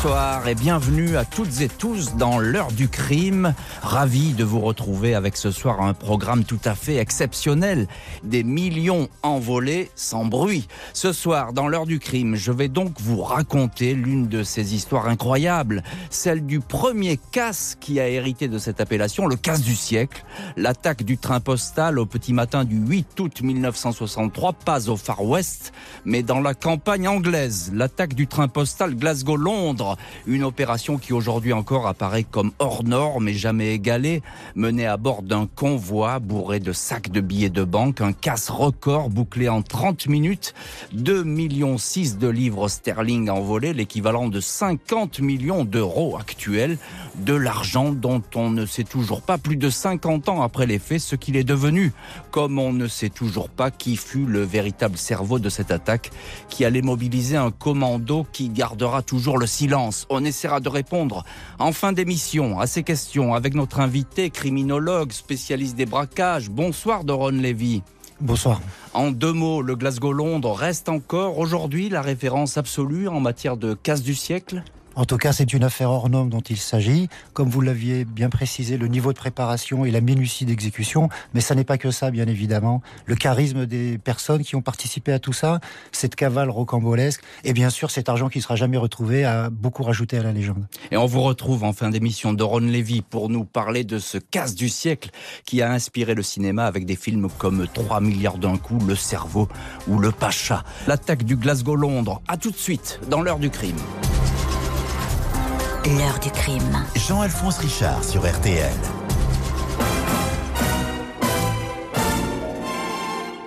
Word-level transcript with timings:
Bonsoir 0.00 0.46
et 0.46 0.54
bienvenue 0.54 1.16
à 1.16 1.24
toutes 1.24 1.60
et 1.60 1.68
tous 1.68 2.14
dans 2.14 2.38
l'heure 2.38 2.70
du 2.70 2.88
crime. 2.88 3.52
Ravi 3.82 4.32
de 4.32 4.44
vous 4.44 4.60
retrouver 4.60 5.16
avec 5.16 5.36
ce 5.36 5.50
soir 5.50 5.82
un 5.82 5.92
programme 5.92 6.44
tout 6.44 6.60
à 6.64 6.76
fait 6.76 6.98
exceptionnel. 6.98 7.88
Des 8.22 8.44
millions 8.44 9.08
envolés 9.24 9.90
sans 9.96 10.24
bruit. 10.24 10.68
Ce 10.92 11.12
soir, 11.12 11.52
dans 11.52 11.66
l'heure 11.66 11.84
du 11.84 11.98
crime, 11.98 12.36
je 12.36 12.52
vais 12.52 12.68
donc 12.68 13.00
vous 13.00 13.20
raconter 13.20 13.94
l'une 13.94 14.28
de 14.28 14.44
ces 14.44 14.76
histoires 14.76 15.08
incroyables. 15.08 15.82
Celle 16.10 16.46
du 16.46 16.60
premier 16.60 17.18
casse 17.32 17.76
qui 17.80 17.98
a 17.98 18.08
hérité 18.08 18.46
de 18.46 18.58
cette 18.58 18.80
appellation, 18.80 19.26
le 19.26 19.34
casse 19.34 19.62
du 19.62 19.74
siècle. 19.74 20.24
L'attaque 20.56 21.02
du 21.02 21.18
train 21.18 21.40
postal 21.40 21.98
au 21.98 22.06
petit 22.06 22.32
matin 22.32 22.64
du 22.64 22.76
8 22.76 23.18
août 23.18 23.42
1963, 23.42 24.52
pas 24.52 24.88
au 24.90 24.96
Far 24.96 25.24
West, 25.24 25.72
mais 26.04 26.22
dans 26.22 26.40
la 26.40 26.54
campagne 26.54 27.08
anglaise. 27.08 27.72
L'attaque 27.74 28.14
du 28.14 28.28
train 28.28 28.46
postal 28.46 28.94
Glasgow-Londres 28.94 29.87
une 30.26 30.44
opération 30.44 30.98
qui 30.98 31.12
aujourd'hui 31.12 31.52
encore 31.52 31.86
apparaît 31.86 32.24
comme 32.24 32.52
hors 32.58 32.84
norme 32.84 33.28
et 33.28 33.34
jamais 33.34 33.74
égalée, 33.74 34.22
menée 34.54 34.86
à 34.86 34.96
bord 34.96 35.22
d'un 35.22 35.46
convoi 35.46 36.18
bourré 36.18 36.60
de 36.60 36.72
sacs 36.72 37.10
de 37.10 37.20
billets 37.20 37.50
de 37.50 37.64
banque, 37.64 38.00
un 38.00 38.12
casse 38.12 38.50
record 38.50 39.10
bouclé 39.10 39.48
en 39.48 39.62
30 39.62 40.08
minutes, 40.08 40.54
2 40.92 41.24
millions 41.24 41.78
6 41.78 42.18
de 42.18 42.28
livres 42.28 42.68
sterling 42.68 43.30
envolés, 43.30 43.72
l'équivalent 43.72 44.28
de 44.28 44.40
50 44.40 45.20
millions 45.20 45.64
d'euros 45.64 46.16
actuels, 46.18 46.78
de 47.16 47.34
l'argent 47.34 47.92
dont 47.92 48.22
on 48.34 48.50
ne 48.50 48.66
sait 48.66 48.84
toujours 48.84 49.22
pas 49.22 49.38
plus 49.38 49.56
de 49.56 49.70
50 49.70 50.28
ans 50.28 50.42
après 50.42 50.66
les 50.66 50.78
faits 50.78 51.00
ce 51.00 51.16
qu'il 51.16 51.36
est 51.36 51.44
devenu, 51.44 51.92
comme 52.30 52.58
on 52.58 52.72
ne 52.72 52.88
sait 52.88 53.08
toujours 53.08 53.48
pas 53.48 53.70
qui 53.70 53.96
fut 53.96 54.26
le 54.26 54.42
véritable 54.42 54.96
cerveau 54.96 55.38
de 55.38 55.48
cette 55.48 55.70
attaque 55.70 56.10
qui 56.48 56.64
allait 56.64 56.82
mobiliser 56.82 57.36
un 57.36 57.50
commando 57.50 58.26
qui 58.32 58.48
gardera 58.48 59.02
toujours 59.02 59.38
le 59.38 59.46
silence 59.46 59.77
on 60.08 60.24
essaiera 60.24 60.60
de 60.60 60.68
répondre 60.68 61.24
en 61.58 61.72
fin 61.72 61.92
d'émission 61.92 62.60
à 62.60 62.66
ces 62.66 62.82
questions 62.82 63.34
avec 63.34 63.54
notre 63.54 63.80
invité 63.80 64.30
criminologue, 64.30 65.12
spécialiste 65.12 65.76
des 65.76 65.86
braquages. 65.86 66.50
Bonsoir 66.50 67.04
Doron 67.04 67.30
Levy. 67.30 67.82
Bonsoir. 68.20 68.60
En 68.94 69.12
deux 69.12 69.32
mots, 69.32 69.62
le 69.62 69.76
Glasgow-Londres 69.76 70.52
reste 70.52 70.88
encore 70.88 71.38
aujourd'hui 71.38 71.88
la 71.88 72.02
référence 72.02 72.56
absolue 72.58 73.06
en 73.06 73.20
matière 73.20 73.56
de 73.56 73.74
casse 73.74 74.02
du 74.02 74.16
siècle? 74.16 74.64
En 74.98 75.04
tout 75.04 75.16
cas, 75.16 75.32
c'est 75.32 75.52
une 75.52 75.62
affaire 75.62 75.92
hors 75.92 76.10
norme 76.10 76.28
dont 76.28 76.40
il 76.40 76.56
s'agit. 76.56 77.08
Comme 77.32 77.48
vous 77.48 77.60
l'aviez 77.60 78.04
bien 78.04 78.30
précisé, 78.30 78.76
le 78.76 78.88
niveau 78.88 79.12
de 79.12 79.16
préparation 79.16 79.84
et 79.84 79.92
la 79.92 80.00
minutie 80.00 80.44
d'exécution, 80.44 81.08
mais 81.34 81.40
ça 81.40 81.54
n'est 81.54 81.62
pas 81.62 81.78
que 81.78 81.92
ça, 81.92 82.10
bien 82.10 82.26
évidemment. 82.26 82.82
Le 83.06 83.14
charisme 83.14 83.64
des 83.64 83.96
personnes 83.98 84.42
qui 84.42 84.56
ont 84.56 84.60
participé 84.60 85.12
à 85.12 85.20
tout 85.20 85.32
ça, 85.32 85.60
cette 85.92 86.16
cavale 86.16 86.50
rocambolesque, 86.50 87.22
et 87.44 87.52
bien 87.52 87.70
sûr 87.70 87.92
cet 87.92 88.08
argent 88.08 88.28
qui 88.28 88.40
sera 88.40 88.56
jamais 88.56 88.76
retrouvé, 88.76 89.24
a 89.24 89.50
beaucoup 89.50 89.84
rajouté 89.84 90.18
à 90.18 90.24
la 90.24 90.32
légende. 90.32 90.66
Et 90.90 90.96
on 90.96 91.06
vous 91.06 91.22
retrouve 91.22 91.62
en 91.62 91.72
fin 91.72 91.90
d'émission 91.90 92.32
de 92.32 92.42
Ron 92.42 92.58
Levy 92.58 93.02
pour 93.02 93.28
nous 93.28 93.44
parler 93.44 93.84
de 93.84 94.00
ce 94.00 94.18
casse 94.18 94.56
du 94.56 94.68
siècle 94.68 95.10
qui 95.44 95.62
a 95.62 95.70
inspiré 95.70 96.16
le 96.16 96.24
cinéma 96.24 96.64
avec 96.64 96.86
des 96.86 96.96
films 96.96 97.28
comme 97.38 97.68
3 97.72 98.00
milliards 98.00 98.38
d'un 98.38 98.56
coup, 98.56 98.80
Le 98.84 98.96
cerveau 98.96 99.48
ou 99.86 100.00
Le 100.00 100.10
Pacha. 100.10 100.64
L'attaque 100.88 101.22
du 101.22 101.36
Glasgow-Londres. 101.36 102.20
À 102.26 102.36
tout 102.36 102.50
de 102.50 102.56
suite 102.56 102.98
dans 103.08 103.22
l'heure 103.22 103.38
du 103.38 103.48
crime. 103.48 103.76
L'heure 105.96 106.18
du 106.18 106.30
crime. 106.30 106.84
Jean-Alphonse 106.96 107.56
Richard 107.60 108.04
sur 108.04 108.20
RTL. 108.20 108.70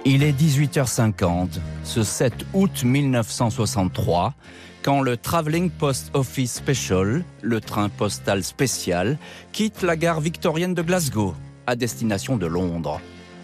Il 0.05 0.23
est 0.23 0.31
18h50, 0.31 1.59
ce 1.83 2.01
7 2.01 2.33
août 2.53 2.83
1963, 2.83 4.33
quand 4.81 5.01
le 5.01 5.17
Travelling 5.17 5.69
Post 5.69 6.09
Office 6.15 6.55
Special, 6.55 7.23
le 7.43 7.61
train 7.61 7.89
postal 7.89 8.43
spécial, 8.43 9.19
quitte 9.51 9.83
la 9.83 9.95
gare 9.95 10.19
victorienne 10.19 10.73
de 10.73 10.81
Glasgow, 10.81 11.35
à 11.67 11.75
destination 11.75 12.37
de 12.37 12.47
Londres 12.47 12.99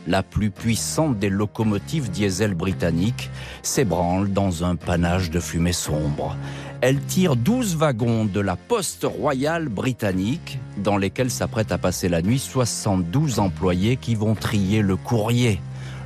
la 0.08 0.24
plus 0.24 0.50
puissante 0.50 1.20
des 1.20 1.30
locomotives 1.30 2.10
diesel 2.10 2.56
britanniques, 2.56 3.30
s'ébranle 3.62 4.32
dans 4.32 4.64
un 4.64 4.76
panache 4.76 5.30
de 5.30 5.40
fumée 5.40 5.74
sombre. 5.74 6.36
Elle 6.82 7.00
tire 7.02 7.36
12 7.36 7.76
wagons 7.76 8.26
de 8.26 8.40
la 8.40 8.56
Poste 8.56 9.04
royale 9.04 9.68
britannique, 9.68 10.60
dans 10.78 10.98
lesquels 10.98 11.32
s'apprêtent 11.32 11.72
à 11.72 11.80
passer 11.80 12.08
la 12.08 12.22
nuit 12.22 12.38
72 12.38 13.40
employés 13.40 13.98
qui 13.98 14.14
vont 14.14 14.36
trier 14.36 14.84
le 14.84 14.96
courrier. 14.96 15.60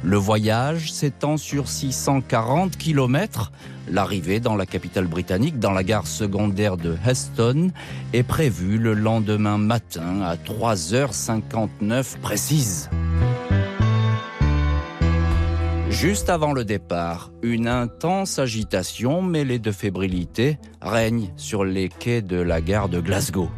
Le 0.03 0.15
voyage 0.17 0.91
s'étend 0.91 1.35
sur 1.35 1.67
640 1.67 2.77
km. 2.77 3.51
L'arrivée 3.89 4.39
dans 4.39 4.55
la 4.55 4.65
capitale 4.65 5.07
britannique, 5.07 5.59
dans 5.59 5.71
la 5.71 5.83
gare 5.83 6.07
secondaire 6.07 6.77
de 6.77 6.95
Heston, 7.05 7.71
est 8.13 8.23
prévue 8.23 8.77
le 8.77 8.93
lendemain 8.93 9.57
matin 9.57 10.21
à 10.21 10.37
3h59 10.37 12.17
précise. 12.21 12.89
Juste 15.91 16.29
avant 16.29 16.53
le 16.53 16.63
départ, 16.63 17.31
une 17.43 17.67
intense 17.67 18.39
agitation 18.39 19.21
mêlée 19.21 19.59
de 19.59 19.73
fébrilité 19.73 20.57
règne 20.81 21.33
sur 21.35 21.65
les 21.65 21.89
quais 21.89 22.21
de 22.21 22.37
la 22.37 22.61
gare 22.61 22.87
de 22.87 23.01
Glasgow. 23.01 23.49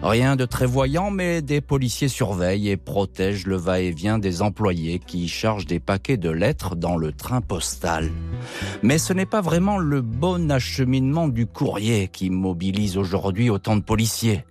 Rien 0.00 0.36
de 0.36 0.44
très 0.46 0.64
voyant, 0.64 1.10
mais 1.10 1.42
des 1.42 1.60
policiers 1.60 2.08
surveillent 2.08 2.70
et 2.70 2.76
protègent 2.76 3.46
le 3.46 3.56
va-et-vient 3.56 4.18
des 4.18 4.42
employés 4.42 5.00
qui 5.00 5.28
chargent 5.28 5.66
des 5.66 5.80
paquets 5.80 6.16
de 6.16 6.30
lettres 6.30 6.76
dans 6.76 6.96
le 6.96 7.12
train 7.12 7.40
postal. 7.40 8.10
Mais 8.82 8.98
ce 8.98 9.12
n'est 9.12 9.26
pas 9.26 9.40
vraiment 9.40 9.78
le 9.78 10.00
bon 10.00 10.50
acheminement 10.50 11.28
du 11.28 11.46
courrier 11.46 12.08
qui 12.08 12.30
mobilise 12.30 12.96
aujourd'hui 12.96 13.50
autant 13.50 13.76
de 13.76 13.82
policiers. 13.82 14.44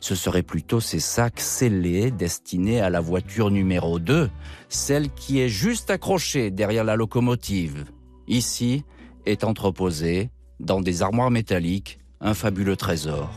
Ce 0.00 0.14
seraient 0.14 0.42
plutôt 0.42 0.80
ces 0.80 1.00
sacs 1.00 1.40
scellés 1.40 2.10
destinés 2.10 2.80
à 2.80 2.90
la 2.90 3.00
voiture 3.00 3.50
numéro 3.50 3.98
2, 3.98 4.30
celle 4.68 5.10
qui 5.10 5.40
est 5.40 5.48
juste 5.48 5.90
accrochée 5.90 6.50
derrière 6.50 6.84
la 6.84 6.96
locomotive. 6.96 7.84
Ici 8.28 8.84
est 9.24 9.44
entreposé, 9.44 10.30
dans 10.60 10.80
des 10.80 11.02
armoires 11.02 11.30
métalliques, 11.30 11.98
un 12.20 12.34
fabuleux 12.34 12.76
trésor. 12.76 13.30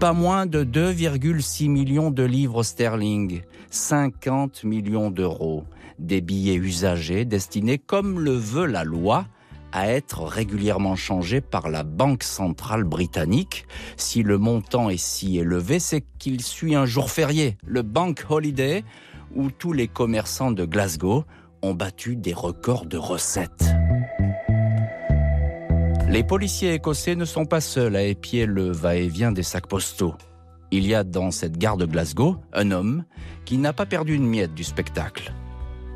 Pas 0.00 0.12
moins 0.12 0.46
de 0.46 0.64
2,6 0.64 1.68
millions 1.68 2.10
de 2.10 2.24
livres 2.24 2.62
sterling, 2.62 3.42
50 3.70 4.64
millions 4.64 5.10
d'euros, 5.10 5.64
des 5.98 6.20
billets 6.20 6.56
usagés 6.56 7.24
destinés, 7.24 7.78
comme 7.78 8.20
le 8.20 8.32
veut 8.32 8.66
la 8.66 8.84
loi, 8.84 9.26
à 9.74 9.88
être 9.88 10.22
régulièrement 10.22 10.94
changé 10.94 11.40
par 11.40 11.68
la 11.68 11.82
Banque 11.82 12.22
centrale 12.22 12.84
britannique. 12.84 13.66
Si 13.96 14.22
le 14.22 14.38
montant 14.38 14.88
est 14.88 15.02
si 15.02 15.36
élevé, 15.36 15.80
c'est 15.80 16.04
qu'il 16.18 16.42
suit 16.42 16.76
un 16.76 16.86
jour 16.86 17.10
férié, 17.10 17.58
le 17.66 17.82
Bank 17.82 18.24
Holiday, 18.28 18.84
où 19.34 19.50
tous 19.50 19.72
les 19.72 19.88
commerçants 19.88 20.52
de 20.52 20.64
Glasgow 20.64 21.24
ont 21.60 21.74
battu 21.74 22.14
des 22.14 22.32
records 22.32 22.86
de 22.86 22.96
recettes. 22.96 23.64
Les 26.08 26.22
policiers 26.22 26.74
écossais 26.74 27.16
ne 27.16 27.24
sont 27.24 27.44
pas 27.44 27.60
seuls 27.60 27.96
à 27.96 28.02
épier 28.04 28.46
le 28.46 28.70
va-et-vient 28.70 29.32
des 29.32 29.42
sacs 29.42 29.66
postaux. 29.66 30.14
Il 30.70 30.86
y 30.86 30.94
a 30.94 31.02
dans 31.02 31.32
cette 31.32 31.58
gare 31.58 31.76
de 31.76 31.86
Glasgow 31.86 32.36
un 32.52 32.70
homme 32.70 33.04
qui 33.44 33.58
n'a 33.58 33.72
pas 33.72 33.86
perdu 33.86 34.14
une 34.14 34.28
miette 34.28 34.54
du 34.54 34.62
spectacle 34.62 35.32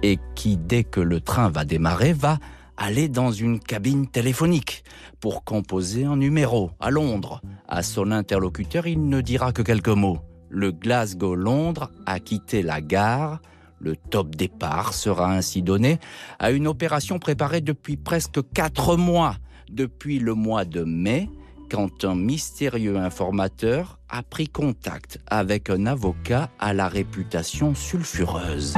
et 0.02 0.18
qui, 0.34 0.56
dès 0.56 0.82
que 0.82 1.00
le 1.00 1.20
train 1.20 1.48
va 1.48 1.64
démarrer, 1.64 2.12
va 2.12 2.38
aller 2.78 3.08
dans 3.08 3.32
une 3.32 3.58
cabine 3.58 4.06
téléphonique 4.06 4.84
pour 5.20 5.44
composer 5.44 6.04
un 6.04 6.16
numéro 6.16 6.70
à 6.80 6.90
Londres. 6.90 7.42
À 7.66 7.82
son 7.82 8.12
interlocuteur, 8.12 8.86
il 8.86 9.08
ne 9.08 9.20
dira 9.20 9.52
que 9.52 9.62
quelques 9.62 9.88
mots. 9.88 10.20
Le 10.48 10.70
Glasgow-Londres 10.70 11.90
a 12.06 12.20
quitté 12.20 12.62
la 12.62 12.80
gare. 12.80 13.42
Le 13.80 13.96
top 13.96 14.34
départ 14.34 14.94
sera 14.94 15.32
ainsi 15.32 15.62
donné 15.62 15.98
à 16.38 16.50
une 16.52 16.66
opération 16.66 17.18
préparée 17.18 17.60
depuis 17.60 17.96
presque 17.96 18.40
quatre 18.54 18.96
mois, 18.96 19.36
depuis 19.70 20.18
le 20.18 20.34
mois 20.34 20.64
de 20.64 20.82
mai, 20.84 21.28
quand 21.70 22.04
un 22.04 22.14
mystérieux 22.14 22.96
informateur 22.96 23.98
a 24.08 24.22
pris 24.22 24.48
contact 24.48 25.20
avec 25.26 25.68
un 25.68 25.86
avocat 25.86 26.48
à 26.58 26.72
la 26.72 26.88
réputation 26.88 27.74
sulfureuse. 27.74 28.74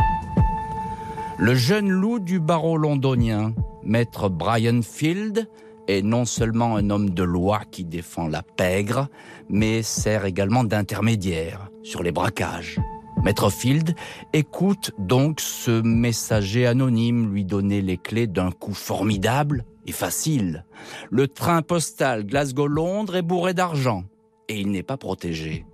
Le 1.41 1.55
jeune 1.55 1.89
loup 1.89 2.19
du 2.19 2.39
barreau 2.39 2.77
londonien 2.77 3.55
Maître 3.83 4.29
Brian 4.29 4.83
Field 4.83 5.49
est 5.89 6.03
non 6.03 6.27
seulement 6.27 6.77
un 6.77 6.91
homme 6.91 7.09
de 7.09 7.23
loi 7.23 7.63
qui 7.71 7.87
défend 7.87 8.29
la 8.29 8.43
pègre, 8.43 9.09
mais 9.49 9.83
sert 9.83 10.27
également 10.27 10.65
d'intermédiaire 10.65 11.71
sur 11.83 12.03
les 12.03 12.13
braquages. 12.13 12.79
Maître 13.25 13.49
Field 13.49 13.95
écoute 14.35 14.91
donc 14.99 15.41
ce 15.41 15.81
messager 15.81 16.67
anonyme 16.67 17.33
lui 17.33 17.47
donner 17.47 17.81
les 17.81 17.97
clés 17.97 18.27
d'un 18.27 18.51
coup 18.51 18.75
formidable 18.75 19.65
et 19.87 19.93
facile. 19.93 20.67
Le 21.11 21.27
train 21.27 21.63
postal 21.63 22.27
Glasgow-Londres 22.27 23.17
est 23.17 23.23
bourré 23.23 23.55
d'argent 23.55 24.05
et 24.49 24.61
il 24.61 24.71
n'est 24.71 24.83
pas 24.83 24.99
protégé. 24.99 25.65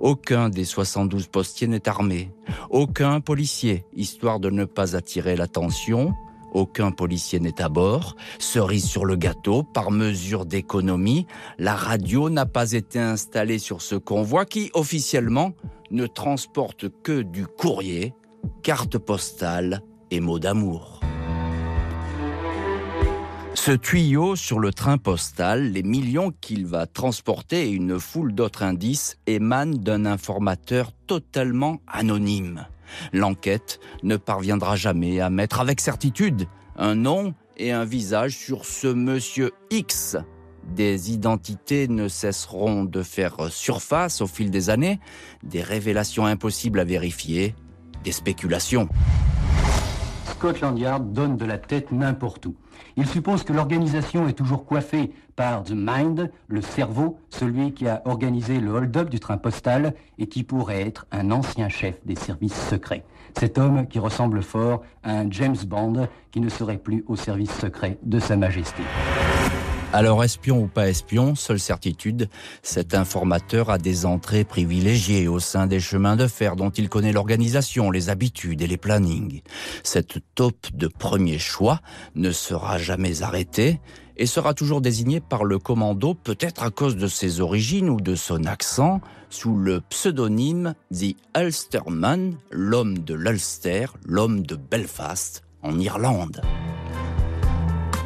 Aucun 0.00 0.48
des 0.48 0.64
72 0.64 1.26
postiers 1.26 1.68
n'est 1.68 1.88
armé, 1.88 2.30
aucun 2.70 3.20
policier, 3.20 3.84
histoire 3.94 4.40
de 4.40 4.50
ne 4.50 4.64
pas 4.64 4.96
attirer 4.96 5.36
l'attention 5.36 6.14
Aucun 6.56 6.90
policier 6.90 7.38
n'est 7.38 7.60
à 7.60 7.68
bord. 7.68 8.16
Cerise 8.38 8.86
sur 8.86 9.04
le 9.04 9.16
gâteau, 9.16 9.62
par 9.62 9.90
mesure 9.90 10.46
d'économie, 10.46 11.26
la 11.58 11.74
radio 11.74 12.30
n'a 12.30 12.46
pas 12.46 12.72
été 12.72 12.98
installée 12.98 13.58
sur 13.58 13.82
ce 13.82 13.94
convoi 13.94 14.46
qui, 14.46 14.70
officiellement, 14.72 15.52
ne 15.90 16.06
transporte 16.06 16.86
que 17.02 17.20
du 17.20 17.46
courrier, 17.46 18.14
carte 18.62 18.96
postale 18.96 19.82
et 20.10 20.20
mots 20.20 20.38
d'amour. 20.38 21.00
Ce 23.56 23.72
tuyau 23.72 24.36
sur 24.36 24.60
le 24.60 24.70
train 24.70 24.96
postal, 24.96 25.72
les 25.72 25.82
millions 25.82 26.30
qu'il 26.40 26.66
va 26.66 26.86
transporter 26.86 27.66
et 27.66 27.70
une 27.70 27.98
foule 27.98 28.32
d'autres 28.32 28.62
indices 28.62 29.16
émanent 29.26 29.76
d'un 29.76 30.04
informateur 30.04 30.92
totalement 31.08 31.80
anonyme. 31.88 32.66
L'enquête 33.12 33.80
ne 34.04 34.16
parviendra 34.16 34.76
jamais 34.76 35.20
à 35.20 35.30
mettre 35.30 35.58
avec 35.58 35.80
certitude 35.80 36.46
un 36.76 36.94
nom 36.94 37.34
et 37.56 37.72
un 37.72 37.84
visage 37.84 38.36
sur 38.36 38.66
ce 38.66 38.86
monsieur 38.86 39.50
X. 39.70 40.16
Des 40.62 41.10
identités 41.10 41.88
ne 41.88 42.06
cesseront 42.06 42.84
de 42.84 43.02
faire 43.02 43.50
surface 43.50 44.20
au 44.20 44.28
fil 44.28 44.50
des 44.50 44.70
années, 44.70 45.00
des 45.42 45.62
révélations 45.62 46.26
impossibles 46.26 46.78
à 46.78 46.84
vérifier, 46.84 47.54
des 48.04 48.12
spéculations. 48.12 48.88
Scotland 50.30 50.78
Yard 50.78 51.12
donne 51.12 51.36
de 51.36 51.46
la 51.46 51.58
tête 51.58 51.90
n'importe 51.90 52.46
où. 52.46 52.54
Il 52.96 53.06
suppose 53.06 53.42
que 53.42 53.52
l'organisation 53.52 54.28
est 54.28 54.32
toujours 54.32 54.64
coiffée 54.64 55.12
par 55.36 55.62
The 55.64 55.74
Mind, 55.74 56.30
le 56.48 56.62
cerveau, 56.62 57.18
celui 57.30 57.72
qui 57.72 57.86
a 57.86 58.02
organisé 58.04 58.58
le 58.58 58.70
hold-up 58.70 59.10
du 59.10 59.20
train 59.20 59.36
postal 59.36 59.94
et 60.18 60.26
qui 60.26 60.44
pourrait 60.44 60.82
être 60.82 61.06
un 61.12 61.30
ancien 61.30 61.68
chef 61.68 62.04
des 62.06 62.16
services 62.16 62.68
secrets. 62.68 63.04
Cet 63.38 63.58
homme 63.58 63.86
qui 63.86 63.98
ressemble 63.98 64.42
fort 64.42 64.82
à 65.02 65.18
un 65.18 65.30
James 65.30 65.56
Bond 65.66 66.08
qui 66.30 66.40
ne 66.40 66.48
serait 66.48 66.78
plus 66.78 67.04
au 67.06 67.16
service 67.16 67.52
secret 67.52 67.98
de 68.02 68.18
Sa 68.18 68.36
Majesté. 68.36 68.82
Alors 69.92 70.24
espion 70.24 70.62
ou 70.62 70.66
pas 70.66 70.88
espion, 70.88 71.34
seule 71.34 71.60
certitude, 71.60 72.28
cet 72.62 72.94
informateur 72.94 73.70
a 73.70 73.78
des 73.78 74.04
entrées 74.04 74.44
privilégiées 74.44 75.28
au 75.28 75.38
sein 75.38 75.66
des 75.66 75.80
chemins 75.80 76.16
de 76.16 76.26
fer 76.26 76.56
dont 76.56 76.70
il 76.70 76.88
connaît 76.88 77.12
l'organisation, 77.12 77.90
les 77.90 78.10
habitudes 78.10 78.60
et 78.60 78.66
les 78.66 78.76
plannings. 78.76 79.42
Cette 79.84 80.18
taupe 80.34 80.66
de 80.74 80.88
premier 80.88 81.38
choix 81.38 81.80
ne 82.14 82.30
sera 82.30 82.78
jamais 82.78 83.22
arrêtée 83.22 83.80
et 84.16 84.26
sera 84.26 84.54
toujours 84.54 84.80
désigné 84.80 85.20
par 85.20 85.44
le 85.44 85.58
commando, 85.58 86.14
peut-être 86.14 86.62
à 86.62 86.70
cause 86.70 86.96
de 86.96 87.06
ses 87.06 87.40
origines 87.40 87.88
ou 87.88 88.00
de 88.00 88.14
son 88.14 88.44
accent, 88.44 89.00
sous 89.30 89.56
le 89.56 89.80
pseudonyme 89.80 90.74
The 90.92 91.14
Ulsterman, 91.36 92.36
l'homme 92.50 92.98
de 92.98 93.14
l'Ulster, 93.14 93.86
l'homme 94.04 94.44
de 94.44 94.56
Belfast, 94.56 95.42
en 95.62 95.78
Irlande. 95.78 96.42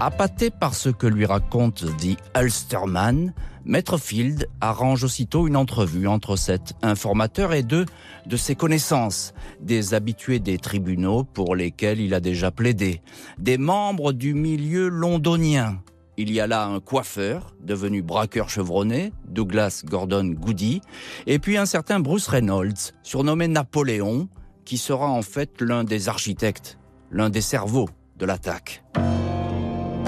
Appâté 0.03 0.49
par 0.49 0.75
ce 0.75 0.89
que 0.89 1.07
lui 1.07 1.27
raconte 1.27 1.85
The 1.99 2.17
Ulsterman, 2.35 3.35
Maître 3.67 3.99
Field 3.99 4.49
arrange 4.63 5.05
aussitôt 5.05 5.47
une 5.47 5.59
entrevue 5.59 6.07
entre 6.07 6.37
cet 6.37 6.73
informateur 6.81 7.53
et 7.53 7.63
deux 7.63 7.85
de 8.25 8.37
ses 8.39 8.55
connaissances, 8.55 9.35
des 9.61 9.93
habitués 9.93 10.39
des 10.39 10.57
tribunaux 10.57 11.25
pour 11.25 11.55
lesquels 11.55 12.01
il 12.01 12.15
a 12.15 12.21
déjà 12.21 12.51
plaidé, 12.51 13.03
des 13.39 13.59
membres 13.59 14.15
du 14.15 14.33
milieu 14.33 14.89
londonien. 14.89 15.83
Il 16.17 16.33
y 16.33 16.41
a 16.41 16.47
là 16.47 16.65
un 16.65 16.81
coiffeur, 16.81 17.55
devenu 17.63 18.01
braqueur 18.01 18.49
chevronné, 18.49 19.13
Douglas 19.29 19.83
Gordon 19.85 20.25
Goody, 20.25 20.81
et 21.27 21.39
puis 21.39 21.59
un 21.59 21.67
certain 21.67 22.01
Bruce 22.01 22.29
Reynolds, 22.29 22.95
surnommé 23.03 23.49
Napoléon, 23.49 24.31
qui 24.65 24.79
sera 24.79 25.11
en 25.11 25.21
fait 25.21 25.61
l'un 25.61 25.85
des 25.85 26.09
architectes, 26.09 26.79
l'un 27.11 27.29
des 27.29 27.43
cerveaux 27.43 27.91
de 28.17 28.25
l'attaque. 28.25 28.83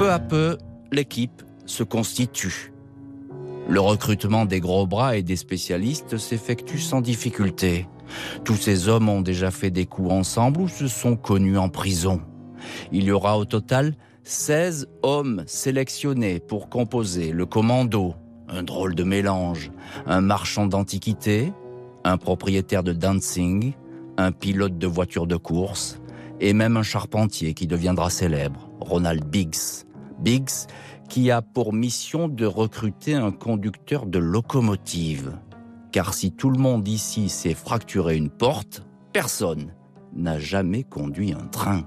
Peu 0.03 0.11
à 0.11 0.19
peu, 0.19 0.59
l'équipe 0.91 1.45
se 1.65 1.85
constitue. 1.85 2.73
Le 3.69 3.79
recrutement 3.79 4.47
des 4.47 4.59
gros 4.59 4.85
bras 4.85 5.17
et 5.17 5.23
des 5.23 5.37
spécialistes 5.37 6.19
s'effectue 6.19 6.81
sans 6.81 7.01
difficulté. 7.01 7.87
Tous 8.43 8.57
ces 8.57 8.89
hommes 8.89 9.09
ont 9.09 9.21
déjà 9.21 9.53
fait 9.53 9.71
des 9.71 9.87
coups 9.87 10.11
ensemble 10.11 10.63
ou 10.63 10.67
se 10.67 10.89
sont 10.89 11.15
connus 11.15 11.57
en 11.57 11.69
prison. 11.69 12.21
Il 12.91 13.05
y 13.05 13.13
aura 13.13 13.39
au 13.39 13.45
total 13.45 13.95
16 14.25 14.89
hommes 15.05 15.45
sélectionnés 15.47 16.41
pour 16.41 16.69
composer 16.69 17.31
le 17.31 17.47
commando, 17.47 18.17
un 18.49 18.65
drôle 18.65 18.97
de 18.97 19.05
mélange, 19.05 19.71
un 20.07 20.21
marchand 20.21 20.67
d'antiquités, 20.67 21.53
un 22.03 22.17
propriétaire 22.17 22.83
de 22.83 22.93
dancing, 22.93 23.73
un 24.17 24.33
pilote 24.33 24.79
de 24.79 24.87
voiture 24.89 25.29
de 25.29 25.37
course, 25.37 26.01
et 26.41 26.55
même 26.55 26.77
un 26.77 26.83
charpentier 26.83 27.55
qui 27.55 27.69
deviendra 27.69 28.11
célèbre, 28.11 28.69
Ronald 28.81 29.25
Biggs. 29.25 29.87
Biggs 30.23 30.69
qui 31.09 31.31
a 31.31 31.43
pour 31.43 31.73
mission 31.73 32.29
de 32.29 32.47
recruter 32.47 33.15
un 33.15 33.33
conducteur 33.33 34.07
de 34.07 34.19
locomotive. 34.19 35.37
Car 35.91 36.15
si 36.15 36.33
tout 36.33 36.49
le 36.49 36.59
monde 36.59 36.89
ici 36.89 37.29
s'est 37.29 37.55
fracturé 37.55 38.17
une 38.17 38.31
porte, 38.31 38.83
personne 39.13 39.75
n'a 40.15 40.39
jamais 40.39 40.85
conduit 40.85 41.33
un 41.33 41.47
train. 41.47 41.83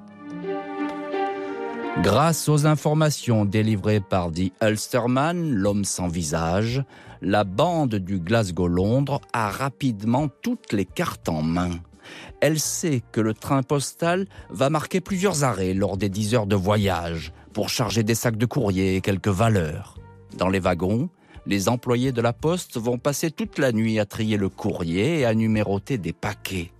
Grâce 2.03 2.49
aux 2.49 2.67
informations 2.67 3.45
délivrées 3.45 4.01
par 4.01 4.31
The 4.31 4.51
Ulsterman, 4.61 5.53
l'homme 5.53 5.85
sans 5.85 6.09
visage, 6.09 6.83
la 7.21 7.45
bande 7.45 7.95
du 7.95 8.19
Glasgow-Londres 8.19 9.21
a 9.31 9.49
rapidement 9.49 10.27
toutes 10.27 10.73
les 10.73 10.85
cartes 10.85 11.29
en 11.29 11.41
main. 11.41 11.71
Elle 12.41 12.59
sait 12.59 13.01
que 13.11 13.21
le 13.21 13.33
train 13.33 13.63
postal 13.63 14.27
va 14.49 14.69
marquer 14.69 14.99
plusieurs 15.01 15.43
arrêts 15.43 15.73
lors 15.73 15.97
des 15.97 16.09
10 16.09 16.35
heures 16.35 16.47
de 16.47 16.55
voyage 16.55 17.31
pour 17.55 17.69
charger 17.69 18.03
des 18.03 18.15
sacs 18.15 18.35
de 18.35 18.45
courrier 18.45 18.97
et 18.97 19.01
quelques 19.01 19.29
valeurs. 19.29 19.97
Dans 20.37 20.49
les 20.49 20.59
wagons, 20.59 21.09
les 21.45 21.69
employés 21.69 22.11
de 22.11 22.21
la 22.21 22.33
poste 22.33 22.77
vont 22.77 22.97
passer 22.97 23.31
toute 23.31 23.59
la 23.59 23.71
nuit 23.71 23.97
à 23.97 24.05
trier 24.05 24.35
le 24.35 24.49
courrier 24.49 25.19
et 25.19 25.25
à 25.25 25.33
numéroter 25.33 25.97
des 25.97 26.11
paquets. 26.11 26.73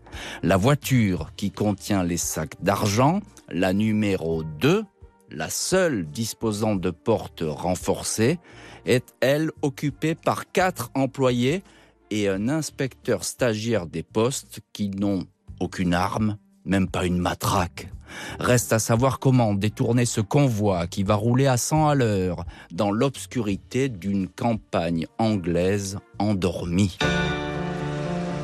La 0.44 0.58
voiture 0.58 1.32
qui 1.38 1.52
contient 1.52 2.04
les 2.04 2.18
sacs 2.18 2.62
d'argent, 2.62 3.22
la 3.50 3.72
numéro 3.72 4.44
2, 4.44 4.84
la 5.32 5.50
seule 5.50 6.06
disposant 6.08 6.76
de 6.76 6.92
portes 6.92 7.44
renforcées, 7.46 8.38
est 8.86 9.16
elle 9.22 9.52
occupée 9.62 10.14
par 10.14 10.52
quatre 10.52 10.92
employés 10.94 11.64
et 12.12 12.28
un 12.28 12.50
inspecteur 12.50 13.24
stagiaire 13.24 13.88
des 13.88 14.04
postes 14.04 14.60
qui 14.74 14.90
n'ont 14.90 15.26
aucune 15.62 15.94
arme, 15.94 16.38
même 16.66 16.90
pas 16.90 17.06
une 17.06 17.18
matraque. 17.18 17.88
Reste 18.40 18.74
à 18.74 18.80
savoir 18.80 19.20
comment 19.20 19.54
détourner 19.54 20.06
ce 20.06 20.22
convoi 20.22 20.88
qui 20.88 21.04
va 21.04 21.16
rouler 21.16 21.48
à 21.48 21.58
100 21.58 21.88
à 21.88 21.96
l'heure 21.96 22.46
dans 22.72 22.92
l'obscurité 22.92 23.90
d'une 23.90 24.28
campagne 24.28 25.08
anglaise 25.18 26.00
endormie. 26.20 26.98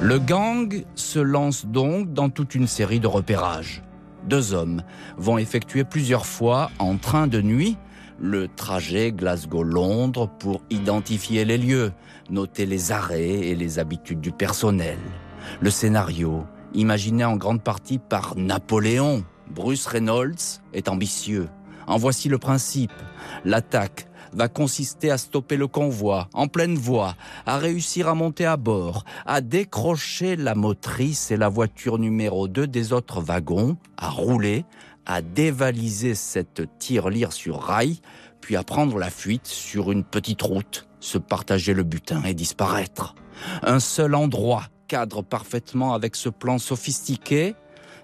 Le 0.01 0.17
gang 0.17 0.83
se 0.95 1.19
lance 1.19 1.65
donc 1.65 2.11
dans 2.13 2.29
toute 2.29 2.55
une 2.55 2.67
série 2.67 2.99
de 2.99 3.07
repérages. 3.07 3.83
Deux 4.27 4.53
hommes 4.53 4.83
vont 5.17 5.37
effectuer 5.37 5.83
plusieurs 5.83 6.25
fois 6.25 6.71
en 6.79 6.97
train 6.97 7.27
de 7.27 7.41
nuit 7.41 7.77
le 8.21 8.47
trajet 8.47 9.11
Glasgow-Londres 9.11 10.29
pour 10.39 10.61
identifier 10.69 11.43
les 11.43 11.57
lieux, 11.57 11.91
noter 12.29 12.67
les 12.67 12.91
arrêts 12.91 13.47
et 13.47 13.55
les 13.55 13.79
habitudes 13.79 14.21
du 14.21 14.31
personnel. 14.31 14.99
Le 15.59 15.71
scénario, 15.71 16.45
imaginé 16.73 17.25
en 17.25 17.35
grande 17.35 17.63
partie 17.63 17.97
par 17.97 18.35
Napoléon, 18.37 19.23
Bruce 19.51 19.85
Reynolds, 19.85 20.61
est 20.73 20.89
ambitieux. 20.89 21.49
En 21.87 21.97
voici 21.97 22.29
le 22.29 22.37
principe. 22.37 22.93
L'attaque 23.43 24.07
va 24.33 24.47
consister 24.47 25.11
à 25.11 25.17
stopper 25.17 25.57
le 25.57 25.67
convoi 25.67 26.29
en 26.33 26.47
pleine 26.47 26.75
voie, 26.75 27.15
à 27.45 27.57
réussir 27.57 28.07
à 28.07 28.15
monter 28.15 28.45
à 28.45 28.55
bord, 28.55 29.03
à 29.25 29.41
décrocher 29.41 30.37
la 30.37 30.55
motrice 30.55 31.31
et 31.31 31.37
la 31.37 31.49
voiture 31.49 31.99
numéro 31.99 32.47
2 32.47 32.65
des 32.67 32.93
autres 32.93 33.19
wagons, 33.19 33.77
à 33.97 34.09
rouler, 34.09 34.65
à 35.05 35.21
dévaliser 35.21 36.15
cette 36.15 36.77
tirelire 36.79 37.33
sur 37.33 37.61
rail, 37.61 37.99
puis 38.39 38.55
à 38.55 38.63
prendre 38.63 38.97
la 38.97 39.09
fuite 39.09 39.47
sur 39.47 39.91
une 39.91 40.03
petite 40.03 40.41
route, 40.41 40.87
se 40.99 41.17
partager 41.17 41.73
le 41.73 41.83
butin 41.83 42.23
et 42.23 42.33
disparaître. 42.33 43.15
Un 43.63 43.79
seul 43.79 44.15
endroit 44.15 44.63
cadre 44.87 45.21
parfaitement 45.21 45.93
avec 45.93 46.17
ce 46.17 46.27
plan 46.27 46.57
sophistiqué, 46.57 47.55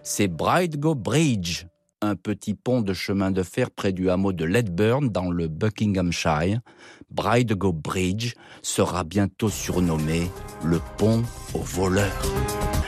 c'est 0.08 0.30
Bridego 0.30 0.96
Bridge, 0.96 1.66
un 2.02 2.16
petit 2.16 2.54
pont 2.54 2.82
de 2.82 2.94
chemin 2.94 3.30
de 3.30 3.44
fer 3.44 3.70
près 3.70 3.92
du 3.92 4.10
hameau 4.10 4.32
de 4.32 4.46
Ledburn 4.46 5.10
dans 5.10 5.30
le 5.30 5.50
Buckinghamshire. 5.50 6.62
Bridego 7.12 7.74
Bridge 7.74 8.34
sera 8.62 9.04
bientôt 9.04 9.50
surnommé 9.50 10.32
le 10.64 10.80
pont 10.98 11.24
aux 11.54 11.62
voleurs. 11.62 12.24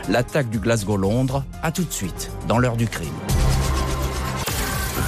L'attaque 0.07 0.49
du 0.49 0.59
Glasgow-Londres, 0.59 1.43
à 1.61 1.73
tout 1.73 1.83
de 1.83 1.91
suite, 1.91 2.31
dans 2.47 2.57
l'heure 2.57 2.77
du 2.77 2.87
crime. 2.87 3.09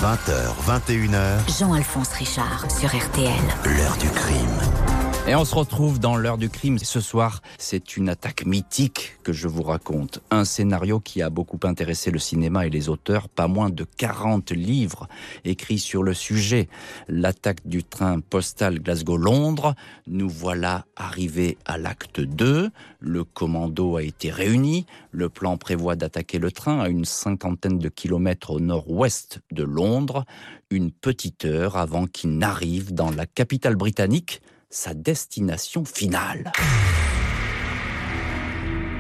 20h, 0.01 0.51
21h. 0.68 1.60
Jean-Alphonse 1.60 2.12
Richard 2.13 2.70
sur 2.70 2.89
RTL. 2.89 3.32
L'heure 3.63 3.98
du 3.98 4.10
crime. 4.10 4.81
Et 5.28 5.36
on 5.36 5.46
se 5.46 5.54
retrouve 5.54 6.00
dans 6.00 6.18
l'heure 6.18 6.40
du 6.40 6.50
crime. 6.50 6.80
Ce 6.80 7.00
soir, 7.00 7.44
c'est 7.60 7.96
une 7.96 8.10
attaque 8.10 8.44
mythique 8.44 9.18
que 9.24 9.32
je 9.32 9.48
vous 9.48 9.62
raconte. 9.62 10.20
Un 10.32 10.46
scénario 10.46 11.00
qui 11.00 11.22
a 11.22 11.30
beaucoup 11.30 11.60
intéressé 11.63 12.10
le 12.10 12.18
cinéma 12.18 12.66
et 12.66 12.72
les 12.72 12.90
auteurs. 12.90 13.30
Pas 13.30 13.48
moins 13.48 13.70
de 13.70 13.86
40 13.98 14.50
livres 14.51 15.08
écrits 15.46 15.78
sur 15.78 16.01
le 16.01 16.16
sujet. 16.16 16.70
L'attaque 17.08 17.66
du 17.66 17.84
train 17.84 18.20
postal 18.20 18.80
Glasgow-Londres. 18.80 19.75
Nous 20.08 20.28
voilà 20.28 20.86
arrivés 20.96 21.60
à 21.66 21.78
l'acte 21.78 22.20
2. 22.20 22.72
Le 23.00 23.24
commando 23.24 23.98
a 23.98 24.04
été 24.04 24.32
réuni. 24.32 24.88
Le 25.12 25.30
plan 25.30 25.56
prévoit 25.56 25.96
d'attaquer 25.96 26.40
le 26.40 26.51
train 26.51 26.80
à 26.80 26.90
une 26.90 27.06
cinquantaine 27.06 27.78
de 27.78 27.90
kilomètres 27.90 28.50
au 28.50 28.60
nord-ouest 28.60 29.40
de 29.51 29.63
Londres. 29.63 30.25
Une 30.72 30.92
petite 30.92 31.46
heure 31.46 31.78
avant 31.78 32.08
qu'il 32.08 32.40
n'arrive 32.40 32.94
dans 32.94 33.12
la 33.12 33.28
capitale 33.28 33.75
britannique 33.75 34.42
sa 34.72 34.94
destination 34.94 35.84
finale. 35.86 36.51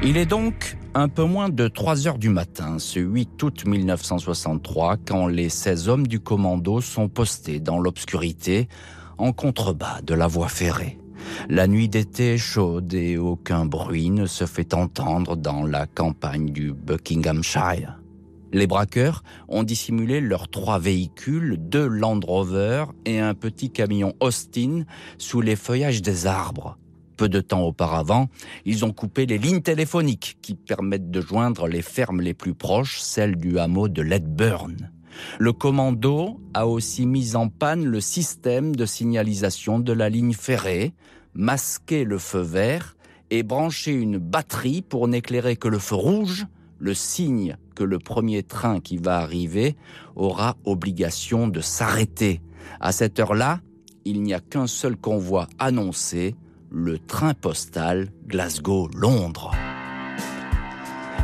Il 0.03 0.17
est 0.17 0.25
donc 0.25 0.77
un 0.93 1.07
peu 1.07 1.23
moins 1.23 1.49
de 1.49 1.67
3 1.67 2.07
heures 2.07 2.17
du 2.17 2.29
matin, 2.29 2.77
ce 2.77 2.99
8 2.99 3.41
août 3.41 3.65
1963, 3.65 4.97
quand 4.97 5.27
les 5.27 5.49
16 5.49 5.89
hommes 5.89 6.07
du 6.07 6.19
commando 6.19 6.81
sont 6.81 7.07
postés 7.07 7.59
dans 7.59 7.79
l'obscurité 7.79 8.67
en 9.17 9.31
contrebas 9.31 10.01
de 10.01 10.13
la 10.13 10.27
voie 10.27 10.49
ferrée. 10.49 10.99
La 11.49 11.67
nuit 11.67 11.87
d'été 11.87 12.33
est 12.33 12.37
chaude 12.37 12.93
et 12.93 13.17
aucun 13.17 13.65
bruit 13.65 14.09
ne 14.09 14.25
se 14.25 14.45
fait 14.45 14.73
entendre 14.73 15.37
dans 15.37 15.63
la 15.63 15.87
campagne 15.87 16.51
du 16.51 16.73
Buckinghamshire. 16.73 18.00
Les 18.53 18.67
braqueurs 18.67 19.23
ont 19.47 19.63
dissimulé 19.63 20.19
leurs 20.19 20.49
trois 20.49 20.77
véhicules, 20.77 21.57
deux 21.57 21.87
Land 21.87 22.19
Rover 22.25 22.85
et 23.05 23.19
un 23.19 23.33
petit 23.33 23.69
camion 23.69 24.13
Austin 24.19 24.83
sous 25.17 25.39
les 25.39 25.55
feuillages 25.55 26.01
des 26.01 26.27
arbres. 26.27 26.77
Peu 27.15 27.29
de 27.29 27.39
temps 27.39 27.63
auparavant, 27.63 28.29
ils 28.65 28.83
ont 28.83 28.91
coupé 28.91 29.25
les 29.25 29.37
lignes 29.37 29.61
téléphoniques 29.61 30.37
qui 30.41 30.55
permettent 30.55 31.11
de 31.11 31.21
joindre 31.21 31.67
les 31.67 31.81
fermes 31.81 32.19
les 32.19 32.33
plus 32.33 32.53
proches, 32.53 32.99
celles 32.99 33.37
du 33.37 33.57
hameau 33.57 33.87
de 33.87 34.01
Ledburn. 34.01 34.91
Le 35.39 35.53
commando 35.53 36.41
a 36.53 36.67
aussi 36.67 37.05
mis 37.05 37.35
en 37.35 37.47
panne 37.47 37.85
le 37.85 38.01
système 38.01 38.75
de 38.75 38.85
signalisation 38.85 39.79
de 39.79 39.93
la 39.93 40.09
ligne 40.09 40.33
ferrée, 40.33 40.93
masqué 41.33 42.03
le 42.03 42.17
feu 42.17 42.41
vert 42.41 42.95
et 43.29 43.43
branché 43.43 43.93
une 43.93 44.17
batterie 44.17 44.81
pour 44.81 45.07
n'éclairer 45.07 45.55
que 45.55 45.67
le 45.67 45.79
feu 45.79 45.95
rouge, 45.95 46.47
le 46.79 46.93
signe 46.93 47.55
que 47.73 47.83
le 47.83 47.99
premier 47.99 48.43
train 48.43 48.79
qui 48.79 48.97
va 48.97 49.17
arriver 49.17 49.75
aura 50.15 50.57
obligation 50.65 51.47
de 51.47 51.61
s'arrêter. 51.61 52.41
À 52.79 52.91
cette 52.91 53.19
heure-là, 53.19 53.59
il 54.05 54.21
n'y 54.21 54.33
a 54.33 54.39
qu'un 54.39 54.67
seul 54.67 54.95
convoi 54.95 55.47
annoncé, 55.59 56.35
le 56.69 56.99
train 56.99 57.33
postal 57.33 58.09
Glasgow-Londres. 58.27 59.51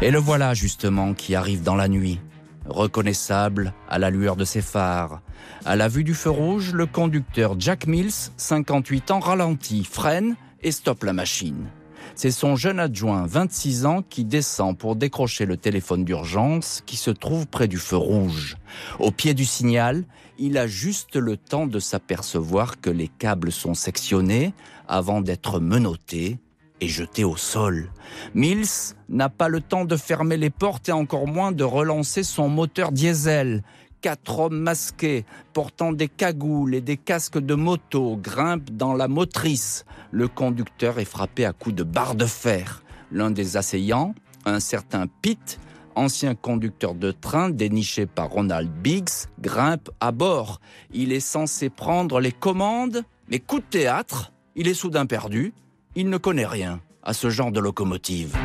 Et 0.02 0.12
le 0.12 0.20
voilà 0.20 0.54
justement 0.54 1.14
qui 1.14 1.34
arrive 1.34 1.64
dans 1.64 1.76
la 1.76 1.88
nuit, 1.88 2.20
reconnaissable 2.68 3.74
à 3.90 3.98
la 3.98 4.10
lueur 4.10 4.36
de 4.36 4.46
ses 4.46 4.62
phares. 4.62 5.22
À 5.66 5.76
la 5.76 5.88
vue 5.88 6.04
du 6.04 6.14
feu 6.14 6.30
rouge, 6.30 6.74
le 6.74 6.86
conducteur 6.86 7.56
Jack 7.60 7.88
Mills, 7.88 8.32
58 8.38 9.12
ans, 9.12 9.20
ralentit, 9.20 9.84
freine 9.84 10.36
et 10.62 10.72
stoppe 10.72 11.04
la 11.04 11.14
machine. 11.14 11.68
C'est 12.18 12.32
son 12.32 12.56
jeune 12.56 12.80
adjoint, 12.80 13.28
26 13.28 13.86
ans, 13.86 14.02
qui 14.02 14.26
descend 14.26 14.76
pour 14.76 14.96
décrocher 14.96 15.46
le 15.46 15.56
téléphone 15.56 16.04
d'urgence 16.04 16.82
qui 16.88 16.96
se 16.96 17.12
trouve 17.12 17.46
près 17.46 17.68
du 17.68 17.78
feu 17.78 17.96
rouge. 17.96 18.58
Au 18.98 19.12
pied 19.12 19.36
du 19.36 19.46
signal, 19.46 20.04
il 20.40 20.58
a 20.58 20.66
juste 20.66 21.16
le 21.16 21.38
temps 21.38 21.68
de 21.68 21.78
s'apercevoir 21.78 22.82
que 22.82 22.90
les 22.90 23.08
câbles 23.08 23.52
sont 23.52 23.76
sectionnés 23.76 24.56
avant 24.88 25.22
d'être 25.22 25.60
menottés 25.60 26.40
et 26.82 26.88
jetés 26.88 27.24
au 27.24 27.38
sol. 27.38 27.92
Mills 28.34 28.96
n'a 29.10 29.30
pas 29.30 29.48
le 29.48 29.62
temps 29.62 29.86
de 29.86 29.96
fermer 29.96 30.38
les 30.38 30.50
portes 30.50 30.90
et 30.90 30.94
encore 30.94 31.28
moins 31.28 31.52
de 31.52 31.64
relancer 31.64 32.24
son 32.24 32.50
moteur 32.50 32.92
diesel 32.92 33.62
quatre 34.02 34.40
hommes 34.40 34.60
masqués, 34.60 35.26
portant 35.54 35.92
des 35.92 36.08
cagoules 36.08 36.76
et 36.76 36.82
des 36.82 36.98
casques 36.98 37.40
de 37.40 37.56
moto, 37.56 38.18
grimpent 38.18 38.72
dans 38.72 38.94
la 38.94 39.08
motrice. 39.08 39.86
Le 40.12 40.28
conducteur 40.28 41.00
est 41.00 41.06
frappé 41.06 41.46
à 41.46 41.54
coups 41.54 41.76
de 41.76 41.84
barre 41.84 42.16
de 42.16 42.26
fer. 42.26 42.84
L'un 43.12 43.32
des 43.32 43.58
assaillants, 43.58 44.16
un 44.46 44.60
certain 44.60 45.08
Pitt, 45.22 45.60
ancien 45.96 46.36
conducteur 46.36 46.94
de 46.94 47.12
train 47.12 47.50
déniché 47.50 48.06
par 48.06 48.30
Ronald 48.30 48.70
Biggs, 48.70 49.28
grimpe 49.40 49.90
à 50.00 50.12
bord. 50.12 50.60
Il 50.94 51.12
est 51.12 51.20
censé 51.20 51.70
prendre 51.70 52.20
les 52.20 52.32
commandes, 52.32 53.04
mais 53.30 53.40
coup 53.40 53.60
de 53.60 53.66
théâtre, 53.66 54.32
il 54.56 54.68
est 54.68 54.74
soudain 54.74 55.06
perdu. 55.06 55.54
Il 55.96 56.10
ne 56.10 56.18
connaît 56.18 56.46
rien 56.46 56.80
à 57.04 57.14
ce 57.14 57.30
genre 57.30 57.52
de 57.52 57.60
locomotive. 57.60 58.38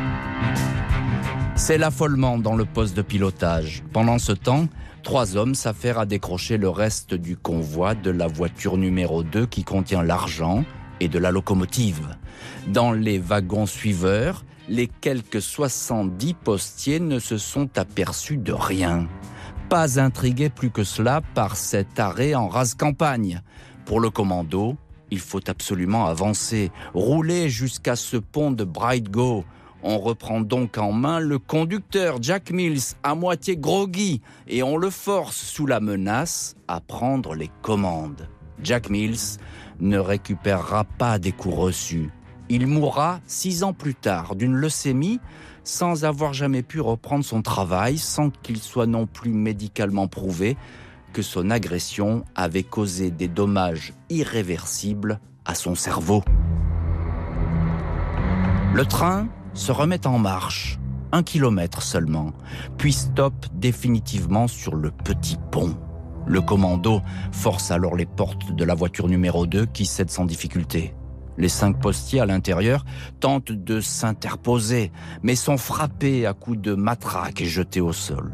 C'est 1.55 1.77
l'affolement 1.77 2.37
dans 2.37 2.55
le 2.55 2.65
poste 2.65 2.97
de 2.97 3.01
pilotage. 3.01 3.83
Pendant 3.93 4.17
ce 4.17 4.31
temps, 4.31 4.67
Trois 5.03 5.35
hommes 5.35 5.53
s'affairent 5.53 5.99
à 5.99 6.05
décrocher 6.05 6.57
le 6.57 6.69
reste 6.69 7.13
du 7.13 7.35
convoi 7.35 7.93
de 7.93 8.09
la 8.09 8.27
voiture 8.27 8.77
numéro 8.77 9.21
2 9.21 9.45
qui 9.45 9.65
contient 9.65 10.01
l'argent 10.01 10.63
et 11.03 11.07
de 11.07 11.19
la 11.19 11.31
locomotive. 11.31 12.15
Dans 12.67 12.91
les 12.91 13.19
wagons 13.19 13.65
suiveurs, 13.65 14.43
les 14.69 14.87
quelques 14.87 15.41
70 15.41 16.33
postiers 16.33 16.99
ne 16.99 17.19
se 17.19 17.37
sont 17.37 17.77
aperçus 17.77 18.37
de 18.37 18.53
rien. 18.53 19.07
Pas 19.69 19.99
intrigués 19.99 20.49
plus 20.49 20.71
que 20.71 20.83
cela 20.83 21.21
par 21.33 21.55
cet 21.57 21.99
arrêt 21.99 22.35
en 22.35 22.47
rase 22.47 22.75
campagne. 22.75 23.41
Pour 23.85 23.99
le 23.99 24.09
commando, 24.09 24.77
il 25.11 25.19
faut 25.19 25.49
absolument 25.49 26.05
avancer, 26.05 26.71
rouler 26.93 27.49
jusqu'à 27.49 27.95
ce 27.95 28.17
pont 28.17 28.51
de 28.51 28.63
Brightgo, 28.63 29.43
on 29.85 29.99
reprend 29.99 30.39
donc 30.39 30.77
en 30.77 30.93
main 30.93 31.19
le 31.19 31.39
conducteur 31.39 32.17
Jack 32.21 32.51
Mills 32.51 32.95
à 33.03 33.15
moitié 33.15 33.57
groggy 33.57 34.21
et 34.47 34.63
on 34.63 34.77
le 34.77 34.89
force 34.89 35.35
sous 35.35 35.65
la 35.65 35.81
menace 35.81 36.55
à 36.69 36.79
prendre 36.79 37.35
les 37.35 37.51
commandes. 37.61 38.29
Jack 38.63 38.89
Mills 38.89 39.39
ne 39.83 39.99
récupérera 39.99 40.85
pas 40.85 41.19
des 41.19 41.31
coups 41.31 41.55
reçus. 41.55 42.09
Il 42.49 42.67
mourra 42.67 43.19
six 43.27 43.63
ans 43.63 43.73
plus 43.73 43.95
tard 43.95 44.35
d'une 44.35 44.55
leucémie 44.55 45.19
sans 45.63 46.05
avoir 46.05 46.33
jamais 46.33 46.63
pu 46.63 46.81
reprendre 46.81 47.23
son 47.23 47.41
travail, 47.41 47.97
sans 47.97 48.29
qu'il 48.29 48.57
soit 48.57 48.85
non 48.85 49.05
plus 49.05 49.31
médicalement 49.31 50.07
prouvé 50.07 50.57
que 51.13 51.21
son 51.21 51.49
agression 51.51 52.25
avait 52.35 52.63
causé 52.63 53.11
des 53.11 53.27
dommages 53.27 53.93
irréversibles 54.09 55.19
à 55.45 55.55
son 55.55 55.75
cerveau. 55.75 56.23
Le 58.73 58.85
train 58.85 59.27
se 59.53 59.71
remet 59.71 60.07
en 60.07 60.17
marche, 60.17 60.79
un 61.11 61.23
kilomètre 61.23 61.83
seulement, 61.83 62.33
puis 62.77 62.91
stoppe 62.91 63.45
définitivement 63.53 64.47
sur 64.47 64.75
le 64.75 64.89
petit 64.89 65.37
pont. 65.51 65.77
Le 66.25 66.41
commando 66.41 67.01
force 67.31 67.71
alors 67.71 67.95
les 67.95 68.05
portes 68.05 68.53
de 68.53 68.63
la 68.63 68.75
voiture 68.75 69.07
numéro 69.07 69.45
2 69.45 69.65
qui 69.65 69.85
cède 69.85 70.09
sans 70.09 70.25
difficulté. 70.25 70.93
Les 71.37 71.49
cinq 71.49 71.79
postiers 71.79 72.19
à 72.19 72.25
l'intérieur 72.25 72.85
tentent 73.19 73.51
de 73.51 73.81
s'interposer, 73.81 74.91
mais 75.23 75.35
sont 75.35 75.57
frappés 75.57 76.25
à 76.25 76.33
coups 76.33 76.59
de 76.59 76.75
matraque 76.75 77.41
et 77.41 77.45
jetés 77.45 77.81
au 77.81 77.93
sol 77.93 78.33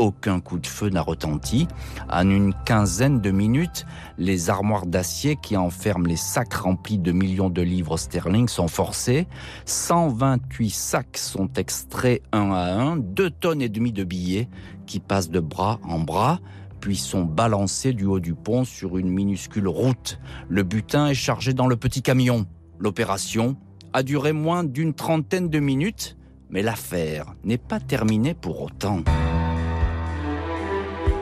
aucun 0.00 0.40
coup 0.40 0.58
de 0.58 0.66
feu 0.66 0.88
n'a 0.88 1.02
retenti. 1.02 1.68
En 2.10 2.28
une 2.28 2.54
quinzaine 2.64 3.20
de 3.20 3.30
minutes, 3.30 3.86
les 4.18 4.50
armoires 4.50 4.86
d'acier 4.86 5.36
qui 5.36 5.56
enferment 5.56 6.06
les 6.06 6.16
sacs 6.16 6.54
remplis 6.54 6.98
de 6.98 7.12
millions 7.12 7.50
de 7.50 7.62
livres 7.62 7.98
sterling 7.98 8.48
sont 8.48 8.68
forcées. 8.68 9.28
128 9.66 10.70
sacs 10.70 11.18
sont 11.18 11.52
extraits 11.56 12.22
un 12.32 12.50
à 12.50 12.72
un, 12.72 12.96
deux 12.96 13.30
tonnes 13.30 13.62
et 13.62 13.68
demie 13.68 13.92
de 13.92 14.04
billets 14.04 14.48
qui 14.86 15.00
passent 15.00 15.30
de 15.30 15.40
bras 15.40 15.78
en 15.84 16.00
bras 16.00 16.40
puis 16.80 16.96
sont 16.96 17.22
balancés 17.22 17.92
du 17.92 18.04
haut 18.04 18.20
du 18.20 18.34
pont 18.34 18.64
sur 18.64 18.98
une 18.98 19.10
minuscule 19.10 19.68
route. 19.68 20.18
Le 20.48 20.62
butin 20.62 21.08
est 21.08 21.14
chargé 21.14 21.52
dans 21.52 21.66
le 21.66 21.76
petit 21.76 22.02
camion. 22.02 22.46
L'opération 22.78 23.56
a 23.92 24.02
duré 24.02 24.32
moins 24.32 24.64
d'une 24.64 24.94
trentaine 24.94 25.48
de 25.48 25.58
minutes, 25.58 26.16
mais 26.48 26.62
l'affaire 26.62 27.34
n'est 27.44 27.58
pas 27.58 27.80
terminée 27.80 28.34
pour 28.34 28.62
autant. 28.62 29.02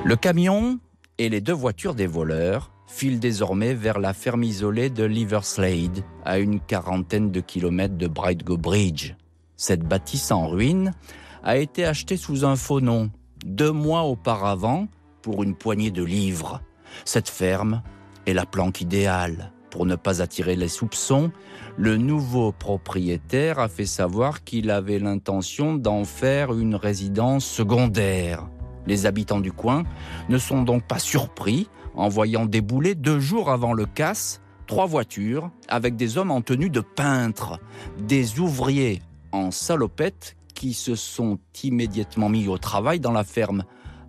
Le 0.05 0.17
camion 0.17 0.79
et 1.19 1.29
les 1.29 1.41
deux 1.41 1.53
voitures 1.53 1.95
des 1.95 2.07
voleurs 2.07 2.71
filent 2.87 3.21
désormais 3.21 3.75
vers 3.75 3.99
la 3.99 4.15
ferme 4.15 4.45
isolée 4.45 4.89
de 4.89 5.05
Liverslade, 5.05 6.03
à 6.25 6.39
une 6.39 6.61
quarantaine 6.61 7.31
de 7.31 7.41
kilomètres 7.41 7.99
de 7.99 8.07
Brightgo 8.07 8.57
Bridge. 8.57 9.15
Cette 9.57 9.83
bâtisse 9.83 10.31
en 10.31 10.49
ruine 10.49 10.95
a 11.43 11.59
été 11.59 11.85
achetée 11.85 12.17
sous 12.17 12.45
un 12.45 12.57
faux 12.57 12.81
nom, 12.81 13.11
deux 13.45 13.73
mois 13.73 14.03
auparavant, 14.03 14.89
pour 15.29 15.43
une 15.43 15.55
poignée 15.55 15.91
de 15.91 16.03
livres. 16.03 16.63
Cette 17.05 17.29
ferme 17.29 17.83
est 18.25 18.33
la 18.33 18.47
planque 18.47 18.81
idéale. 18.81 19.53
Pour 19.69 19.85
ne 19.85 19.95
pas 19.95 20.23
attirer 20.23 20.57
les 20.57 20.69
soupçons, 20.69 21.33
le 21.77 21.99
nouveau 21.99 22.51
propriétaire 22.51 23.59
a 23.59 23.69
fait 23.69 23.85
savoir 23.85 24.43
qu'il 24.43 24.71
avait 24.71 24.99
l'intention 24.99 25.75
d'en 25.75 26.05
faire 26.05 26.55
une 26.55 26.75
résidence 26.75 27.45
secondaire. 27.45 28.49
Les 28.87 29.05
habitants 29.05 29.41
du 29.41 29.53
coin 29.53 29.83
ne 30.31 30.39
sont 30.39 30.63
donc 30.63 30.85
pas 30.85 30.99
surpris 30.99 31.69
en 31.95 32.09
voyant 32.09 32.47
débouler 32.47 32.95
deux 32.95 33.21
jours 33.21 33.51
avant 33.51 33.75
le 33.75 33.85
casse 33.85 34.41
trois 34.67 34.87
voitures 34.87 35.51
avec 35.69 35.95
des 35.95 36.17
hommes 36.17 36.31
en 36.31 36.41
tenue 36.41 36.71
de 36.71 36.81
peintre, 36.81 37.61
des 37.99 38.41
ouvriers 38.41 39.03
en 39.33 39.51
salopette 39.51 40.37
qui 40.55 40.73
se 40.73 40.95
sont 40.95 41.39
immédiatement 41.63 42.31
mis 42.31 42.49
au 42.49 42.57
travail 42.57 42.99
dans 42.99 43.13
la 43.13 43.25
ferme 43.25 43.65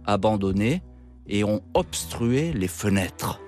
abandonnée 0.06 0.82
et 1.30 1.44
ont 1.44 1.62
obstrué 1.74 2.52
les 2.54 2.68
fenêtres. 2.68 3.40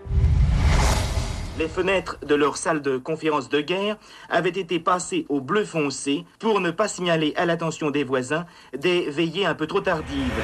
Les 1.60 1.68
fenêtres 1.68 2.18
de 2.26 2.34
leur 2.34 2.58
salle 2.58 2.82
de 2.82 2.98
conférence 2.98 3.48
de 3.48 3.62
guerre 3.62 3.98
avaient 4.30 4.50
été 4.50 4.80
passées 4.80 5.28
au 5.30 5.42
bleu 5.42 5.64
foncé 5.64 6.26
pour 6.40 6.60
ne 6.60 6.72
pas 6.72 6.88
signaler 6.88 7.34
à 7.36 7.46
l'attention 7.46 7.92
des 7.92 8.04
voisins 8.04 8.48
des 8.76 9.10
veillées 9.12 9.46
un 9.46 9.54
peu 9.54 9.68
trop 9.68 9.82
tardives. 9.82 10.42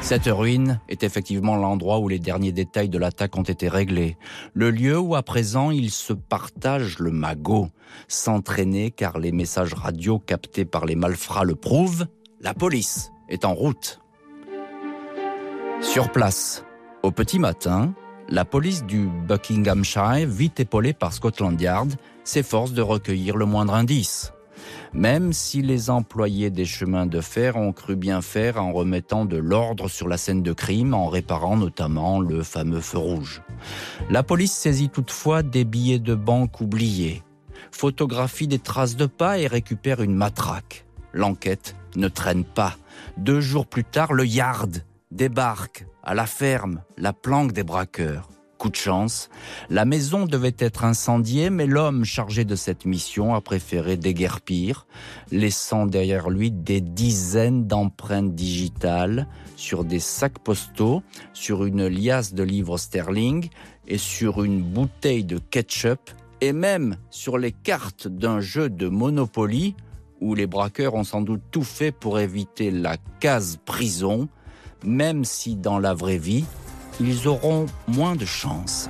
Cette 0.00 0.26
ruine 0.26 0.80
est 0.88 1.04
effectivement 1.04 1.54
l'endroit 1.54 2.00
où 2.00 2.08
les 2.08 2.18
derniers 2.18 2.50
détails 2.50 2.88
de 2.88 2.98
l'attaque 2.98 3.36
ont 3.36 3.44
été 3.44 3.68
réglés. 3.68 4.16
Le 4.54 4.70
lieu 4.72 4.98
où 4.98 5.14
à 5.14 5.22
présent 5.22 5.70
ils 5.70 5.92
se 5.92 6.12
partagent 6.12 6.98
le 6.98 7.12
magot. 7.12 7.68
S'entraîner 8.08 8.90
car 8.90 9.20
les 9.20 9.30
messages 9.32 9.74
radio 9.74 10.18
captés 10.18 10.64
par 10.64 10.84
les 10.84 10.96
malfrats 10.96 11.44
le 11.44 11.54
prouvent, 11.54 12.06
la 12.40 12.54
police 12.54 13.12
est 13.28 13.44
en 13.44 13.54
route. 13.54 14.00
Sur 15.80 16.10
place, 16.10 16.65
au 17.06 17.12
petit 17.12 17.38
matin, 17.38 17.94
la 18.28 18.44
police 18.44 18.84
du 18.84 19.06
Buckinghamshire, 19.28 20.26
vite 20.26 20.58
épaulée 20.58 20.92
par 20.92 21.12
Scotland 21.12 21.58
Yard, 21.60 21.92
s'efforce 22.24 22.72
de 22.72 22.82
recueillir 22.82 23.36
le 23.36 23.46
moindre 23.46 23.74
indice. 23.74 24.32
Même 24.92 25.32
si 25.32 25.62
les 25.62 25.88
employés 25.88 26.50
des 26.50 26.64
chemins 26.64 27.06
de 27.06 27.20
fer 27.20 27.54
ont 27.56 27.72
cru 27.72 27.94
bien 27.94 28.22
faire 28.22 28.60
en 28.60 28.72
remettant 28.72 29.24
de 29.24 29.36
l'ordre 29.36 29.88
sur 29.88 30.08
la 30.08 30.16
scène 30.16 30.42
de 30.42 30.52
crime, 30.52 30.94
en 30.94 31.06
réparant 31.06 31.56
notamment 31.56 32.18
le 32.18 32.42
fameux 32.42 32.80
feu 32.80 32.98
rouge. 32.98 33.40
La 34.10 34.24
police 34.24 34.52
saisit 34.52 34.88
toutefois 34.88 35.44
des 35.44 35.64
billets 35.64 36.00
de 36.00 36.16
banque 36.16 36.60
oubliés, 36.60 37.22
photographie 37.70 38.48
des 38.48 38.58
traces 38.58 38.96
de 38.96 39.06
pas 39.06 39.38
et 39.38 39.46
récupère 39.46 40.02
une 40.02 40.16
matraque. 40.16 40.84
L'enquête 41.12 41.76
ne 41.94 42.08
traîne 42.08 42.44
pas. 42.44 42.74
Deux 43.16 43.40
jours 43.40 43.66
plus 43.66 43.84
tard, 43.84 44.12
le 44.12 44.26
Yard 44.26 44.82
débarque 45.16 45.86
à 46.02 46.14
la 46.14 46.26
ferme, 46.26 46.82
la 46.98 47.12
planque 47.12 47.52
des 47.52 47.64
braqueurs. 47.64 48.28
Coup 48.58 48.70
de 48.70 48.76
chance, 48.76 49.28
la 49.68 49.84
maison 49.84 50.24
devait 50.24 50.56
être 50.58 50.84
incendiée, 50.84 51.50
mais 51.50 51.66
l'homme 51.66 52.04
chargé 52.04 52.44
de 52.44 52.54
cette 52.54 52.86
mission 52.86 53.34
a 53.34 53.40
préféré 53.40 53.96
déguerpir, 53.96 54.86
laissant 55.30 55.86
derrière 55.86 56.30
lui 56.30 56.50
des 56.50 56.80
dizaines 56.80 57.66
d'empreintes 57.66 58.34
digitales 58.34 59.26
sur 59.56 59.84
des 59.84 60.00
sacs 60.00 60.38
postaux, 60.38 61.02
sur 61.34 61.64
une 61.64 61.86
liasse 61.86 62.32
de 62.32 62.42
livres 62.42 62.78
sterling 62.78 63.48
et 63.86 63.98
sur 63.98 64.42
une 64.42 64.62
bouteille 64.62 65.24
de 65.24 65.38
ketchup, 65.38 66.10
et 66.40 66.52
même 66.52 66.96
sur 67.10 67.36
les 67.36 67.52
cartes 67.52 68.08
d'un 68.08 68.40
jeu 68.40 68.70
de 68.70 68.88
Monopoly 68.88 69.74
où 70.20 70.34
les 70.34 70.46
braqueurs 70.46 70.94
ont 70.94 71.04
sans 71.04 71.20
doute 71.20 71.42
tout 71.50 71.62
fait 71.62 71.92
pour 71.92 72.18
éviter 72.18 72.70
la 72.70 72.96
case 73.20 73.58
prison 73.64 74.28
même 74.84 75.24
si 75.24 75.56
dans 75.56 75.78
la 75.78 75.94
vraie 75.94 76.18
vie, 76.18 76.44
ils 77.00 77.28
auront 77.28 77.66
moins 77.88 78.16
de 78.16 78.24
chance. 78.24 78.88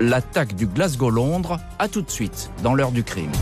L'attaque 0.00 0.54
du 0.54 0.66
Glasgow-Londres, 0.66 1.60
à 1.78 1.88
tout 1.88 2.02
de 2.02 2.10
suite, 2.10 2.50
dans 2.62 2.74
l'heure 2.74 2.92
du 2.92 3.04
crime. 3.04 3.32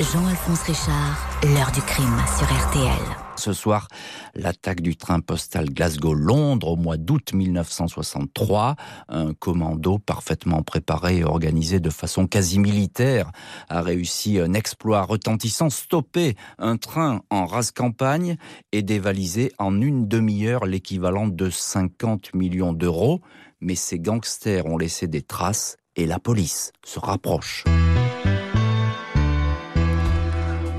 Jean-Alphonse 0.00 0.62
Richard, 0.62 1.28
l'heure 1.44 1.72
du 1.72 1.82
crime 1.82 2.16
sur 2.38 2.46
RTL 2.46 3.21
ce 3.36 3.52
soir 3.52 3.88
l'attaque 4.34 4.80
du 4.80 4.96
train 4.96 5.20
postal 5.20 5.70
Glasgow-Londres 5.70 6.68
au 6.68 6.76
mois 6.76 6.96
d'août 6.96 7.32
1963. 7.32 8.76
Un 9.08 9.34
commando 9.34 9.98
parfaitement 9.98 10.62
préparé 10.62 11.18
et 11.18 11.24
organisé 11.24 11.80
de 11.80 11.90
façon 11.90 12.26
quasi 12.26 12.58
militaire 12.58 13.30
a 13.68 13.82
réussi 13.82 14.38
un 14.38 14.52
exploit 14.52 15.02
retentissant, 15.02 15.70
stopper 15.70 16.36
un 16.58 16.76
train 16.76 17.22
en 17.30 17.46
rase 17.46 17.70
campagne 17.70 18.36
et 18.72 18.82
dévaliser 18.82 19.52
en 19.58 19.80
une 19.80 20.08
demi-heure 20.08 20.66
l'équivalent 20.66 21.26
de 21.26 21.50
50 21.50 22.34
millions 22.34 22.72
d'euros. 22.72 23.20
Mais 23.60 23.74
ces 23.74 23.98
gangsters 23.98 24.66
ont 24.66 24.78
laissé 24.78 25.06
des 25.06 25.22
traces 25.22 25.76
et 25.96 26.06
la 26.06 26.18
police 26.18 26.72
se 26.84 26.98
rapproche. 26.98 27.64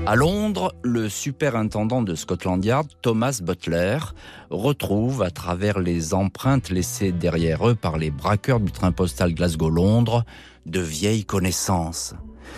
À 0.06 0.16
Londres, 0.16 0.74
le 0.82 1.08
superintendant 1.08 2.02
de 2.02 2.14
Scotland 2.14 2.62
Yard, 2.62 2.88
Thomas 3.00 3.40
Butler, 3.42 3.96
retrouve 4.50 5.22
à 5.22 5.30
travers 5.30 5.78
les 5.78 6.12
empreintes 6.12 6.68
laissées 6.68 7.10
derrière 7.10 7.66
eux 7.66 7.74
par 7.74 7.96
les 7.96 8.10
braqueurs 8.10 8.60
du 8.60 8.70
train 8.70 8.92
postal 8.92 9.32
Glasgow-Londres 9.32 10.26
de 10.66 10.80
vieilles 10.80 11.24
connaissances. 11.24 12.14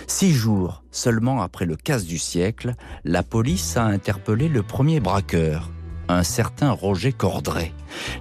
Six 0.08 0.32
jours 0.32 0.82
seulement 0.90 1.40
après 1.40 1.66
le 1.66 1.76
casse 1.76 2.04
du 2.04 2.18
siècle, 2.18 2.74
la 3.04 3.22
police 3.22 3.76
a 3.76 3.84
interpellé 3.84 4.48
le 4.48 4.64
premier 4.64 4.98
braqueur, 4.98 5.70
un 6.08 6.24
certain 6.24 6.72
Roger 6.72 7.12
Cordray. 7.12 7.72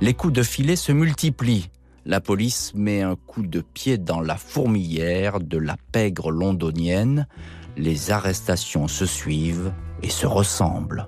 Les 0.01 0.13
coups 0.13 0.33
de 0.33 0.43
filet 0.43 0.75
se 0.75 0.91
multiplient. 0.91 1.71
La 2.05 2.21
police 2.21 2.73
met 2.75 3.01
un 3.01 3.15
coup 3.15 3.41
de 3.41 3.61
pied 3.61 3.97
dans 3.97 4.21
la 4.21 4.37
fourmilière 4.37 5.39
de 5.39 5.57
la 5.57 5.77
pègre 5.91 6.29
londonienne 6.29 7.25
les 7.77 8.11
arrestations 8.11 8.87
se 8.87 9.05
suivent 9.05 9.73
et 10.01 10.09
se 10.09 10.25
ressemblent. 10.25 11.05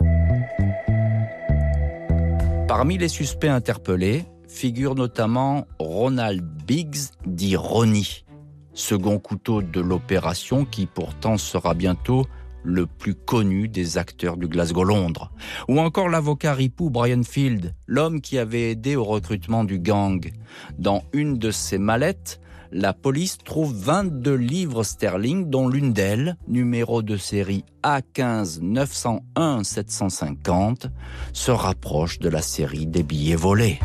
Parmi 2.67 2.97
les 2.97 3.07
suspects 3.07 3.47
interpellés 3.47 4.25
figure 4.47 4.95
notamment 4.95 5.67
Ronald 5.79 6.43
Biggs, 6.65 7.11
dit 7.25 7.55
Ronnie, 7.55 8.25
second 8.73 9.19
couteau 9.19 9.61
de 9.61 9.81
l'opération 9.81 10.65
qui 10.65 10.85
pourtant 10.85 11.37
sera 11.37 11.73
bientôt 11.73 12.25
le 12.63 12.85
plus 12.85 13.15
connu 13.15 13.69
des 13.69 13.97
acteurs 13.97 14.35
du 14.35 14.47
Glasgow-Londres. 14.47 15.31
Ou 15.69 15.79
encore 15.79 16.09
l'avocat 16.09 16.53
ripou 16.53 16.89
Brian 16.89 17.23
Field, 17.23 17.73
l'homme 17.85 18.19
qui 18.19 18.37
avait 18.37 18.71
aidé 18.71 18.95
au 18.95 19.05
recrutement 19.05 19.63
du 19.63 19.79
gang. 19.79 20.29
Dans 20.77 21.03
une 21.13 21.37
de 21.37 21.51
ses 21.51 21.77
mallettes, 21.77 22.41
la 22.71 22.93
police 22.93 23.37
trouve 23.37 23.73
22 23.73 24.35
livres 24.35 24.83
sterling, 24.83 25.49
dont 25.49 25.67
l'une 25.67 25.93
d'elles, 25.93 26.37
numéro 26.47 27.01
de 27.01 27.17
série 27.17 27.63
A15 27.83 28.61
901 28.61 29.63
750, 29.63 30.87
se 31.33 31.51
rapproche 31.51 32.19
de 32.19 32.29
la 32.29 32.41
série 32.41 32.87
des 32.87 33.03
billets 33.03 33.35
volés. 33.35 33.79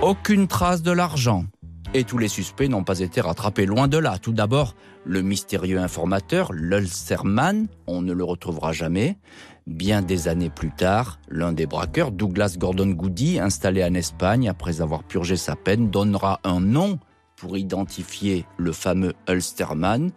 Aucune 0.00 0.48
trace 0.48 0.82
de 0.82 0.92
l'argent. 0.92 1.44
Et 1.94 2.04
tous 2.04 2.16
les 2.16 2.28
suspects 2.28 2.68
n'ont 2.68 2.84
pas 2.84 3.00
été 3.00 3.20
rattrapés, 3.20 3.66
loin 3.66 3.86
de 3.86 3.98
là. 3.98 4.18
Tout 4.18 4.32
d'abord, 4.32 4.74
le 5.04 5.20
mystérieux 5.20 5.78
informateur, 5.78 6.52
l'Ulsterman, 6.52 7.66
on 7.86 8.00
ne 8.00 8.14
le 8.14 8.24
retrouvera 8.24 8.72
jamais. 8.72 9.18
Bien 9.66 10.02
des 10.02 10.26
années 10.26 10.50
plus 10.50 10.72
tard, 10.72 11.20
l'un 11.28 11.52
des 11.52 11.66
braqueurs, 11.66 12.10
Douglas 12.10 12.56
Gordon 12.58 12.88
Goody, 12.88 13.38
installé 13.38 13.84
en 13.84 13.94
Espagne 13.94 14.48
après 14.48 14.80
avoir 14.80 15.04
purgé 15.04 15.36
sa 15.36 15.54
peine, 15.54 15.88
donnera 15.88 16.40
un 16.42 16.58
nom 16.58 16.98
pour 17.36 17.56
identifier 17.56 18.44
le 18.56 18.72
fameux 18.72 19.12
Ulsterman, 19.28 20.10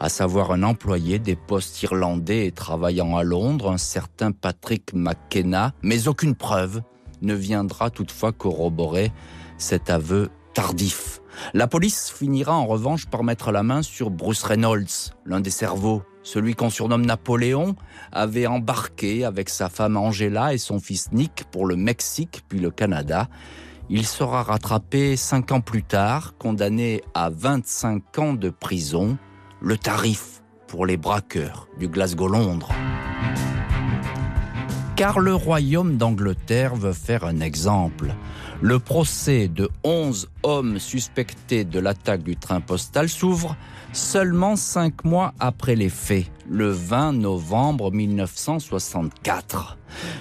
à 0.00 0.08
savoir 0.08 0.50
un 0.50 0.64
employé 0.64 1.20
des 1.20 1.36
postes 1.36 1.80
irlandais 1.84 2.46
et 2.46 2.52
travaillant 2.52 3.16
à 3.16 3.22
Londres, 3.22 3.70
un 3.70 3.78
certain 3.78 4.32
Patrick 4.32 4.92
McKenna, 4.94 5.74
mais 5.82 6.08
aucune 6.08 6.34
preuve 6.34 6.82
ne 7.20 7.34
viendra 7.34 7.88
toutefois 7.88 8.32
corroborer 8.32 9.12
cet 9.58 9.90
aveu 9.90 10.28
tardif. 10.52 11.20
La 11.54 11.66
police 11.66 12.10
finira 12.10 12.54
en 12.54 12.66
revanche 12.66 13.06
par 13.06 13.24
mettre 13.24 13.52
la 13.52 13.62
main 13.62 13.82
sur 13.82 14.10
Bruce 14.10 14.42
Reynolds, 14.42 15.12
l'un 15.24 15.40
des 15.40 15.50
cerveaux 15.50 16.02
celui 16.22 16.54
qu'on 16.54 16.70
surnomme 16.70 17.04
Napoléon, 17.04 17.76
avait 18.12 18.46
embarqué 18.46 19.24
avec 19.24 19.48
sa 19.48 19.68
femme 19.68 19.96
Angela 19.96 20.54
et 20.54 20.58
son 20.58 20.80
fils 20.80 21.12
Nick 21.12 21.44
pour 21.50 21.66
le 21.66 21.76
Mexique 21.76 22.42
puis 22.48 22.60
le 22.60 22.70
Canada. 22.70 23.28
Il 23.90 24.06
sera 24.06 24.42
rattrapé 24.42 25.16
cinq 25.16 25.52
ans 25.52 25.60
plus 25.60 25.82
tard, 25.82 26.34
condamné 26.38 27.02
à 27.14 27.30
25 27.30 28.18
ans 28.18 28.32
de 28.34 28.48
prison, 28.48 29.18
le 29.60 29.76
tarif 29.76 30.42
pour 30.68 30.86
les 30.86 30.96
braqueurs 30.96 31.68
du 31.78 31.88
Glasgow-Londres. 31.88 32.70
Car 34.96 35.18
le 35.18 35.34
royaume 35.34 35.96
d'Angleterre 35.96 36.76
veut 36.76 36.92
faire 36.92 37.24
un 37.24 37.40
exemple. 37.40 38.14
Le 38.62 38.78
procès 38.78 39.48
de 39.48 39.68
11 39.82 40.30
hommes 40.44 40.78
suspectés 40.78 41.64
de 41.64 41.80
l'attaque 41.80 42.22
du 42.22 42.36
train 42.36 42.60
postal 42.60 43.08
s'ouvre 43.08 43.56
seulement 43.92 44.54
cinq 44.54 45.04
mois 45.04 45.34
après 45.40 45.74
les 45.74 45.88
faits, 45.88 46.30
le 46.48 46.70
20 46.70 47.14
novembre 47.14 47.90
1964. 47.90 49.78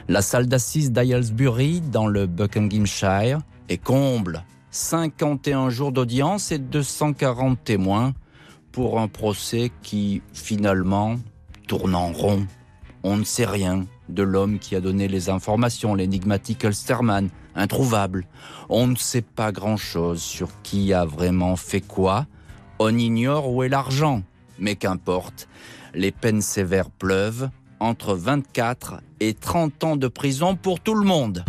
La 0.09 0.23
salle 0.23 0.47
d'assises 0.47 0.91
d'Aylesbury, 0.91 1.81
dans 1.81 2.07
le 2.07 2.25
Buckinghamshire, 2.25 3.37
est 3.69 3.77
comble. 3.77 4.43
51 4.71 5.69
jours 5.69 5.91
d'audience 5.91 6.51
et 6.51 6.57
240 6.57 7.63
témoins 7.63 8.13
pour 8.71 8.99
un 8.99 9.07
procès 9.07 9.71
qui, 9.83 10.23
finalement, 10.33 11.17
tourne 11.67 11.93
en 11.93 12.11
rond. 12.11 12.47
On 13.03 13.17
ne 13.17 13.23
sait 13.23 13.45
rien 13.45 13.85
de 14.09 14.23
l'homme 14.23 14.57
qui 14.57 14.75
a 14.75 14.81
donné 14.81 15.07
les 15.07 15.29
informations, 15.29 15.93
l'énigmatique 15.93 16.63
Ulsterman, 16.63 17.29
introuvable. 17.55 18.25
On 18.69 18.87
ne 18.87 18.95
sait 18.95 19.21
pas 19.21 19.51
grand-chose 19.51 20.21
sur 20.21 20.49
qui 20.63 20.93
a 20.93 21.05
vraiment 21.05 21.55
fait 21.55 21.81
quoi. 21.81 22.25
On 22.79 22.97
ignore 22.97 23.51
où 23.51 23.63
est 23.63 23.69
l'argent. 23.69 24.23
Mais 24.59 24.75
qu'importe, 24.75 25.47
les 25.93 26.11
peines 26.11 26.41
sévères 26.41 26.89
pleuvent, 26.89 27.49
entre 27.79 28.13
24 28.13 29.01
et 29.19 29.33
30 29.33 29.83
ans 29.83 29.95
de 29.95 30.07
prison 30.07 30.55
pour 30.55 30.79
tout 30.79 30.95
le 30.95 31.05
monde. 31.05 31.43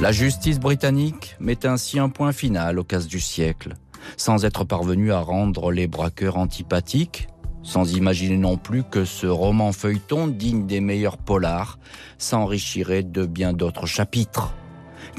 La 0.00 0.12
justice 0.12 0.60
britannique 0.60 1.34
met 1.40 1.66
ainsi 1.66 1.98
un 1.98 2.08
point 2.08 2.30
final 2.30 2.78
au 2.78 2.84
casse 2.84 3.08
du 3.08 3.18
siècle, 3.18 3.74
sans 4.16 4.44
être 4.44 4.62
parvenu 4.62 5.12
à 5.12 5.18
rendre 5.18 5.72
les 5.72 5.88
braqueurs 5.88 6.36
antipathiques, 6.36 7.28
sans 7.68 7.94
imaginer 7.94 8.38
non 8.38 8.56
plus 8.56 8.82
que 8.82 9.04
ce 9.04 9.26
roman 9.26 9.72
feuilleton, 9.72 10.26
digne 10.26 10.66
des 10.66 10.80
meilleurs 10.80 11.18
polars, 11.18 11.78
s'enrichirait 12.16 13.02
de 13.02 13.26
bien 13.26 13.52
d'autres 13.52 13.84
chapitres. 13.84 14.54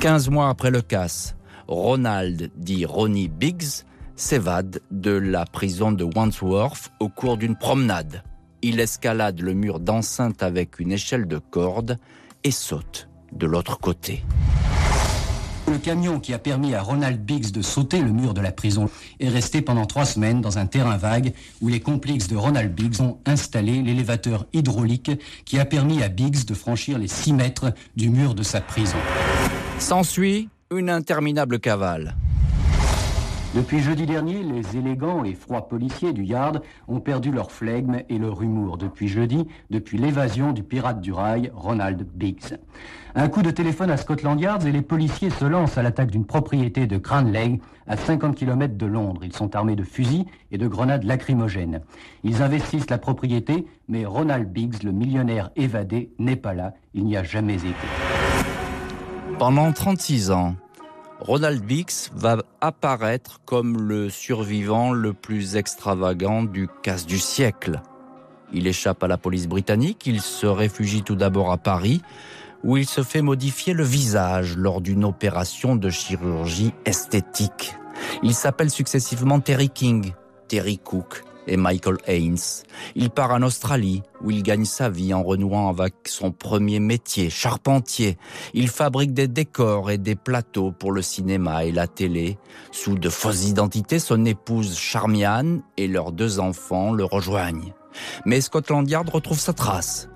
Quinze 0.02 0.30
mois 0.30 0.50
après 0.50 0.72
le 0.72 0.82
casse, 0.82 1.36
Ronald, 1.68 2.50
dit 2.58 2.88
Ronnie 2.88 3.28
Biggs, 3.28 3.84
s'évade 4.16 4.82
de 4.90 5.12
la 5.12 5.46
prison 5.46 5.92
de 5.92 6.04
Wandsworth 6.04 6.92
au 7.00 7.08
cours 7.08 7.38
d'une 7.38 7.56
promenade. 7.56 8.24
Il 8.64 8.80
escalade 8.80 9.42
le 9.42 9.54
mur 9.54 9.80
d'enceinte 9.80 10.42
avec 10.42 10.80
une 10.80 10.92
échelle 10.92 11.28
de 11.28 11.38
corde 11.38 12.00
et 12.44 12.52
saute 12.52 13.10
de 13.32 13.46
l'autre 13.46 13.80
côté. 13.80 14.24
Le 15.70 15.78
camion 15.78 16.20
qui 16.20 16.34
a 16.34 16.40
permis 16.40 16.74
à 16.74 16.82
Ronald 16.82 17.24
Biggs 17.24 17.52
de 17.52 17.62
sauter 17.62 18.02
le 18.02 18.12
mur 18.12 18.34
de 18.34 18.42
la 18.42 18.52
prison 18.52 18.90
est 19.20 19.30
resté 19.30 19.62
pendant 19.62 19.86
trois 19.86 20.06
semaines 20.06 20.42
dans 20.42 20.58
un 20.58 20.66
terrain 20.66 20.98
vague 20.98 21.34
où 21.62 21.68
les 21.68 21.80
complices 21.80 22.28
de 22.28 22.36
Ronald 22.36 22.74
Biggs 22.74 23.02
ont 23.02 23.20
installé 23.28 23.84
l'élévateur 23.84 24.48
hydraulique 24.52 25.12
qui 25.46 25.60
a 25.60 25.66
permis 25.66 26.02
à 26.02 26.10
Biggs 26.10 26.44
de 26.46 26.56
franchir 26.56 26.98
les 26.98 27.08
six 27.08 27.34
mètres 27.34 27.72
du 27.96 28.10
mur 28.10 28.34
de 28.34 28.42
sa 28.42 28.62
prison. 28.62 28.98
S'ensuit 29.78 30.50
une 30.72 30.90
interminable 30.90 31.60
cavale. 31.60 32.16
Depuis 33.56 33.80
jeudi 33.80 34.06
dernier, 34.06 34.44
les 34.44 34.78
élégants 34.78 35.24
et 35.24 35.34
froids 35.34 35.68
policiers 35.68 36.14
du 36.14 36.24
Yard 36.24 36.62
ont 36.88 37.00
perdu 37.00 37.32
leur 37.32 37.52
flegme 37.52 38.02
et 38.08 38.20
leur 38.20 38.44
humour 38.44 38.78
depuis 38.78 39.08
jeudi, 39.08 39.48
depuis 39.72 39.98
l'évasion 39.98 40.52
du 40.52 40.62
pirate 40.62 41.02
du 41.02 41.12
rail, 41.12 41.52
Ronald 41.56 42.08
Biggs. 42.14 42.60
Un 43.16 43.28
coup 43.28 43.42
de 43.42 43.50
téléphone 43.50 43.90
à 43.90 43.98
Scotland 43.98 44.40
Yard 44.40 44.66
et 44.68 44.72
les 44.72 44.84
policiers 44.84 45.32
se 45.32 45.44
lancent 45.44 45.80
à 45.80 45.84
l'attaque 45.84 46.12
d'une 46.12 46.26
propriété 46.26 46.86
de 46.86 46.98
Cranleigh, 46.98 47.60
à 47.88 47.98
50 47.98 48.36
km 48.36 48.78
de 48.78 48.86
Londres. 48.86 49.22
Ils 49.24 49.36
sont 49.36 49.56
armés 49.56 49.76
de 49.76 49.84
fusils 49.84 50.26
et 50.52 50.60
de 50.60 50.68
grenades 50.68 51.04
lacrymogènes. 51.04 51.82
Ils 52.24 52.44
investissent 52.44 52.90
la 52.90 53.00
propriété, 53.00 53.66
mais 53.88 54.06
Ronald 54.06 54.52
Biggs, 54.52 54.84
le 54.84 54.92
millionnaire 54.92 55.50
évadé, 55.56 56.12
n'est 56.20 56.36
pas 56.36 56.54
là. 56.54 56.74
Il 56.94 57.06
n'y 57.06 57.18
a 57.18 57.24
jamais 57.24 57.56
été. 57.56 57.74
Pendant 59.40 59.72
36 59.72 60.30
ans, 60.30 60.56
Ronald 61.20 61.64
Biggs 61.64 62.12
va 62.14 62.38
apparaître 62.62 63.42
comme 63.44 63.82
le 63.82 64.10
survivant 64.10 64.92
le 64.92 65.14
plus 65.14 65.56
extravagant 65.56 66.44
du 66.44 66.68
casse 66.84 67.08
du 67.08 67.18
siècle. 67.18 67.82
Il 68.54 68.68
échappe 68.68 69.04
à 69.04 69.08
la 69.08 69.18
police 69.18 69.48
britannique, 69.48 70.06
il 70.06 70.22
se 70.22 70.46
réfugie 70.46 71.04
tout 71.04 71.16
d'abord 71.16 71.52
à 71.52 71.58
Paris, 71.58 72.02
où 72.64 72.78
il 72.78 72.88
se 72.88 73.04
fait 73.04 73.22
modifier 73.22 73.74
le 73.74 73.84
visage 73.84 74.56
lors 74.56 74.82
d'une 74.82 75.06
opération 75.06 75.76
de 75.76 75.90
chirurgie 75.90 76.74
esthétique. 76.86 77.76
Il 78.24 78.34
s'appelle 78.34 78.70
successivement 78.70 79.40
Terry 79.40 79.70
King, 79.70 80.14
Terry 80.48 80.78
Cook, 80.78 81.24
et 81.50 81.58
Michael 81.58 81.98
Haynes. 82.06 82.38
Il 82.96 83.10
part 83.10 83.32
en 83.32 83.42
Australie 83.42 84.04
où 84.22 84.32
il 84.32 84.44
gagne 84.44 84.66
sa 84.66 84.90
vie 84.90 85.14
en 85.14 85.24
renouant 85.24 85.70
avec 85.70 85.94
son 86.06 86.32
premier 86.32 86.80
métier, 86.80 87.30
charpentier. 87.30 88.18
Il 88.54 88.70
fabrique 88.70 89.14
des 89.14 89.28
décors 89.28 89.92
et 89.92 89.98
des 89.98 90.16
plateaux 90.16 90.72
pour 90.72 90.92
le 90.92 91.02
cinéma 91.02 91.66
et 91.66 91.72
la 91.72 91.88
télé. 91.88 92.38
Sous 92.72 92.96
de 92.96 93.10
fausses 93.10 93.48
identités, 93.48 94.00
son 94.00 94.26
épouse 94.26 94.78
Charmian 94.78 95.60
et 95.78 95.88
leurs 95.88 96.12
deux 96.12 96.40
enfants 96.40 96.92
le 96.92 97.04
rejoignent. 97.04 97.74
Mais 98.26 98.42
Scotland 98.42 98.88
Yard 98.90 99.10
retrouve 99.10 99.40
sa 99.40 99.54
trace. 99.54 100.10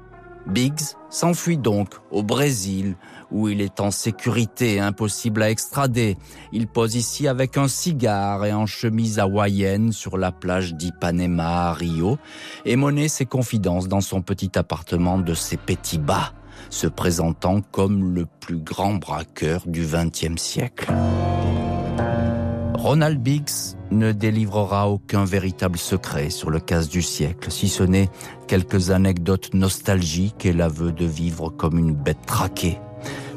Biggs 0.48 0.96
s'enfuit 1.10 1.58
donc 1.58 1.90
au 2.12 2.24
Brésil, 2.24 2.96
où 3.32 3.50
il 3.50 3.62
est 3.62 3.80
en 3.80 3.92
sécurité, 3.92 4.80
impossible 4.80 5.42
à 5.42 5.50
extrader. 5.50 6.18
Il 6.52 6.68
pose 6.68 6.96
ici 6.96 7.28
avec 7.28 7.58
un 7.58 7.68
cigare 7.68 8.46
et 8.46 8.54
en 8.54 8.66
chemise 8.66 9.20
hawaïenne 9.20 9.92
sur 9.92 10.18
la 10.18 10.32
plage 10.32 10.76
d'Ipanema 10.76 11.70
à 11.70 11.74
Rio 11.74 12.18
et 12.66 12.76
monnaie 12.76 13.08
ses 13.08 13.26
confidences 13.26 13.88
dans 13.88 14.02
son 14.02 14.22
petit 14.22 14.52
appartement 14.58 15.18
de 15.18 15.34
ses 15.34 15.58
petits 15.58 16.00
bas, 16.00 16.34
se 16.70 16.88
présentant 16.88 17.62
comme 17.62 18.14
le 18.14 18.26
plus 18.40 18.60
grand 18.60 18.96
braqueur 18.96 19.64
du 19.66 19.86
XXe 19.86 20.42
siècle. 20.42 20.92
Ronald 22.84 23.24
Biggs 23.24 23.78
ne 23.92 24.12
délivrera 24.12 24.90
aucun 24.90 25.24
véritable 25.24 25.78
secret 25.78 26.30
sur 26.30 26.50
le 26.50 26.60
casse 26.60 26.90
du 26.90 27.02
siècle, 27.02 27.50
si 27.50 27.70
ce 27.70 27.82
n'est 27.82 28.10
quelques 28.46 28.92
anecdotes 28.92 29.54
nostalgiques 29.54 30.46
et 30.46 30.52
l'aveu 30.52 30.92
de 30.92 31.06
vivre 31.06 31.50
comme 31.50 31.80
une 31.80 31.94
bête 31.94 32.26
traquée. 32.26 32.78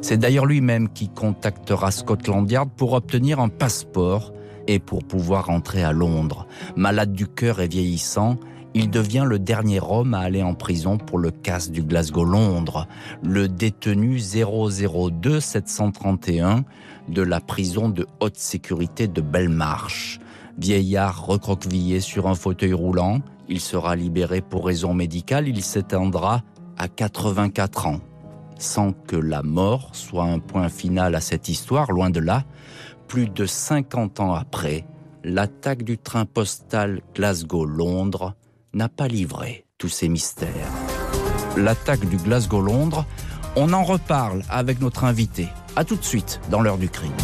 C'est 0.03 0.17
d'ailleurs 0.17 0.47
lui-même 0.47 0.89
qui 0.89 1.09
contactera 1.09 1.93
Scotland 1.93 2.51
Yard 2.51 2.71
pour 2.77 2.95
obtenir 2.95 3.39
un 3.39 3.49
passeport 3.49 4.33
et 4.67 4.81
pour 4.81 5.05
pouvoir 5.05 5.49
entrer 5.49 5.85
à 5.85 5.93
Londres. 5.93 6.49
Malade 6.75 7.13
du 7.13 7.29
cœur 7.29 7.61
et 7.61 7.69
vieillissant, 7.69 8.41
il 8.77 8.91
devient 8.91 9.25
le 9.27 9.39
dernier 9.39 9.81
homme 9.81 10.13
à 10.13 10.19
aller 10.19 10.43
en 10.43 10.53
prison 10.53 10.99
pour 10.99 11.19
le 11.19 11.31
casse 11.31 11.71
du 11.71 11.83
Glasgow-Londres, 11.83 12.87
le 13.23 13.49
détenu 13.49 14.19
002 14.21 15.41
731 15.41 16.63
de 17.09 17.23
la 17.23 17.41
prison 17.41 17.89
de 17.89 18.07
haute 18.21 18.37
sécurité 18.37 19.09
de 19.09 19.23
Belmarsh. 19.23 20.21
Vieillard 20.59 21.25
recroquevillé 21.25 22.01
sur 22.01 22.27
un 22.27 22.35
fauteuil 22.35 22.75
roulant, 22.75 23.23
il 23.49 23.61
sera 23.61 23.97
libéré 23.97 24.43
pour 24.43 24.67
raison 24.67 24.93
médicale, 24.93 25.49
il 25.49 25.63
s'éteindra 25.63 26.43
à 26.77 26.89
84 26.89 27.87
ans 27.87 28.01
sans 28.59 28.93
que 28.93 29.17
la 29.17 29.43
mort 29.43 29.89
soit 29.93 30.25
un 30.25 30.39
point 30.39 30.69
final 30.69 31.15
à 31.15 31.23
cette 31.23 31.49
histoire, 31.49 31.93
loin 31.93 32.11
de 32.11 32.21
là, 32.21 32.45
plus 33.09 33.29
de 33.31 33.47
50 33.47 34.21
ans 34.21 34.35
après, 34.35 34.85
l'attaque 35.25 35.83
du 35.83 35.97
train 35.97 36.27
postal 36.27 37.01
Glasgow-Londres 37.15 38.35
n'a 38.77 38.89
pas 38.91 39.09
livré 39.09 39.65
tous 39.79 39.89
ces 39.89 40.09
mystères. 40.09 40.71
L'attaque 41.57 42.07
du 42.07 42.19
Glasgow-Londres, 42.19 43.07
on 43.57 43.73
en 43.73 43.83
reparle 43.83 44.43
avec 44.51 44.81
notre 44.81 45.05
invité. 45.05 45.49
A 45.77 45.85
tout 45.85 45.97
de 45.97 46.05
suite 46.05 46.41
dans 46.51 46.61
l'heure 46.61 46.77
du 46.77 46.91
crime. 46.91 47.17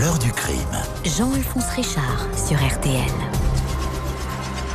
L'heure 0.00 0.18
du 0.18 0.32
crime. 0.32 0.58
Jean-Alphonse 1.04 1.70
Richard 1.76 2.26
sur 2.36 2.58
RTL. 2.58 3.27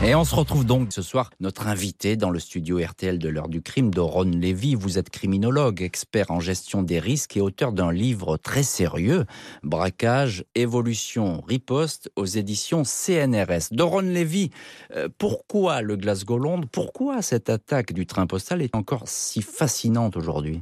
Et 0.02 0.16
on 0.16 0.26
se 0.26 0.36
retrouve 0.36 0.66
donc 0.66 0.92
ce 0.92 1.02
soir, 1.02 1.30
notre 1.40 1.68
invité 1.68 2.18
dans 2.18 2.30
le 2.30 2.40
studio 2.40 2.80
RTL 2.80 3.20
de 3.20 3.30
l'heure 3.30 3.48
du 3.48 3.62
crime, 3.62 3.90
Doron 3.90 4.24
Lévy. 4.24 4.76
Vous 4.76 4.98
êtes 4.98 5.10
criminologue, 5.10 5.82
expert 5.82 6.32
en 6.32 6.40
gestion 6.40 6.84
des 6.84 7.00
risques 7.00 7.38
et 7.38 7.42
auteur 7.42 7.72
d'un 7.72 7.92
livre 7.92 8.38
très 8.38 8.64
sérieux, 8.64 9.26
Braquage, 9.64 10.44
évolution, 10.56 11.42
riposte 11.48 12.12
aux 12.16 12.26
éditions 12.26 12.84
CNRS. 12.84 13.72
Doron 13.72 14.02
Lévy, 14.02 14.50
euh, 14.96 15.08
pourquoi 15.18 15.82
le 15.82 15.96
Glasgow 15.96 16.38
Londres 16.38 16.68
Pourquoi 16.72 17.22
cette 17.22 17.50
attaque 17.50 17.94
du 17.94 18.06
train 18.06 18.28
postal 18.28 18.62
est 18.62 18.76
encore 18.76 19.04
si 19.06 19.42
fascinante 19.42 20.18
aujourd'hui? 20.18 20.62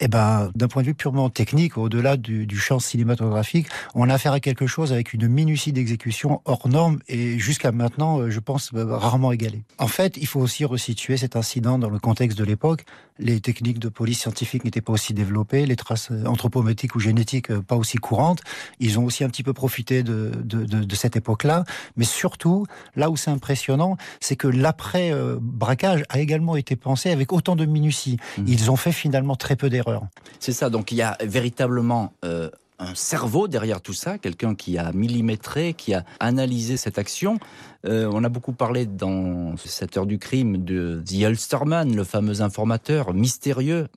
Eh 0.00 0.08
ben, 0.08 0.50
d'un 0.54 0.68
point 0.68 0.82
de 0.82 0.88
vue 0.88 0.94
purement 0.94 1.30
technique, 1.30 1.78
au-delà 1.78 2.16
du, 2.16 2.46
du, 2.46 2.58
champ 2.58 2.78
cinématographique, 2.78 3.66
on 3.94 4.08
a 4.08 4.14
affaire 4.14 4.32
à 4.32 4.40
quelque 4.40 4.66
chose 4.66 4.92
avec 4.92 5.12
une 5.12 5.28
minutie 5.28 5.72
d'exécution 5.72 6.40
hors 6.44 6.68
norme 6.68 6.98
et 7.08 7.38
jusqu'à 7.38 7.72
maintenant, 7.72 8.18
euh, 8.18 8.30
je 8.30 8.40
pense, 8.40 8.70
euh, 8.74 8.96
rarement 8.96 9.32
égalée. 9.32 9.62
En 9.78 9.88
fait, 9.88 10.16
il 10.16 10.26
faut 10.26 10.40
aussi 10.40 10.64
resituer 10.64 11.16
cet 11.16 11.36
incident 11.36 11.78
dans 11.78 11.90
le 11.90 11.98
contexte 11.98 12.38
de 12.38 12.44
l'époque. 12.44 12.84
Les 13.18 13.40
techniques 13.40 13.78
de 13.78 13.88
police 13.88 14.20
scientifique 14.20 14.64
n'étaient 14.64 14.80
pas 14.80 14.92
aussi 14.92 15.14
développées, 15.14 15.66
les 15.66 15.76
traces 15.76 16.10
euh, 16.10 16.24
anthropométriques 16.26 16.94
ou 16.94 17.00
génétiques 17.00 17.52
pas 17.60 17.76
aussi 17.76 17.98
courantes. 17.98 18.40
Ils 18.80 18.98
ont 18.98 19.04
aussi 19.04 19.24
un 19.24 19.28
petit 19.28 19.42
peu 19.42 19.52
profité 19.52 20.02
de, 20.02 20.32
de, 20.42 20.64
de, 20.64 20.84
de 20.84 20.94
cette 20.94 21.16
époque-là. 21.16 21.64
Mais 21.96 22.04
surtout, 22.04 22.66
là 22.96 23.10
où 23.10 23.16
c'est 23.16 23.30
impressionnant, 23.30 23.96
c'est 24.20 24.36
que 24.36 24.48
l'après-braquage 24.48 26.04
a 26.08 26.18
également 26.18 26.56
été 26.56 26.76
pensé 26.76 27.10
avec 27.10 27.32
autant 27.32 27.56
de 27.56 27.64
minutie. 27.64 28.16
Mmh. 28.38 28.44
Ils 28.46 28.70
ont 28.70 28.76
fait 28.76 28.92
finalement 28.92 29.36
très 29.36 29.56
peu 29.56 29.68
d'erreurs. 29.70 30.04
C'est 30.40 30.52
ça, 30.52 30.70
donc 30.70 30.92
il 30.92 30.96
y 30.96 31.02
a 31.02 31.16
véritablement 31.22 32.12
euh, 32.24 32.50
un 32.82 32.94
cerveau 32.94 33.48
derrière 33.48 33.80
tout 33.80 33.92
ça, 33.92 34.18
quelqu'un 34.18 34.54
qui 34.54 34.78
a 34.78 34.92
millimétré, 34.92 35.74
qui 35.74 35.94
a 35.94 36.04
analysé 36.20 36.76
cette 36.76 36.98
action. 36.98 37.38
Euh, 37.86 38.10
on 38.12 38.24
a 38.24 38.28
beaucoup 38.28 38.52
parlé 38.52 38.86
dans 38.86 39.56
cette 39.56 39.96
heure 39.96 40.06
du 40.06 40.18
crime 40.18 40.64
de 40.64 41.02
The 41.06 41.22
Ulsterman, 41.22 41.94
le 41.94 42.04
fameux 42.04 42.42
informateur 42.42 43.14
mystérieux. 43.14 43.88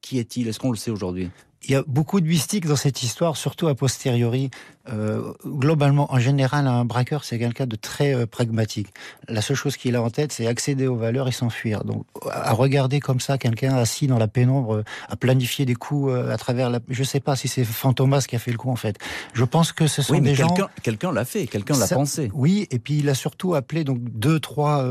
Qui 0.00 0.18
est-il? 0.18 0.48
Est-ce 0.48 0.58
qu'on 0.58 0.70
le 0.70 0.76
sait 0.76 0.90
aujourd'hui? 0.90 1.30
Il 1.66 1.70
y 1.70 1.74
a 1.74 1.82
beaucoup 1.86 2.20
de 2.20 2.26
mystique 2.26 2.66
dans 2.66 2.76
cette 2.76 3.02
histoire, 3.02 3.38
surtout 3.38 3.68
a 3.68 3.74
posteriori. 3.74 4.50
Euh, 4.92 5.32
globalement, 5.46 6.12
en 6.12 6.18
général, 6.18 6.66
un 6.66 6.84
braqueur, 6.84 7.24
c'est 7.24 7.38
quelqu'un 7.38 7.66
de 7.66 7.76
très 7.76 8.14
euh, 8.14 8.26
pragmatique. 8.26 8.88
La 9.28 9.40
seule 9.40 9.56
chose 9.56 9.78
qu'il 9.78 9.96
a 9.96 10.02
en 10.02 10.10
tête, 10.10 10.30
c'est 10.32 10.46
accéder 10.46 10.86
aux 10.86 10.96
valeurs 10.96 11.26
et 11.26 11.32
s'enfuir. 11.32 11.84
Donc, 11.84 12.04
à 12.30 12.52
regarder 12.52 13.00
comme 13.00 13.20
ça 13.20 13.38
quelqu'un 13.38 13.74
assis 13.74 14.06
dans 14.06 14.18
la 14.18 14.28
pénombre, 14.28 14.84
à 15.08 15.16
planifier 15.16 15.64
des 15.64 15.74
coups 15.74 16.12
à 16.12 16.36
travers 16.36 16.68
la... 16.68 16.80
Je 16.88 17.02
sais 17.02 17.20
pas 17.20 17.34
si 17.34 17.48
c'est 17.48 17.64
Fantomas 17.64 18.26
qui 18.28 18.36
a 18.36 18.38
fait 18.38 18.52
le 18.52 18.58
coup, 18.58 18.70
en 18.70 18.76
fait. 18.76 18.98
Je 19.32 19.44
pense 19.44 19.72
que 19.72 19.86
ce 19.86 20.02
sont 20.02 20.18
des 20.18 20.34
gens... 20.34 20.54
Quelqu'un 20.82 21.12
l'a 21.12 21.24
fait, 21.24 21.46
quelqu'un 21.46 21.78
l'a 21.78 21.88
pensé. 21.88 22.30
Oui, 22.34 22.66
et 22.70 22.78
puis 22.78 22.98
il 22.98 23.08
a 23.08 23.14
surtout 23.14 23.54
appelé 23.54 23.84
donc 23.84 23.98
deux, 24.00 24.38
trois 24.38 24.84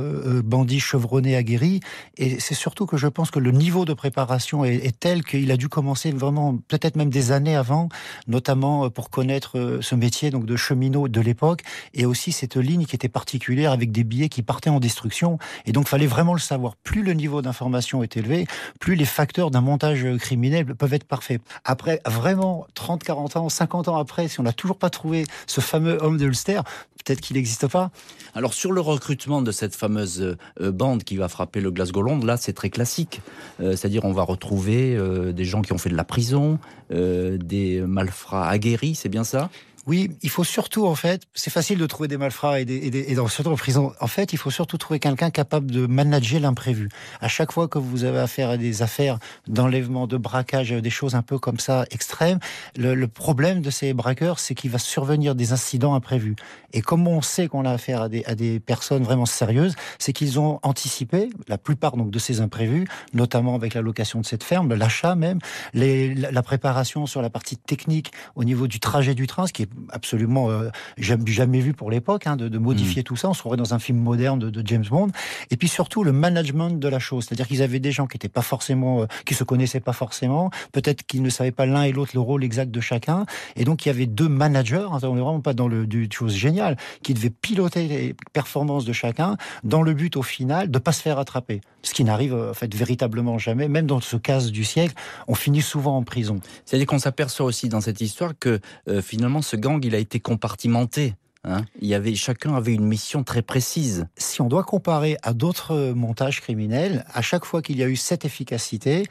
bandits 0.44 0.80
chevronnés 0.80 1.36
aguerris. 1.36 1.82
Et 2.18 2.40
c'est 2.40 2.56
surtout 2.56 2.88
que 2.88 2.98
je 2.98 3.08
pense 3.08 3.30
que 3.30 3.40
le 3.40 3.52
niveau 3.52 3.86
de 3.86 3.94
préparation 3.94 4.66
est, 4.66 4.76
est 4.76 5.00
tel 5.00 5.24
qu'il 5.24 5.52
a 5.52 5.58
dû 5.58 5.70
commencer 5.70 6.12
vraiment, 6.12 6.58
peut-être 6.68 6.96
même 6.96 7.10
des 7.10 7.32
années 7.32 7.56
avant, 7.56 7.90
notamment 8.28 8.90
pour 8.90 9.10
connaître 9.12 9.80
ce 9.84 9.96
métier 9.96 10.32
donc 10.32 10.46
de 10.46 10.56
cheminot 10.56 11.08
de 11.08 11.22
l'époque 11.22 11.62
et 11.94 12.06
aussi 12.06 12.32
cette 12.32 12.56
ligne 12.56 12.86
qui 12.86 12.96
était 12.96 13.10
particulière 13.10 13.72
avec 13.72 13.92
des 13.92 14.04
billets 14.04 14.30
qui 14.30 14.42
partaient 14.42 14.70
en 14.70 14.80
destruction 14.80 15.38
et 15.66 15.72
donc 15.72 15.88
fallait 15.88 16.08
vraiment 16.08 16.34
le 16.34 16.40
savoir. 16.40 16.76
Plus 16.78 17.04
le 17.04 17.14
niveau 17.14 17.42
d'information 17.42 18.04
est 18.04 18.18
élevé, 18.18 18.48
plus 18.80 18.96
les 18.96 19.06
facteurs 19.06 19.52
d'un 19.52 19.62
montage 19.62 20.06
criminel 20.18 20.66
peuvent 20.76 20.94
être 20.94 21.04
parfaits. 21.04 21.42
Après 21.66 22.02
vraiment 22.06 22.66
30, 22.74 23.04
40 23.04 23.36
ans, 23.38 23.50
50 23.50 23.88
ans 23.88 23.98
après, 23.98 24.28
si 24.28 24.40
on 24.40 24.44
n'a 24.44 24.54
toujours 24.54 24.78
pas 24.78 24.90
trouvé 24.90 25.26
ce 25.48 25.62
fameux 25.62 25.98
homme 26.02 26.18
de 26.18 26.26
Ulster, 26.26 26.62
peut-être 27.04 27.22
qu'il 27.22 27.36
n'existe 27.36 27.68
pas. 27.68 27.92
Alors 28.34 28.54
sur 28.54 28.72
le 28.72 28.82
recrutement 28.82 29.42
de 29.42 29.52
cette 29.52 29.76
fameuse 29.76 30.38
euh, 30.62 30.72
bande 30.72 31.04
qui 31.04 31.18
va 31.18 31.28
frapper 31.28 31.62
le 31.62 31.72
Glasgow 31.72 32.02
Londres, 32.02 32.26
là 32.26 32.38
c'est 32.38 32.54
très 32.54 32.70
classique. 32.70 33.22
Euh, 33.60 33.72
c'est-à-dire 33.72 34.06
on 34.06 34.14
va 34.14 34.24
retrouver 34.24 34.96
euh, 34.96 35.32
des 35.34 35.46
gens 35.46 35.62
qui 35.62 35.74
ont 35.74 35.78
fait 35.78 35.90
de 35.90 35.96
la 35.96 36.04
prison, 36.04 36.60
des 36.90 37.82
malfrats 37.88 38.48
aguerris, 38.48 38.94
c'est 38.94 39.10
bien 39.10 39.24
ça? 39.24 39.50
Oui, 39.86 40.12
il 40.22 40.30
faut 40.30 40.44
surtout, 40.46 40.86
en 40.86 40.96
fait, 40.96 41.24
c'est 41.34 41.50
facile 41.50 41.78
de 41.78 41.86
trouver 41.86 42.08
des 42.08 42.18
malfrats 42.18 42.62
et, 42.62 42.66
des, 42.66 42.78
et, 42.78 42.90
des, 42.90 43.00
et 43.00 43.16
surtout 43.28 43.52
en 43.52 43.56
prison. 43.56 43.94
En 44.00 44.08
fait, 44.08 44.32
il 44.32 44.38
faut 44.38 44.50
surtout 44.50 44.78
trouver 44.78 45.00
quelqu'un 45.00 45.30
capable 45.30 45.70
de 45.72 45.86
manager 45.88 46.40
l'imprévu. 46.40 46.90
À 47.20 47.28
chaque 47.28 47.52
fois 47.52 47.68
que 47.68 47.78
vous 47.80 48.06
avez 48.06 48.20
affaire 48.20 48.50
à 48.50 48.58
des 48.58 48.82
affaires 48.82 49.20
d'enlèvement, 49.48 50.08
de 50.08 50.16
braquage, 50.16 50.72
des 50.72 50.90
choses 50.90 51.16
un 51.16 51.22
peu 51.22 51.38
comme 51.38 51.60
ça 51.60 51.86
extrêmes, 51.92 52.40
le, 52.78 52.96
le 52.96 53.08
problème 53.08 53.62
de 53.62 53.70
ces 53.70 53.94
braqueurs, 53.94 54.40
c'est 54.40 54.56
qu'il 54.56 54.72
va 54.72 54.80
survenir 54.80 55.36
des 55.36 55.52
incidents 55.52 55.96
imprévus. 55.96 56.36
Et 56.72 56.82
comme 56.82 57.08
on 57.08 57.22
sait 57.22 57.48
qu'on 57.48 57.66
a 57.66 57.72
affaire 57.72 58.04
à 58.04 58.10
des, 58.10 58.24
à 58.26 58.36
des 58.36 58.60
personnes 58.60 59.04
vraiment 59.04 59.26
sérieuses, 59.26 59.76
c'est 60.00 60.14
qu'ils 60.14 60.40
ont 60.40 60.60
anticipé 60.64 61.30
la 61.48 61.58
plupart 61.58 61.98
donc 61.98 62.10
de 62.10 62.20
ces 62.20 62.40
imprévus, 62.42 62.88
notamment 63.14 63.56
avec 63.56 63.74
la 63.74 63.82
location 63.82 64.22
de 64.22 64.26
cette 64.26 64.44
ferme, 64.44 64.74
l'achat 64.74 65.16
même, 65.16 65.40
les, 65.74 66.16
la 66.16 66.42
préparation 66.42 67.06
sur 67.06 67.22
la 67.22 67.30
partie 67.30 67.58
technique 67.58 68.12
au 68.36 68.44
niveau 68.44 68.68
du 68.68 68.80
trajet 68.80 69.14
du 69.14 69.28
train, 69.28 69.46
ce 69.46 69.54
qui 69.54 69.64
est 69.64 69.70
absolument 69.90 70.50
euh, 70.50 70.70
jamais, 70.98 71.32
jamais 71.32 71.60
vu 71.60 71.74
pour 71.74 71.92
l'époque, 71.92 72.28
hein, 72.28 72.36
de, 72.36 72.48
de, 72.48 72.58
modifier 72.58 73.02
mmh. 73.02 73.06
tout 73.06 73.16
ça. 73.16 73.30
On 73.30 73.34
se 73.34 73.40
trouverait 73.40 73.58
dans 73.58 73.74
un 73.74 73.80
film 73.80 74.00
moderne 74.00 74.40
de, 74.40 74.50
de, 74.50 74.68
James 74.68 74.86
Bond. 74.90 75.10
Et 75.52 75.58
puis 75.58 75.68
surtout 75.68 76.04
le 76.04 76.12
management 76.12 76.72
de 76.72 76.88
la 76.88 77.00
chose, 77.00 77.26
c'est-à-dire 77.26 77.48
qu'ils 77.48 77.62
avaient 77.62 77.80
des 77.80 77.92
gens 77.92 78.08
qui 78.08 78.18
étaient 78.18 78.30
pas 78.30 78.42
forcément, 78.42 79.02
euh, 79.02 79.06
qui 79.26 79.34
se 79.34 79.44
connaissaient 79.44 79.80
pas 79.80 79.94
forcément, 79.94 80.52
peut-être 80.72 81.04
qu'ils 81.04 81.22
ne 81.22 81.30
savaient 81.30 81.52
pas 81.52 81.66
l'un 81.66 81.84
et 81.84 81.92
l'autre 81.92 82.12
le 82.14 82.22
rôle 82.22 82.44
exact 82.44 82.72
de 82.72 82.82
chacun. 82.82 83.26
Et 83.56 83.66
donc 83.66 83.86
il 83.86 83.90
y 83.90 83.92
avait 83.92 84.06
deux 84.06 84.30
managers. 84.30 84.88
Hein, 84.92 85.00
on 85.04 85.16
n'est 85.16 85.22
vraiment 85.22 85.42
pas 85.42 85.54
dans 85.54 85.68
le 85.68 85.86
du 85.88 86.08
chose 86.12 86.36
géniale, 86.36 86.78
qui 87.02 87.14
devaient 87.14 87.30
piloter 87.30 87.88
les 87.88 88.16
performances 88.34 88.86
de 88.86 88.94
chacun 88.94 89.38
dans 89.64 89.82
le 89.82 89.94
but 89.94 90.16
au 90.18 90.22
final 90.22 90.70
de 90.70 90.80
pas 90.80 90.92
se 90.92 91.02
faire 91.02 91.20
attraper. 91.20 91.62
Ce 91.82 91.94
qui 91.94 92.04
n'arrive 92.04 92.34
en 92.34 92.54
fait 92.54 92.74
véritablement 92.74 93.38
jamais, 93.38 93.68
même 93.68 93.88
dans 93.88 94.00
ce 94.00 94.16
cas 94.16 94.42
du 94.42 94.64
siècle, 94.64 94.94
on 95.28 95.36
finit 95.36 95.62
souvent 95.62 95.98
en 95.98 96.04
prison. 96.04 96.40
C'est-à-dire 96.66 96.88
qu'on 96.88 97.00
s'aperçoit 97.00 97.46
aussi 97.46 97.70
dans 97.70 97.82
cette 97.82 98.02
histoire 98.02 98.34
que 98.40 98.60
euh, 98.88 99.02
finalement 99.02 99.42
ce 99.42 99.56
gang, 99.64 99.84
il 99.84 99.96
a 99.96 99.98
été 99.98 100.20
compartimenté. 100.20 101.16
Hein 101.46 101.66
il 101.82 101.88
y 101.88 101.94
avait, 101.94 102.16
chacun 102.16 102.56
avait 102.56 102.74
une 102.74 102.86
mission 102.86 103.24
très 103.24 103.42
précise. 103.42 104.06
Si 104.18 104.42
on 104.42 104.48
doit 104.48 104.64
comparer 104.64 105.18
à 105.24 105.34
d'autres 105.34 105.92
montages 105.94 106.42
criminels, 106.42 107.06
à 107.14 107.22
chaque 107.22 107.46
fois 107.46 107.62
qu'il 107.62 107.78
y 107.78 107.84
a 107.84 107.88
eu 107.88 107.96
cette 107.96 108.24
efficacité, 108.24 109.04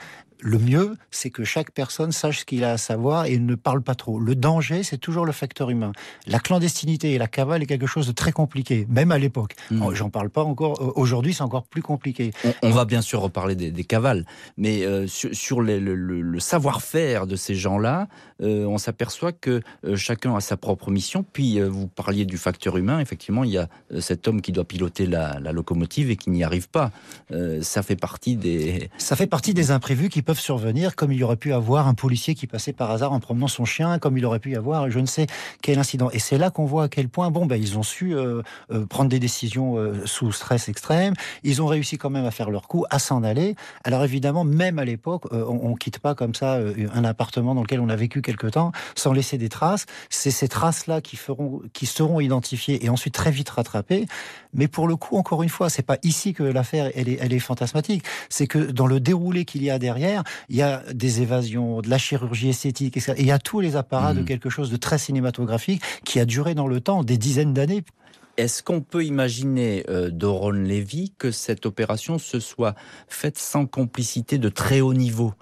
le 0.42 0.58
mieux, 0.58 0.96
c'est 1.10 1.30
que 1.30 1.44
chaque 1.44 1.70
personne 1.70 2.12
sache 2.12 2.40
ce 2.40 2.44
qu'il 2.44 2.64
a 2.64 2.72
à 2.72 2.78
savoir 2.78 3.26
et 3.26 3.38
ne 3.38 3.54
parle 3.54 3.80
pas 3.80 3.94
trop. 3.94 4.18
Le 4.18 4.34
danger, 4.34 4.82
c'est 4.82 4.98
toujours 4.98 5.24
le 5.24 5.32
facteur 5.32 5.70
humain. 5.70 5.92
La 6.26 6.40
clandestinité 6.40 7.12
et 7.12 7.18
la 7.18 7.28
cavale 7.28 7.62
est 7.62 7.66
quelque 7.66 7.86
chose 7.86 8.08
de 8.08 8.12
très 8.12 8.32
compliqué, 8.32 8.86
même 8.90 9.12
à 9.12 9.18
l'époque. 9.18 9.54
Mmh. 9.70 9.94
J'en 9.94 10.10
parle 10.10 10.30
pas 10.30 10.42
encore. 10.42 10.98
Aujourd'hui, 10.98 11.32
c'est 11.32 11.42
encore 11.42 11.64
plus 11.64 11.82
compliqué. 11.82 12.32
On, 12.44 12.52
on, 12.64 12.70
va 12.70 12.84
bien 12.84 13.02
sûr 13.02 13.20
reparler 13.20 13.54
des, 13.54 13.70
des 13.70 13.84
cavales, 13.84 14.26
mais 14.56 14.84
euh, 14.84 15.06
sur, 15.06 15.34
sur 15.34 15.62
les, 15.62 15.78
le, 15.78 15.94
le, 15.94 16.20
le 16.20 16.40
savoir-faire 16.40 17.26
de 17.26 17.36
ces 17.36 17.54
gens-là, 17.54 18.08
euh, 18.42 18.66
on 18.66 18.78
s'aperçoit 18.78 19.32
que 19.32 19.62
euh, 19.84 19.96
chacun 19.96 20.34
a 20.34 20.40
sa 20.40 20.56
propre 20.56 20.90
mission. 20.90 21.24
Puis 21.32 21.60
euh, 21.60 21.68
vous 21.68 21.86
parliez 21.86 22.24
du 22.24 22.36
facteur 22.36 22.76
humain. 22.76 22.98
Effectivement, 22.98 23.44
il 23.44 23.50
y 23.50 23.58
a 23.58 23.68
euh, 23.92 24.00
cet 24.00 24.26
homme 24.26 24.40
qui 24.40 24.50
doit 24.50 24.64
piloter 24.64 25.06
la, 25.06 25.38
la 25.38 25.52
locomotive 25.52 26.10
et 26.10 26.16
qui 26.16 26.30
n'y 26.30 26.42
arrive 26.42 26.68
pas. 26.68 26.90
Euh, 27.30 27.62
ça 27.62 27.82
fait 27.82 27.96
partie 27.96 28.36
des. 28.36 28.90
Ça 28.98 29.14
fait 29.14 29.26
partie 29.28 29.54
des 29.54 29.70
imprévus 29.70 30.08
qui 30.08 30.22
peuvent 30.22 30.31
survenir, 30.38 30.96
comme 30.96 31.12
il 31.12 31.18
y 31.18 31.24
aurait 31.24 31.36
pu 31.36 31.52
avoir 31.52 31.88
un 31.88 31.94
policier 31.94 32.34
qui 32.34 32.46
passait 32.46 32.72
par 32.72 32.90
hasard 32.90 33.12
en 33.12 33.20
promenant 33.20 33.48
son 33.48 33.64
chien, 33.64 33.98
comme 33.98 34.16
il 34.18 34.24
aurait 34.24 34.38
pu 34.38 34.52
y 34.52 34.56
avoir 34.56 34.90
je 34.90 34.98
ne 34.98 35.06
sais 35.06 35.26
quel 35.62 35.78
incident. 35.78 36.10
Et 36.12 36.18
c'est 36.18 36.38
là 36.38 36.50
qu'on 36.50 36.64
voit 36.64 36.84
à 36.84 36.88
quel 36.88 37.08
point, 37.08 37.30
bon, 37.30 37.46
ben, 37.46 37.56
ils 37.56 37.78
ont 37.78 37.82
su 37.82 38.14
euh, 38.14 38.42
euh, 38.70 38.86
prendre 38.86 39.08
des 39.08 39.18
décisions 39.18 39.76
euh, 39.76 40.06
sous 40.06 40.32
stress 40.32 40.68
extrême. 40.68 41.14
Ils 41.42 41.62
ont 41.62 41.66
réussi 41.66 41.98
quand 41.98 42.10
même 42.10 42.24
à 42.24 42.30
faire 42.30 42.50
leur 42.50 42.68
coup, 42.68 42.84
à 42.90 42.98
s'en 42.98 43.22
aller. 43.22 43.56
Alors 43.84 44.04
évidemment, 44.04 44.44
même 44.44 44.78
à 44.78 44.84
l'époque, 44.84 45.24
on, 45.32 45.60
on, 45.62 45.74
quitte 45.74 45.98
pas 45.98 46.14
comme 46.14 46.34
ça 46.34 46.60
un 46.94 47.04
appartement 47.04 47.54
dans 47.54 47.62
lequel 47.62 47.80
on 47.80 47.88
a 47.88 47.96
vécu 47.96 48.22
quelque 48.22 48.46
temps 48.46 48.72
sans 48.94 49.12
laisser 49.12 49.38
des 49.38 49.48
traces. 49.48 49.86
C'est 50.10 50.30
ces 50.30 50.48
traces-là 50.48 51.00
qui 51.00 51.16
feront, 51.16 51.62
qui 51.72 51.86
seront 51.86 52.20
identifiées 52.20 52.84
et 52.84 52.88
ensuite 52.88 53.14
très 53.14 53.30
vite 53.30 53.48
rattrapées. 53.50 54.06
Mais 54.54 54.68
pour 54.68 54.86
le 54.86 54.96
coup, 54.96 55.16
encore 55.16 55.42
une 55.42 55.48
fois, 55.48 55.70
c'est 55.70 55.82
pas 55.82 55.98
ici 56.02 56.34
que 56.34 56.42
l'affaire 56.42 56.90
elle 56.94 57.08
est, 57.08 57.18
elle 57.20 57.32
est 57.32 57.38
fantasmatique. 57.38 58.04
C'est 58.28 58.46
que 58.46 58.58
dans 58.58 58.86
le 58.86 59.00
déroulé 59.00 59.44
qu'il 59.44 59.62
y 59.62 59.70
a 59.70 59.78
derrière, 59.78 60.21
il 60.48 60.56
y 60.56 60.62
a 60.62 60.82
des 60.92 61.22
évasions, 61.22 61.80
de 61.80 61.88
la 61.88 61.98
chirurgie 61.98 62.50
esthétique, 62.50 62.96
etc. 62.96 63.14
Et 63.16 63.22
il 63.22 63.26
y 63.26 63.32
a 63.32 63.38
tous 63.38 63.60
les 63.60 63.76
apparats 63.76 64.14
mmh. 64.14 64.18
de 64.18 64.22
quelque 64.22 64.50
chose 64.50 64.70
de 64.70 64.76
très 64.76 64.98
cinématographique 64.98 65.82
qui 66.04 66.20
a 66.20 66.24
duré 66.24 66.54
dans 66.54 66.66
le 66.66 66.80
temps 66.80 67.04
des 67.04 67.18
dizaines 67.18 67.54
d'années. 67.54 67.84
Est-ce 68.38 68.62
qu'on 68.62 68.80
peut 68.80 69.04
imaginer, 69.04 69.84
euh, 69.90 70.10
Doron 70.10 70.52
Levy, 70.52 71.12
que 71.18 71.30
cette 71.30 71.66
opération 71.66 72.18
se 72.18 72.40
soit 72.40 72.74
faite 73.06 73.36
sans 73.36 73.66
complicité 73.66 74.38
de 74.38 74.48
très 74.48 74.80
haut 74.80 74.94
niveau? 74.94 75.34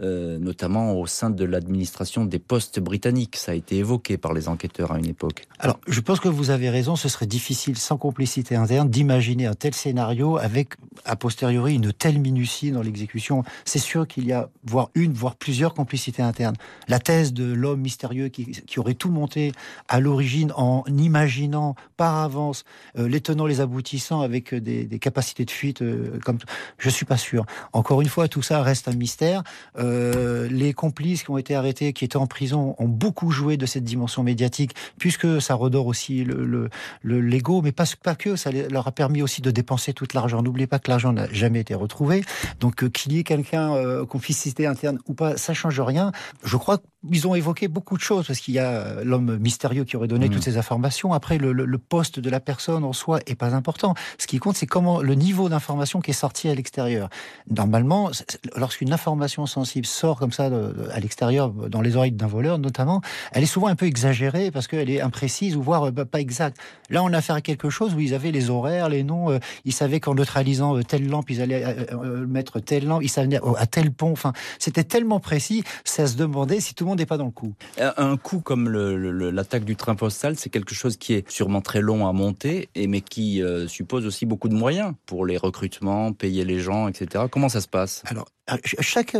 Euh, 0.00 0.38
notamment 0.38 0.94
au 0.94 1.06
sein 1.06 1.30
de 1.30 1.44
l'administration 1.44 2.24
des 2.24 2.38
postes 2.38 2.80
britanniques. 2.80 3.36
Ça 3.36 3.52
a 3.52 3.54
été 3.54 3.76
évoqué 3.76 4.16
par 4.16 4.32
les 4.32 4.48
enquêteurs 4.48 4.92
à 4.92 4.98
une 4.98 5.06
époque. 5.06 5.46
Alors, 5.58 5.80
je 5.86 6.00
pense 6.00 6.20
que 6.20 6.28
vous 6.28 6.50
avez 6.50 6.70
raison, 6.70 6.96
ce 6.96 7.08
serait 7.08 7.26
difficile, 7.26 7.76
sans 7.76 7.96
complicité 7.96 8.54
interne, 8.54 8.88
d'imaginer 8.88 9.46
un 9.46 9.54
tel 9.54 9.74
scénario 9.74 10.36
avec, 10.38 10.74
a 11.04 11.16
posteriori, 11.16 11.74
une 11.74 11.92
telle 11.92 12.20
minutie 12.20 12.70
dans 12.70 12.82
l'exécution. 12.82 13.42
C'est 13.64 13.78
sûr 13.78 14.06
qu'il 14.06 14.26
y 14.26 14.32
a, 14.32 14.48
voire 14.64 14.90
une, 14.94 15.12
voire 15.12 15.34
plusieurs 15.34 15.74
complicités 15.74 16.22
internes. 16.22 16.56
La 16.86 16.98
thèse 17.00 17.32
de 17.32 17.52
l'homme 17.52 17.80
mystérieux 17.80 18.28
qui, 18.28 18.62
aurait 18.78 18.94
tout 18.94 19.10
monté 19.10 19.52
à 19.88 19.98
l'origine 19.98 20.52
en 20.54 20.84
imaginant 20.86 21.74
par 21.96 22.18
avance 22.18 22.64
euh, 22.96 23.08
les 23.08 23.20
tenants, 23.20 23.46
les 23.46 23.60
aboutissants 23.60 24.20
avec 24.20 24.54
des, 24.54 24.84
des 24.84 24.98
capacités 25.00 25.44
de 25.44 25.50
fuite, 25.50 25.82
euh, 25.82 26.18
comme 26.24 26.38
je 26.78 26.88
suis 26.88 27.04
pas 27.04 27.16
sûr. 27.16 27.44
Encore 27.72 28.00
une 28.00 28.08
fois, 28.08 28.28
tout 28.28 28.42
ça 28.42 28.62
reste 28.62 28.86
un 28.86 28.92
mystère. 28.92 29.42
Euh, 29.78 29.87
euh, 29.88 30.48
les 30.50 30.72
complices 30.72 31.22
qui 31.22 31.30
ont 31.30 31.38
été 31.38 31.54
arrêtés, 31.54 31.92
qui 31.92 32.04
étaient 32.04 32.16
en 32.16 32.26
prison, 32.26 32.74
ont 32.78 32.88
beaucoup 32.88 33.30
joué 33.30 33.56
de 33.56 33.66
cette 33.66 33.84
dimension 33.84 34.22
médiatique, 34.22 34.74
puisque 34.98 35.40
ça 35.40 35.54
redore 35.54 35.86
aussi 35.86 36.24
le, 36.24 36.44
le, 36.44 36.68
le 37.02 37.20
l'ego, 37.20 37.62
mais 37.62 37.72
pas, 37.72 37.86
que, 38.14 38.36
ça 38.36 38.50
leur 38.50 38.86
a 38.86 38.92
permis 38.92 39.22
aussi 39.22 39.42
de 39.42 39.50
dépenser 39.50 39.92
tout 39.92 40.06
l'argent. 40.14 40.42
N'oubliez 40.42 40.66
pas 40.66 40.78
que 40.78 40.90
l'argent 40.90 41.12
n'a 41.12 41.30
jamais 41.32 41.60
été 41.60 41.74
retrouvé. 41.74 42.24
Donc 42.60 42.82
euh, 42.82 42.88
qu'il 42.88 43.12
y 43.12 43.18
ait 43.18 43.24
quelqu'un, 43.24 43.74
euh, 43.74 44.04
complicité 44.06 44.66
interne 44.66 44.98
ou 45.06 45.14
pas, 45.14 45.36
ça 45.36 45.54
change 45.54 45.80
rien. 45.80 46.12
Je 46.44 46.56
crois 46.56 46.78
qu'ils 47.06 47.28
ont 47.28 47.34
évoqué 47.34 47.68
beaucoup 47.68 47.96
de 47.96 48.02
choses, 48.02 48.26
parce 48.26 48.40
qu'il 48.40 48.54
y 48.54 48.58
a 48.58 48.70
euh, 48.70 49.04
l'homme 49.04 49.38
mystérieux 49.38 49.84
qui 49.84 49.96
aurait 49.96 50.08
donné 50.08 50.28
mmh. 50.28 50.32
toutes 50.32 50.42
ces 50.42 50.56
informations. 50.56 51.12
Après, 51.12 51.38
le, 51.38 51.52
le, 51.52 51.64
le, 51.64 51.78
poste 51.78 52.18
de 52.20 52.30
la 52.30 52.40
personne 52.40 52.84
en 52.84 52.92
soi 52.92 53.20
est 53.26 53.34
pas 53.34 53.54
important. 53.54 53.94
Ce 54.18 54.26
qui 54.26 54.38
compte, 54.38 54.56
c'est 54.56 54.66
comment 54.66 55.00
le 55.00 55.14
niveau 55.14 55.48
d'information 55.48 56.00
qui 56.00 56.10
est 56.10 56.14
sorti 56.14 56.48
à 56.48 56.54
l'extérieur. 56.54 57.08
Normalement, 57.50 58.10
lorsqu'une 58.56 58.92
information 58.92 59.46
sensible 59.46 59.86
sort 59.86 60.18
comme 60.18 60.32
ça 60.32 60.50
de, 60.50 60.74
à 60.92 61.00
l'extérieur, 61.00 61.50
dans 61.50 61.80
les 61.80 61.96
oreilles 61.96 62.12
d'un 62.12 62.26
voleur 62.26 62.58
notamment, 62.58 63.00
elle 63.32 63.42
est 63.42 63.46
souvent 63.46 63.68
un 63.68 63.76
peu 63.76 63.86
exagérée 63.86 64.50
parce 64.50 64.66
qu'elle 64.66 64.90
est 64.90 65.00
imprécise 65.00 65.56
ou 65.56 65.62
voire 65.62 65.88
euh, 65.88 65.92
pas 66.04 66.20
exacte. 66.20 66.58
Là, 66.90 67.02
on 67.02 67.12
a 67.12 67.18
affaire 67.18 67.36
à 67.36 67.40
quelque 67.40 67.68
chose 67.68 67.94
où 67.94 68.00
ils 68.00 68.14
avaient 68.14 68.30
les 68.30 68.48
horaires, 68.50 68.88
les 68.88 69.02
noms, 69.02 69.30
euh, 69.30 69.38
ils 69.64 69.72
savaient 69.72 70.00
qu'en 70.00 70.14
neutralisant 70.14 70.76
euh, 70.76 70.82
telle 70.82 71.08
lampe, 71.08 71.30
ils 71.30 71.42
allaient 71.42 71.64
euh, 71.92 72.26
mettre 72.26 72.60
telle 72.60 72.86
lampe, 72.86 73.02
ils 73.02 73.10
savaient 73.10 73.38
à 73.56 73.66
tel 73.66 73.92
pont. 73.92 74.12
Enfin, 74.12 74.32
c'était 74.58 74.84
tellement 74.84 75.20
précis, 75.20 75.64
à 75.98 76.06
se 76.06 76.16
demander 76.16 76.60
si 76.60 76.74
tout 76.74 76.84
monde 76.88 76.98
n'est 76.98 77.06
pas 77.06 77.18
dans 77.18 77.26
le 77.26 77.30
coup. 77.30 77.54
Un 77.78 78.16
coup 78.16 78.40
comme 78.40 78.68
l'attaque 78.68 79.64
du 79.64 79.76
train 79.76 79.94
postal, 79.94 80.36
c'est 80.36 80.50
quelque 80.50 80.74
chose 80.74 80.96
qui 80.96 81.14
est 81.14 81.30
sûrement 81.30 81.60
très 81.60 81.80
long 81.80 82.06
à 82.06 82.12
monter, 82.12 82.68
et 82.74 82.86
mais 82.86 83.00
qui 83.00 83.42
euh, 83.42 83.68
suppose 83.68 84.06
aussi 84.06 84.26
beaucoup 84.26 84.48
de 84.48 84.54
moyens 84.54 84.94
pour 85.06 85.26
les 85.26 85.36
recrutements, 85.36 86.12
payer 86.12 86.44
les 86.44 86.60
gens, 86.60 86.88
etc. 86.88 87.24
Comment 87.30 87.48
ça 87.48 87.60
se 87.60 87.68
passe? 87.68 88.02
Alors, 88.06 88.26
chaque 88.64 89.16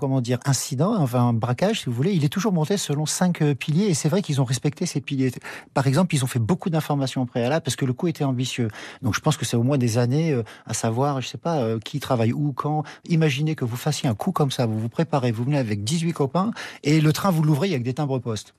comment 0.00 0.20
dire 0.20 0.38
incident, 0.44 0.94
enfin 0.96 1.28
un 1.28 1.32
braquage, 1.32 1.80
si 1.80 1.86
vous 1.86 1.92
voulez, 1.92 2.12
il 2.12 2.24
est 2.24 2.28
toujours 2.28 2.52
monté 2.52 2.76
selon 2.76 3.06
cinq 3.06 3.42
piliers. 3.54 3.86
Et 3.86 3.94
c'est 3.94 4.08
vrai 4.08 4.22
qu'ils 4.22 4.40
ont 4.40 4.44
respecté 4.44 4.86
ces 4.86 5.00
piliers. 5.00 5.32
Par 5.74 5.86
exemple, 5.86 6.14
ils 6.14 6.24
ont 6.24 6.26
fait 6.26 6.38
beaucoup 6.38 6.70
d'informations 6.70 7.22
au 7.22 7.26
préalable 7.26 7.62
parce 7.62 7.76
que 7.76 7.84
le 7.84 7.92
coup 7.92 8.08
était 8.08 8.24
ambitieux. 8.24 8.68
Donc 9.02 9.14
je 9.14 9.20
pense 9.20 9.36
que 9.36 9.44
c'est 9.44 9.56
au 9.56 9.62
moins 9.62 9.78
des 9.78 9.98
années 9.98 10.40
à 10.66 10.74
savoir, 10.74 11.20
je 11.20 11.28
sais 11.28 11.38
pas, 11.38 11.78
qui 11.84 12.00
travaille 12.00 12.32
où, 12.32 12.52
quand. 12.52 12.84
Imaginez 13.08 13.54
que 13.54 13.64
vous 13.64 13.76
fassiez 13.76 14.08
un 14.08 14.14
coup 14.14 14.32
comme 14.32 14.50
ça, 14.50 14.66
vous 14.66 14.78
vous 14.78 14.88
préparez, 14.88 15.32
vous 15.32 15.44
venez 15.44 15.58
avec 15.58 15.84
18 15.84 16.12
copains 16.12 16.50
et 16.82 17.00
le 17.00 17.12
train 17.12 17.30
vous 17.30 17.42
l'ouvrez 17.42 17.70
avec 17.70 17.82
des 17.82 17.94
timbres 17.94 18.18
postes. 18.18 18.54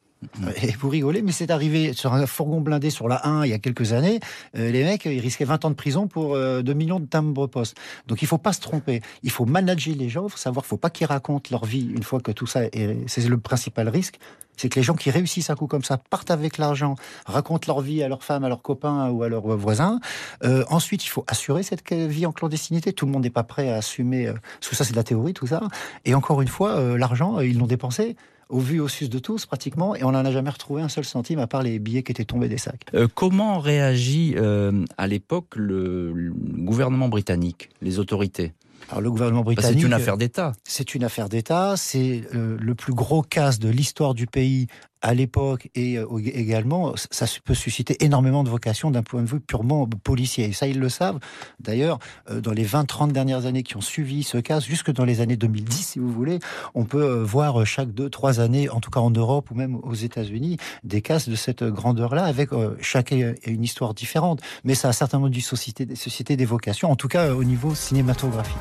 Et 0.61 0.71
vous 0.71 0.89
rigolez, 0.89 1.21
mais 1.21 1.31
c'est 1.31 1.51
arrivé 1.51 1.93
sur 1.93 2.13
un 2.13 2.25
fourgon 2.25 2.59
blindé 2.59 2.89
sur 2.89 3.07
la 3.07 3.27
1 3.27 3.45
il 3.45 3.51
y 3.51 3.53
a 3.53 3.59
quelques 3.59 3.93
années. 3.93 4.19
Euh, 4.55 4.71
les 4.71 4.83
mecs, 4.83 5.05
ils 5.05 5.19
risquaient 5.19 5.45
20 5.45 5.65
ans 5.65 5.69
de 5.69 5.75
prison 5.75 6.07
pour 6.07 6.33
2 6.33 6.35
euh, 6.35 6.73
millions 6.73 6.99
de 6.99 7.05
timbres 7.05 7.47
postes. 7.47 7.77
Donc 8.07 8.21
il 8.21 8.27
faut 8.27 8.39
pas 8.39 8.53
se 8.53 8.59
tromper. 8.59 9.01
Il 9.23 9.29
faut 9.29 9.45
manager 9.45 9.95
les 9.95 10.09
gens. 10.09 10.27
Faut 10.27 10.37
savoir, 10.37 10.65
faut 10.65 10.77
pas 10.77 10.89
qu'ils 10.89 11.07
racontent 11.07 11.49
leur 11.51 11.65
vie 11.65 11.87
une 11.95 12.03
fois 12.03 12.19
que 12.19 12.31
tout 12.31 12.47
ça 12.47 12.63
est. 12.65 12.97
C'est 13.07 13.27
le 13.27 13.37
principal 13.37 13.89
risque. 13.89 14.17
C'est 14.59 14.69
que 14.69 14.79
les 14.79 14.83
gens 14.83 14.95
qui 14.95 15.11
réussissent 15.11 15.51
un 15.51 15.55
coup 15.55 15.67
comme 15.67 15.83
ça 15.83 15.97
partent 15.97 16.31
avec 16.31 16.57
l'argent, 16.57 16.95
racontent 17.27 17.71
leur 17.71 17.81
vie 17.81 18.01
à 18.01 18.07
leurs 18.07 18.23
femmes, 18.23 18.43
à 18.43 18.49
leurs 18.49 18.63
copains 18.63 19.11
ou 19.11 19.21
à 19.21 19.29
leurs 19.29 19.55
voisins. 19.55 19.99
Euh, 20.43 20.63
ensuite, 20.69 21.05
il 21.05 21.09
faut 21.09 21.25
assurer 21.27 21.61
cette 21.61 21.87
vie 21.93 22.25
en 22.25 22.31
clandestinité. 22.31 22.91
Tout 22.91 23.05
le 23.05 23.11
monde 23.11 23.21
n'est 23.21 23.29
pas 23.29 23.43
prêt 23.43 23.69
à 23.69 23.75
assumer. 23.75 24.25
parce 24.25 24.69
que 24.69 24.75
ça, 24.75 24.83
c'est 24.83 24.93
de 24.93 24.97
la 24.97 25.03
théorie, 25.03 25.33
tout 25.33 25.45
ça. 25.45 25.61
Et 26.05 26.15
encore 26.15 26.41
une 26.41 26.47
fois, 26.47 26.97
l'argent, 26.97 27.39
ils 27.39 27.59
l'ont 27.59 27.67
dépensé 27.67 28.15
au 28.49 28.59
vu 28.59 28.79
au 28.79 28.87
sus 28.87 29.09
de 29.09 29.19
tous 29.19 29.45
pratiquement, 29.45 29.95
et 29.95 30.03
on 30.03 30.11
n'en 30.11 30.25
a 30.25 30.31
jamais 30.31 30.49
retrouvé 30.49 30.81
un 30.81 30.89
seul 30.89 31.05
centime 31.05 31.39
à 31.39 31.47
part 31.47 31.63
les 31.63 31.79
billets 31.79 32.03
qui 32.03 32.11
étaient 32.11 32.25
tombés 32.25 32.47
des 32.47 32.57
sacs. 32.57 32.85
Euh, 32.93 33.07
comment 33.13 33.59
réagit 33.59 34.35
euh, 34.37 34.85
à 34.97 35.07
l'époque 35.07 35.55
le, 35.55 36.31
gouvernement 36.33 37.09
britannique, 37.09 37.69
les 37.81 37.99
autorités? 37.99 38.53
Alors 38.89 39.01
le 39.01 39.11
gouvernement 39.11 39.43
britannique, 39.43 39.79
c'est 39.79 39.85
une 39.85 39.93
affaire 39.93 40.17
d'État. 40.17 40.53
C'est 40.63 40.95
une 40.95 41.03
affaire 41.03 41.27
d'État. 41.27 41.75
C'est 41.75 42.23
euh, 42.33 42.57
le 42.59 42.75
plus 42.75 42.93
gros 42.93 43.21
casse 43.21 43.59
de 43.59 43.67
l'histoire 43.67 44.13
du 44.13 44.27
pays 44.27 44.67
à 45.01 45.13
l'époque 45.13 45.69
et 45.75 45.97
euh, 45.97 46.05
également, 46.25 46.93
ça 47.11 47.25
peut 47.43 47.53
susciter 47.53 48.03
énormément 48.03 48.43
de 48.43 48.49
vocations 48.49 48.91
d'un 48.91 49.03
point 49.03 49.21
de 49.21 49.27
vue 49.27 49.39
purement 49.39 49.87
policier. 49.87 50.45
Et 50.45 50.53
ça, 50.53 50.67
ils 50.67 50.79
le 50.79 50.89
savent. 50.89 51.19
D'ailleurs, 51.59 51.99
euh, 52.29 52.41
dans 52.41 52.51
les 52.51 52.65
20-30 52.65 53.11
dernières 53.11 53.45
années 53.45 53.63
qui 53.63 53.77
ont 53.77 53.81
suivi 53.81 54.23
ce 54.23 54.37
cas, 54.37 54.59
jusque 54.59 54.91
dans 54.91 55.05
les 55.05 55.21
années 55.21 55.37
2010, 55.37 55.87
si 55.87 55.99
vous 55.99 56.11
voulez, 56.11 56.39
on 56.73 56.85
peut 56.85 57.03
euh, 57.03 57.23
voir 57.23 57.65
chaque 57.65 57.89
2-3 57.89 58.39
années, 58.39 58.69
en 58.69 58.79
tout 58.79 58.89
cas 58.89 58.99
en 58.99 59.11
Europe 59.11 59.51
ou 59.51 59.55
même 59.55 59.75
aux 59.83 59.93
États-Unis, 59.93 60.57
des 60.83 61.01
cas 61.01 61.19
de 61.27 61.35
cette 61.35 61.63
grandeur-là, 61.63 62.25
avec 62.25 62.49
chaque 62.81 63.11
une 63.11 63.63
histoire 63.63 63.93
différente. 63.93 64.41
Mais 64.63 64.75
ça 64.75 64.89
a 64.89 64.93
certainement 64.93 65.29
dû 65.29 65.41
susciter, 65.41 65.87
susciter 65.95 66.37
des 66.37 66.45
vocations, 66.45 66.91
en 66.91 66.95
tout 66.95 67.07
cas 67.07 67.33
au 67.33 67.43
niveau 67.43 67.75
cinématographique. 67.75 68.55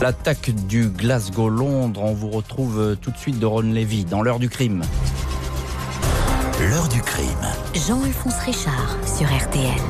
L'attaque 0.00 0.50
du 0.68 0.88
Glasgow-Londres, 0.88 2.02
on 2.02 2.14
vous 2.14 2.30
retrouve 2.30 2.96
tout 3.00 3.10
de 3.10 3.16
suite 3.16 3.38
de 3.38 3.46
Ron 3.46 3.62
Levy 3.62 4.04
dans 4.04 4.22
l'heure 4.22 4.38
du 4.38 4.48
crime. 4.48 4.82
L'heure 6.70 6.86
du 6.86 7.02
crime. 7.02 7.26
Jean-Alphonse 7.74 8.38
Richard 8.38 8.96
sur 9.04 9.26
RTL. 9.26 9.82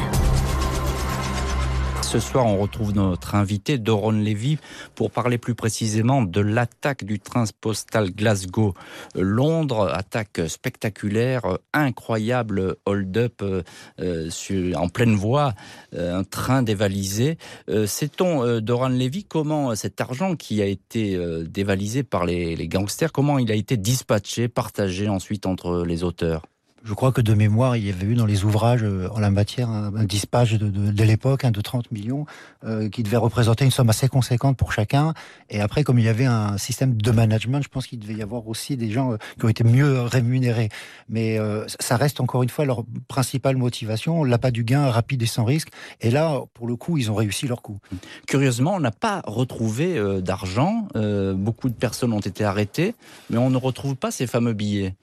Ce 2.00 2.18
soir, 2.18 2.46
on 2.46 2.56
retrouve 2.56 2.94
notre 2.94 3.35
invité 3.35 3.76
Doron 3.76 4.12
Levy 4.12 4.58
pour 4.94 5.11
parler 5.11 5.37
plus 5.37 5.54
précisément 5.54 6.22
de 6.22 6.40
l'attaque 6.40 7.04
du 7.04 7.20
train 7.20 7.44
postal 7.61 8.11
Glasgow-Londres. 8.11 9.90
Attaque 9.92 10.40
spectaculaire, 10.48 11.58
incroyable 11.74 12.76
hold-up 12.87 13.42
euh, 13.42 14.30
en 14.74 14.88
pleine 14.88 15.14
voie, 15.14 15.52
euh, 15.92 16.16
un 16.16 16.24
train 16.24 16.62
dévalisé. 16.62 17.37
Euh, 17.68 17.87
sait-on, 17.87 18.61
Doran 18.61 18.88
Levy, 18.88 19.24
comment 19.24 19.74
cet 19.74 20.00
argent 20.00 20.37
qui 20.37 20.62
a 20.62 20.66
été 20.66 21.18
dévalisé 21.44 22.02
par 22.02 22.24
les, 22.24 22.56
les 22.56 22.68
gangsters, 22.68 23.12
comment 23.12 23.38
il 23.38 23.52
a 23.52 23.56
été 23.56 23.76
dispatché, 23.76 24.48
partagé 24.48 25.11
ensuite 25.11 25.44
entre 25.44 25.85
les 25.85 26.02
auteurs? 26.02 26.42
Je 26.84 26.94
crois 26.94 27.12
que 27.12 27.20
de 27.20 27.34
mémoire, 27.34 27.76
il 27.76 27.86
y 27.86 27.90
avait 27.90 28.06
eu 28.06 28.14
dans 28.14 28.26
les 28.26 28.44
ouvrages 28.44 28.82
euh, 28.82 29.08
en 29.12 29.20
la 29.20 29.30
matière 29.30 29.68
un, 29.70 30.04
dispatch 30.04 30.54
de, 30.54 31.02
l'époque, 31.04 31.46
de 31.46 31.60
30 31.60 31.92
millions, 31.92 32.26
euh, 32.64 32.88
qui 32.88 33.02
devait 33.02 33.16
représenter 33.16 33.64
une 33.64 33.70
somme 33.70 33.90
assez 33.90 34.08
conséquente 34.08 34.56
pour 34.56 34.72
chacun. 34.72 35.14
Et 35.48 35.60
après, 35.60 35.84
comme 35.84 35.98
il 35.98 36.04
y 36.04 36.08
avait 36.08 36.24
un 36.24 36.58
système 36.58 36.94
de 37.00 37.10
management, 37.12 37.62
je 37.62 37.68
pense 37.68 37.86
qu'il 37.86 38.00
devait 38.00 38.14
y 38.14 38.22
avoir 38.22 38.48
aussi 38.48 38.76
des 38.76 38.90
gens 38.90 39.12
euh, 39.12 39.16
qui 39.38 39.44
ont 39.44 39.48
été 39.48 39.64
mieux 39.64 40.00
rémunérés. 40.00 40.70
Mais 41.08 41.38
ça 41.80 41.96
reste 41.96 42.20
encore 42.20 42.42
une 42.42 42.48
fois 42.48 42.64
leur 42.64 42.84
principale 43.08 43.56
motivation, 43.56 44.24
l'appât 44.24 44.50
du 44.50 44.64
gain 44.64 44.88
rapide 44.90 45.22
et 45.22 45.26
sans 45.26 45.44
risque. 45.44 45.68
Et 46.00 46.10
là, 46.10 46.40
pour 46.54 46.66
le 46.66 46.76
coup, 46.76 46.98
ils 46.98 47.10
ont 47.10 47.14
réussi 47.14 47.46
leur 47.46 47.62
coup. 47.62 47.78
Curieusement, 48.26 48.74
on 48.74 48.80
n'a 48.80 48.90
pas 48.90 49.22
retrouvé 49.26 50.00
d'argent. 50.22 50.88
beaucoup 51.34 51.68
de 51.68 51.74
personnes 51.74 52.12
ont 52.12 52.20
été 52.20 52.44
arrêtées, 52.44 52.94
mais 53.30 53.38
on 53.38 53.50
ne 53.50 53.56
retrouve 53.56 53.94
pas 53.94 54.10
ces 54.10 54.26
fameux 54.26 54.52
billets 54.52 54.94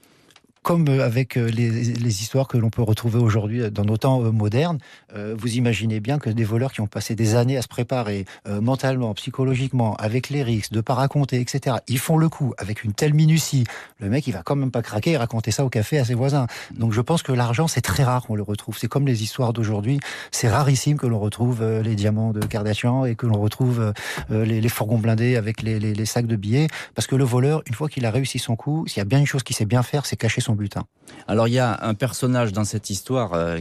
comme 0.64 0.88
euh, 0.88 1.06
avec 1.06 1.38
euh, 1.38 1.50
les, 1.50 2.22
histoires 2.22 2.48
que 2.48 2.58
l'on 2.58 2.70
peut 2.70 2.82
retrouver 2.82 3.20
aujourd'hui 3.20 3.72
dans 3.72 3.86
nos 3.86 3.98
temps 3.98 4.24
euh, 4.24 4.32
modernes, 4.32 4.80
vous 5.38 5.56
imaginez 5.56 6.00
bien 6.00 6.20
que 6.20 6.30
des 6.30 6.44
voleurs 6.44 6.72
qui 6.72 6.82
ont 6.82 6.88
passé 6.88 7.16
des 7.16 7.36
années 7.36 7.58
à 7.58 7.64
se 7.64 7.68
préparer 7.68 8.26
mentalement, 8.48 9.14
psychologiquement, 9.16 9.96
avec 9.96 10.30
les 10.30 10.44
risques, 10.44 10.72
de 10.72 10.82
pas 10.82 10.94
raconter, 10.94 11.42
etc., 11.42 11.78
ils 11.88 11.98
font 11.98 12.18
le 12.18 12.30
coup 12.30 12.54
avec 12.60 12.84
une 12.84 12.94
telle 12.94 13.16
minutie. 13.16 13.64
Le 14.00 14.10
mec, 14.10 14.28
il 14.28 14.34
va 14.34 14.44
quand 14.44 14.56
même 14.56 14.70
pas 14.70 14.84
craquer 14.84 15.12
et 15.12 15.18
raconter 15.18 15.50
ça 15.50 15.66
au 15.66 15.70
café 15.70 15.98
à 15.98 16.06
ses 16.06 16.14
voisins. 16.14 16.46
Donc 16.78 16.94
je 16.94 17.02
pense 17.02 17.24
que 17.24 17.32
l'argent, 17.32 17.68
c'est 17.68 17.82
très 17.82 18.04
rare 18.04 18.24
qu'on 18.26 18.36
le 18.36 18.44
retrouve. 18.44 18.78
C'est 18.78 18.88
comme 18.88 19.08
les 19.08 19.24
histoires 19.24 19.52
d'aujourd'hui. 19.52 20.00
C'est 20.32 20.48
rarissime 20.48 20.98
que 20.98 21.08
l'on 21.08 21.20
retrouve 21.20 21.64
les 21.64 21.96
diamants 21.96 22.32
de 22.32 22.46
Kardashian 22.46 23.06
et 23.06 23.16
que 23.16 23.26
l'on 23.26 23.40
retrouve 23.40 23.94
les, 24.30 24.70
fourgons 24.70 25.00
blindés 25.00 25.36
avec 25.36 25.64
les, 25.64 25.80
les, 25.80 26.06
sacs 26.06 26.28
de 26.28 26.36
billets. 26.36 26.68
Parce 26.94 27.08
que 27.08 27.16
le 27.16 27.24
voleur, 27.24 27.64
une 27.66 27.74
fois 27.74 27.90
qu'il 27.90 28.06
a 28.06 28.12
réussi 28.12 28.38
son 28.38 28.56
coup, 28.56 28.86
s'il 28.88 28.98
y 28.98 29.02
a 29.02 29.06
bien 29.06 29.20
une 29.20 29.28
chose 29.28 29.44
qu'il 29.44 29.56
sait 29.56 29.66
bien 29.66 29.82
faire, 29.82 30.06
c'est 30.06 30.16
cacher 30.16 30.42
son 30.42 30.49
Alors 31.28 31.48
il 31.48 31.54
y 31.54 31.60
a 31.60 31.80
un 31.82 31.94
personnage 31.94 32.54
dans 32.54 32.64
cette 32.64 32.90
histoire 32.90 33.34
euh, 33.34 33.60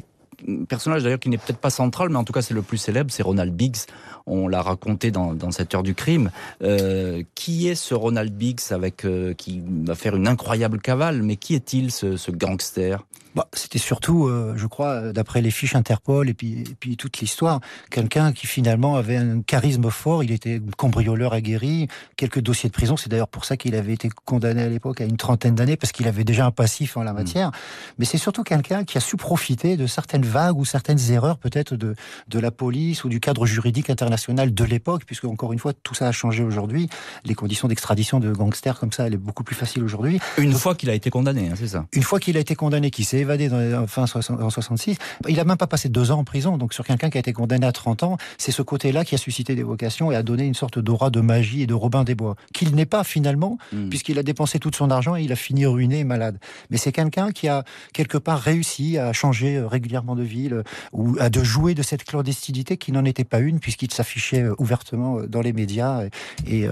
personnage 0.68 1.02
d'ailleurs 1.02 1.18
qui 1.18 1.28
n'est 1.28 1.38
peut-être 1.38 1.58
pas 1.58 1.70
central, 1.70 2.08
mais 2.10 2.16
en 2.16 2.24
tout 2.24 2.32
cas 2.32 2.42
c'est 2.42 2.54
le 2.54 2.62
plus 2.62 2.78
célèbre, 2.78 3.10
c'est 3.10 3.22
Ronald 3.22 3.54
Biggs. 3.54 3.86
On 4.26 4.46
l'a 4.46 4.60
raconté 4.60 5.10
dans, 5.10 5.50
cette 5.50 5.74
heure 5.74 5.82
du 5.82 5.94
crime. 5.94 6.30
Euh, 6.62 7.22
qui 7.34 7.68
est 7.68 7.74
ce 7.74 7.94
Ronald 7.94 8.32
Biggs 8.32 8.60
avec 8.70 9.06
euh, 9.06 9.32
qui 9.32 9.62
va 9.84 9.94
faire 9.94 10.16
une 10.16 10.28
incroyable 10.28 10.80
cavale? 10.80 11.22
Mais 11.22 11.36
qui 11.36 11.54
est-il 11.54 11.90
ce 11.90 12.30
gangster? 12.30 12.98
Bah, 13.38 13.46
c'était 13.52 13.78
surtout, 13.78 14.26
euh, 14.26 14.54
je 14.56 14.66
crois, 14.66 15.12
d'après 15.12 15.40
les 15.42 15.50
fiches 15.50 15.76
Interpol 15.76 16.28
et 16.28 16.34
puis, 16.34 16.62
et 16.62 16.74
puis 16.78 16.96
toute 16.96 17.18
l'histoire, 17.18 17.60
quelqu'un 17.90 18.32
qui 18.32 18.48
finalement 18.48 18.96
avait 18.96 19.16
un 19.16 19.42
charisme 19.42 19.90
fort. 19.90 20.24
Il 20.24 20.32
était 20.32 20.60
cambrioleur 20.76 21.34
aguerri, 21.34 21.88
quelques 22.16 22.40
dossiers 22.40 22.68
de 22.68 22.74
prison. 22.74 22.96
C'est 22.96 23.08
d'ailleurs 23.08 23.28
pour 23.28 23.44
ça 23.44 23.56
qu'il 23.56 23.74
avait 23.74 23.92
été 23.92 24.08
condamné 24.24 24.62
à 24.62 24.68
l'époque 24.68 25.00
à 25.00 25.04
une 25.04 25.16
trentaine 25.16 25.54
d'années 25.54 25.76
parce 25.76 25.92
qu'il 25.92 26.08
avait 26.08 26.24
déjà 26.24 26.46
un 26.46 26.50
passif 26.50 26.96
en 26.96 27.02
la 27.02 27.12
hmm. 27.12 27.16
matière. 27.16 27.50
Mais 27.98 28.06
c'est 28.06 28.18
surtout 28.18 28.42
quelqu'un 28.42 28.84
qui 28.84 28.98
a 28.98 29.00
su 29.00 29.16
profiter 29.16 29.76
de 29.76 29.86
certaines 29.86 30.24
vagues 30.28 30.58
ou 30.58 30.64
certaines 30.64 31.10
erreurs 31.10 31.38
peut-être 31.38 31.76
de, 31.76 31.94
de 32.28 32.38
la 32.38 32.50
police 32.50 33.04
ou 33.04 33.08
du 33.08 33.20
cadre 33.20 33.46
juridique 33.46 33.90
international 33.90 34.54
de 34.54 34.64
l'époque, 34.64 35.02
puisque 35.06 35.24
encore 35.24 35.52
une 35.52 35.58
fois 35.58 35.72
tout 35.72 35.94
ça 35.94 36.08
a 36.08 36.12
changé 36.12 36.44
aujourd'hui. 36.44 36.88
Les 37.24 37.34
conditions 37.34 37.68
d'extradition 37.68 38.20
de 38.20 38.32
gangsters 38.32 38.78
comme 38.78 38.92
ça, 38.92 39.06
elle 39.06 39.14
est 39.14 39.18
beaucoup 39.18 39.44
plus 39.44 39.56
facile 39.56 39.82
aujourd'hui. 39.82 40.20
Une 40.36 40.52
fois 40.52 40.74
qu'il 40.74 40.90
a 40.90 40.94
été 40.94 41.10
condamné, 41.10 41.48
hein, 41.48 41.54
c'est 41.56 41.68
ça. 41.68 41.86
Une 41.92 42.02
fois 42.02 42.20
qu'il 42.20 42.36
a 42.36 42.40
été 42.40 42.54
condamné, 42.54 42.90
qui 42.90 43.04
s'est 43.04 43.18
évadé 43.18 43.48
dans 43.48 43.86
fin 43.86 44.04
en 44.04 44.50
66. 44.50 44.96
Il 45.28 45.40
a 45.40 45.44
même 45.44 45.56
pas 45.56 45.66
passé 45.66 45.88
deux 45.88 46.10
ans 46.10 46.18
en 46.20 46.24
prison. 46.24 46.58
Donc 46.58 46.74
sur 46.74 46.84
quelqu'un 46.84 47.10
qui 47.10 47.18
a 47.18 47.20
été 47.20 47.32
condamné 47.32 47.66
à 47.66 47.72
30 47.72 48.02
ans, 48.02 48.16
c'est 48.36 48.52
ce 48.52 48.62
côté-là 48.62 49.04
qui 49.04 49.14
a 49.14 49.18
suscité 49.18 49.54
des 49.54 49.62
vocations 49.62 50.12
et 50.12 50.16
a 50.16 50.22
donné 50.22 50.44
une 50.46 50.54
sorte 50.54 50.78
d'aura 50.78 51.10
de 51.10 51.20
magie 51.20 51.62
et 51.62 51.66
de 51.66 51.74
Robin 51.74 52.04
des 52.04 52.14
Bois 52.14 52.36
qu'il 52.52 52.74
n'est 52.74 52.86
pas 52.86 53.04
finalement, 53.04 53.58
hmm. 53.72 53.88
puisqu'il 53.88 54.18
a 54.18 54.22
dépensé 54.22 54.58
tout 54.58 54.70
son 54.74 54.90
argent 54.90 55.16
et 55.16 55.22
il 55.22 55.32
a 55.32 55.36
fini 55.36 55.66
ruiné 55.66 56.00
et 56.00 56.04
malade. 56.04 56.38
Mais 56.70 56.76
c'est 56.76 56.92
quelqu'un 56.92 57.30
qui 57.30 57.48
a 57.48 57.64
quelque 57.92 58.18
part 58.18 58.40
réussi 58.40 58.98
à 58.98 59.12
changer 59.12 59.56
euh, 59.56 59.66
régulièrement 59.66 60.14
de 60.18 60.22
ville 60.22 60.54
euh, 60.54 60.62
ou 60.92 61.16
à 61.18 61.30
de 61.30 61.42
jouer 61.42 61.74
de 61.74 61.82
cette 61.82 62.04
clandestinité 62.04 62.76
qui 62.76 62.92
n'en 62.92 63.04
était 63.04 63.24
pas 63.24 63.38
une 63.38 63.60
puisqu'il 63.60 63.92
s'affichait 63.92 64.42
euh, 64.42 64.54
ouvertement 64.58 65.20
dans 65.26 65.40
les 65.40 65.52
médias 65.52 66.04
et, 66.46 66.66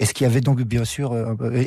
et, 0.00 0.06
ce 0.06 0.12
qui 0.14 0.24
avait 0.24 0.40
donc 0.40 0.60
bien 0.62 0.84
sûr 0.84 1.14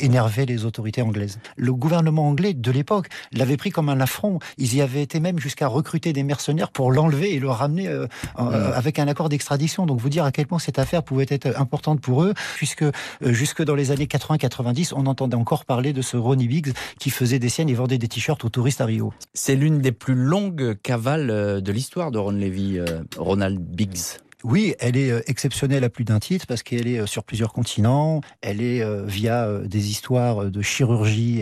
énervé 0.01 0.45
les 0.45 0.65
autorités 0.65 1.01
anglaises. 1.01 1.39
Le 1.55 1.73
gouvernement 1.73 2.27
anglais 2.27 2.53
de 2.53 2.71
l'époque 2.71 3.07
l'avait 3.31 3.57
pris 3.57 3.71
comme 3.71 3.89
un 3.89 3.99
affront. 3.99 4.39
Ils 4.57 4.75
y 4.75 4.81
avaient 4.81 5.03
été 5.03 5.19
même 5.19 5.39
jusqu'à 5.39 5.67
recruter 5.67 6.13
des 6.13 6.23
mercenaires 6.23 6.71
pour 6.71 6.91
l'enlever 6.91 7.33
et 7.33 7.39
le 7.39 7.49
ramener 7.49 7.87
euh, 7.87 8.07
euh, 8.39 8.71
avec 8.73 8.99
un 8.99 9.07
accord 9.07 9.29
d'extradition. 9.29 9.85
Donc 9.85 9.99
vous 9.99 10.09
dire 10.09 10.25
à 10.25 10.31
quel 10.31 10.47
point 10.47 10.59
cette 10.59 10.79
affaire 10.79 11.03
pouvait 11.03 11.25
être 11.29 11.59
importante 11.59 12.01
pour 12.01 12.23
eux, 12.23 12.33
puisque 12.55 12.83
euh, 12.83 12.91
jusque 13.21 13.63
dans 13.63 13.75
les 13.75 13.91
années 13.91 14.05
80-90, 14.05 14.93
on 14.95 15.05
entendait 15.05 15.35
encore 15.35 15.65
parler 15.65 15.93
de 15.93 16.01
ce 16.01 16.17
Ronnie 16.17 16.47
Biggs 16.47 16.73
qui 16.99 17.09
faisait 17.09 17.39
des 17.39 17.49
siennes 17.49 17.69
et 17.69 17.73
vendait 17.73 17.97
des 17.97 18.07
t-shirts 18.07 18.43
aux 18.45 18.49
touristes 18.49 18.81
à 18.81 18.85
Rio. 18.85 19.13
C'est 19.33 19.55
l'une 19.55 19.79
des 19.79 19.91
plus 19.91 20.15
longues 20.15 20.77
cavales 20.81 21.16
de 21.25 21.71
l'histoire 21.71 22.11
de 22.11 22.19
Ron 22.19 22.31
Levy, 22.31 22.79
Ronald 23.17 23.59
Biggs. 23.59 24.19
Oui, 24.43 24.75
elle 24.79 24.97
est 24.97 25.09
euh, 25.09 25.21
exceptionnelle 25.25 25.83
à 25.83 25.89
plus 25.89 26.03
d'un 26.03 26.19
titre 26.19 26.45
parce 26.45 26.61
qu'elle 26.61 26.87
est 26.87 26.99
euh, 26.99 27.07
sur 27.07 27.23
plusieurs 27.23 27.51
continents. 27.51 28.21
Elle 28.41 28.61
est 28.61 28.83
euh, 28.83 29.03
via 29.03 29.51
des 29.65 29.89
histoires 29.89 30.51
de 30.51 30.61
chirurgie 30.61 31.39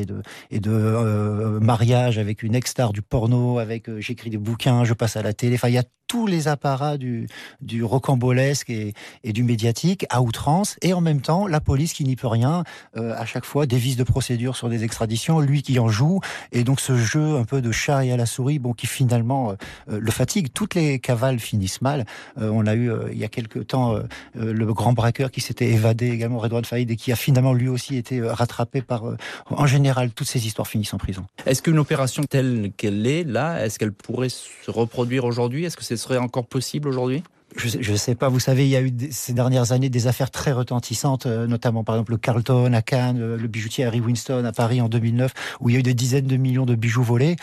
et 0.50 0.60
de, 0.62 1.60
mariage 1.60 2.18
avec 2.18 2.42
une 2.42 2.56
ex-star 2.56 2.94
du 2.94 3.02
porno, 3.02 3.60
avec 3.60 3.90
j'écris 4.00 4.30
des 4.30 4.38
bouquins, 4.38 4.86
je 4.86 4.94
passe 4.94 5.18
à 5.18 5.22
la 5.22 5.34
télé. 5.34 5.56
Enfin, 5.56 5.68
il 5.68 5.74
y 5.74 5.78
a 5.78 5.84
tous 6.08 6.28
les 6.28 6.48
apparats 6.48 6.98
du, 6.98 7.28
du 7.62 7.84
rocambolesque 7.84 8.70
et, 8.70 8.94
et, 9.24 9.34
du 9.34 9.44
médiatique 9.44 10.06
à 10.10 10.22
outrance, 10.22 10.78
et 10.84 10.94
en 10.94 11.02
même 11.02 11.20
temps 11.20 11.48
la 11.48 11.60
police 11.60 11.94
qui 11.94 12.04
n'y 12.04 12.16
peut 12.16 12.28
rien, 12.28 12.64
à 12.96 13.26
chaque 13.26 13.44
fois 13.44 13.66
des 13.66 13.78
vices 13.78 13.96
de 13.96 14.04
procédure 14.04 14.56
sur 14.56 14.70
des 14.70 14.84
extraditions, 14.84 15.40
lui 15.40 15.64
qui 15.64 15.80
en 15.80 15.88
joue, 15.88 16.20
et 16.52 16.64
donc 16.64 16.80
ce 16.80 16.96
jeu 16.96 17.38
un 17.38 17.44
peu 17.44 17.60
de 17.60 17.72
chat 17.72 18.06
et 18.06 18.12
à 18.12 18.18
la 18.18 18.28
souris, 18.28 18.60
bon, 18.60 18.74
qui 18.74 18.86
finalement 18.86 19.56
le 19.88 20.12
fatigue. 20.12 20.54
Toutes 20.54 20.76
les 20.76 21.00
cavales 21.00 21.40
finissent 21.40 21.82
mal. 21.82 22.06
on 22.38 22.68
a 22.68 22.76
eu 22.76 22.85
euh, 22.88 23.10
il 23.12 23.18
y 23.18 23.24
a 23.24 23.28
quelque 23.28 23.60
temps 23.60 23.96
euh, 23.96 24.02
euh, 24.38 24.54
le 24.54 24.74
grand 24.74 24.94
braqueur 24.94 25.32
qui 25.32 25.42
s'était 25.42 25.70
évadé 25.70 26.10
également, 26.10 26.40
Redouane 26.40 26.66
Faïd, 26.66 26.90
et 26.92 26.96
qui 26.96 27.12
a 27.12 27.16
finalement 27.16 27.54
lui 27.54 27.68
aussi 27.68 27.96
été 27.96 28.22
rattrapé 28.22 28.82
par. 28.82 29.04
en 29.50 29.68
général, 29.68 30.12
toutes 30.12 30.28
ces 30.28 30.46
histoires 30.46 30.68
finissent 30.68 30.94
en 30.94 30.98
prison. 30.98 31.26
Est-ce 31.46 31.62
qu'une 31.62 31.80
opération 31.80 32.24
telle 32.24 32.72
qu'elle 32.78 33.06
est 33.08 33.24
là, 33.24 33.66
est-ce 33.66 33.80
qu'elle 33.80 33.94
pourrait 33.94 34.30
se 34.30 34.72
reproduire 34.72 35.26
aujourd'hui? 35.26 35.66
Est-ce 35.66 35.78
que 35.78 35.84
ce 35.84 35.96
serait 35.96 36.18
encore 36.18 36.46
possible 36.46 36.88
aujourd'hui? 36.88 37.24
Je 37.58 37.92
ne 37.92 37.98
sais 37.98 38.16
pas, 38.16 38.28
vous 38.28 38.42
savez, 38.42 38.66
il 38.66 38.70
y 38.70 38.76
a 38.76 38.82
eu 38.82 38.92
ces 39.12 39.32
dernières 39.32 39.72
années 39.72 39.88
des 39.88 40.08
affaires 40.08 40.30
très 40.30 40.52
retentissantes, 40.52 41.26
notamment 41.26 41.86
par 41.86 41.96
exemple 41.96 42.12
le 42.12 42.18
Carlton 42.18 42.74
à 42.74 42.82
Cannes, 42.82 43.36
le 43.36 43.48
bijoutier 43.48 43.86
Harry 43.86 44.02
Winston 44.02 44.44
à 44.44 44.52
Paris 44.52 44.82
en 44.82 44.90
2009, 44.90 45.32
où 45.62 45.70
il 45.70 45.74
y 45.74 45.76
a 45.78 45.80
eu 45.80 45.84
des 45.84 45.94
dizaines 45.94 46.28
de 46.28 46.36
millions 46.36 46.66
de 46.66 46.76
bijoux 46.76 47.04
volés. 47.04 47.38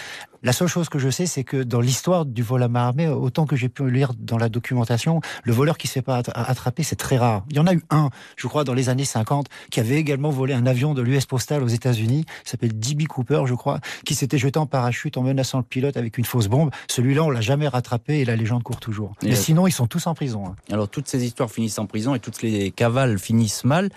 La 0.45 0.53
seule 0.53 0.67
chose 0.67 0.89
que 0.89 0.99
je 0.99 1.09
sais, 1.09 1.27
c'est 1.27 1.45
que 1.45 1.63
dans 1.63 1.81
l'histoire 1.81 2.27
du 2.27 2.43
vol 2.43 2.65
à 2.65 2.69
main 2.69 2.89
armée, 2.89 3.07
autant 3.07 3.47
que 3.47 3.55
j'ai 3.55 3.69
pu 3.69 3.89
lire 3.89 4.11
dans 4.19 4.39
la 4.39 4.49
documentation, 4.49 5.21
le 5.45 5.53
voleur 5.53 5.79
qui 5.79 5.87
s'est 5.87 6.03
pas 6.03 6.21
attrapé, 6.35 6.83
c'est 6.83 6.97
très 6.97 7.17
rare. 7.17 7.45
Il 7.51 7.57
y 7.57 7.61
en 7.61 7.67
a 7.69 7.75
eu 7.75 7.83
un, 7.91 8.11
je 8.37 8.49
crois, 8.49 8.65
dans 8.65 8.75
les 8.75 8.89
années 8.89 9.05
50, 9.05 9.47
qui 9.71 9.79
avait 9.79 9.95
également 9.95 10.31
volé 10.31 10.53
un 10.53 10.67
avion 10.67 10.95
de 10.95 11.03
l'US 11.03 11.27
Postal 11.27 11.63
aux 11.63 11.69
États-Unis, 11.69 12.25
s'appelle 12.45 12.77
D.B. 12.77 13.07
Cooper, 13.07 13.45
je 13.47 13.55
crois, 13.55 13.79
qui 14.05 14.17
s'était 14.17 14.37
jeté 14.37 14.59
en 14.59 14.67
parachute 14.67 15.17
en 15.17 15.23
menaçant 15.23 15.59
le 15.59 15.65
pilote 15.65 15.97
avec 15.97 16.19
une 16.19 16.25
fausse 16.25 16.49
bombe. 16.49 16.71
Celui-là, 16.89 17.23
on 17.23 17.31
l'a 17.31 17.41
jamais 17.41 17.69
rattrapé 17.69 18.19
et 18.19 18.25
la 18.25 18.35
légende 18.35 18.65
court 18.65 18.81
toujours. 18.81 19.13
Mais 19.23 19.37
sinon, 19.37 19.69
ils 19.69 19.73
sont 19.73 19.87
tous 19.87 20.09
en 20.09 20.15
prison. 20.15 20.47
Hein. 20.47 20.57
Alors, 20.73 20.89
toutes 20.89 21.07
ces 21.07 21.25
histoires 21.25 21.53
finissent 21.53 21.79
en 21.79 21.87
prison 21.87 22.17
et 22.17 22.19
toutes 22.19 22.43
les 22.43 22.73
cavales 22.73 23.21
finissent 23.21 23.65
mal. 23.65 23.91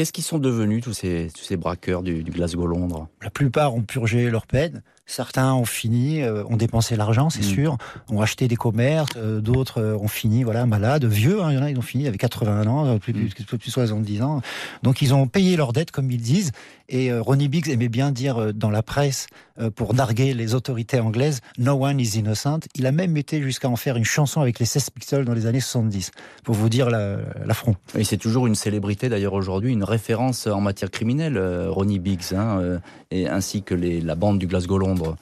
Qu'est-ce 0.00 0.14
qu'ils 0.14 0.24
sont 0.24 0.38
devenus, 0.38 0.82
tous 0.82 0.94
ces, 0.94 1.28
tous 1.36 1.44
ces 1.44 1.58
braqueurs 1.58 2.02
du, 2.02 2.22
du 2.22 2.30
Glasgow-Londres 2.30 3.08
La 3.20 3.28
plupart 3.28 3.74
ont 3.74 3.82
purgé 3.82 4.30
leur 4.30 4.46
peine. 4.46 4.82
Certains 5.10 5.54
ont 5.54 5.64
fini, 5.64 6.22
euh, 6.22 6.44
ont 6.44 6.56
dépensé 6.56 6.94
l'argent, 6.94 7.30
c'est 7.30 7.40
mm. 7.40 7.54
sûr, 7.54 7.78
ont 8.10 8.20
acheté 8.20 8.46
des 8.46 8.54
commerces, 8.54 9.10
euh, 9.16 9.40
d'autres 9.40 9.80
euh, 9.80 9.96
ont 9.96 10.06
fini, 10.06 10.44
voilà, 10.44 10.66
malades, 10.66 11.04
vieux, 11.04 11.42
hein, 11.42 11.50
il 11.50 11.56
y 11.56 11.58
en 11.58 11.64
a, 11.64 11.70
ils 11.70 11.76
ont 11.76 11.82
fini 11.82 12.06
avec 12.06 12.20
81 12.20 12.64
ans, 12.68 12.98
plus, 13.00 13.12
plus, 13.12 13.24
mm. 13.24 13.44
plus, 13.44 13.58
plus 13.58 13.70
70 13.72 14.22
ans. 14.22 14.40
Donc 14.84 15.02
ils 15.02 15.12
ont 15.12 15.26
payé 15.26 15.56
leurs 15.56 15.72
dettes, 15.72 15.90
comme 15.90 16.12
ils 16.12 16.22
disent, 16.22 16.52
et 16.88 17.12
Ronnie 17.12 17.48
Biggs 17.48 17.68
aimait 17.68 17.88
bien 17.88 18.10
dire 18.10 18.52
dans 18.52 18.70
la 18.70 18.82
presse, 18.82 19.28
pour 19.76 19.94
narguer 19.94 20.34
les 20.34 20.56
autorités 20.56 20.98
anglaises, 20.98 21.40
No 21.56 21.72
one 21.74 22.00
is 22.00 22.18
innocent. 22.18 22.60
Il 22.74 22.84
a 22.84 22.90
même 22.90 23.16
été 23.16 23.40
jusqu'à 23.42 23.68
en 23.68 23.76
faire 23.76 23.96
une 23.96 24.04
chanson 24.04 24.40
avec 24.40 24.58
les 24.58 24.66
Sex 24.66 24.90
Pistols 24.90 25.24
dans 25.24 25.34
les 25.34 25.46
années 25.46 25.60
70, 25.60 26.10
pour 26.42 26.56
vous 26.56 26.68
dire 26.68 26.90
l'affront. 26.90 27.76
et 27.96 28.02
c'est 28.02 28.16
toujours 28.16 28.48
une 28.48 28.56
célébrité 28.56 29.08
d'ailleurs 29.08 29.34
aujourd'hui, 29.34 29.72
une 29.72 29.84
référence 29.90 30.46
en 30.46 30.60
matière 30.60 30.90
criminelle, 30.90 31.38
Ronnie 31.68 31.98
Biggs, 31.98 32.34
hein, 32.34 32.80
et 33.10 33.28
ainsi 33.28 33.62
que 33.62 33.74
les, 33.74 34.00
la 34.00 34.14
bande 34.14 34.38
du 34.38 34.46
Glasgow 34.46 34.78
Londres. 34.78 35.16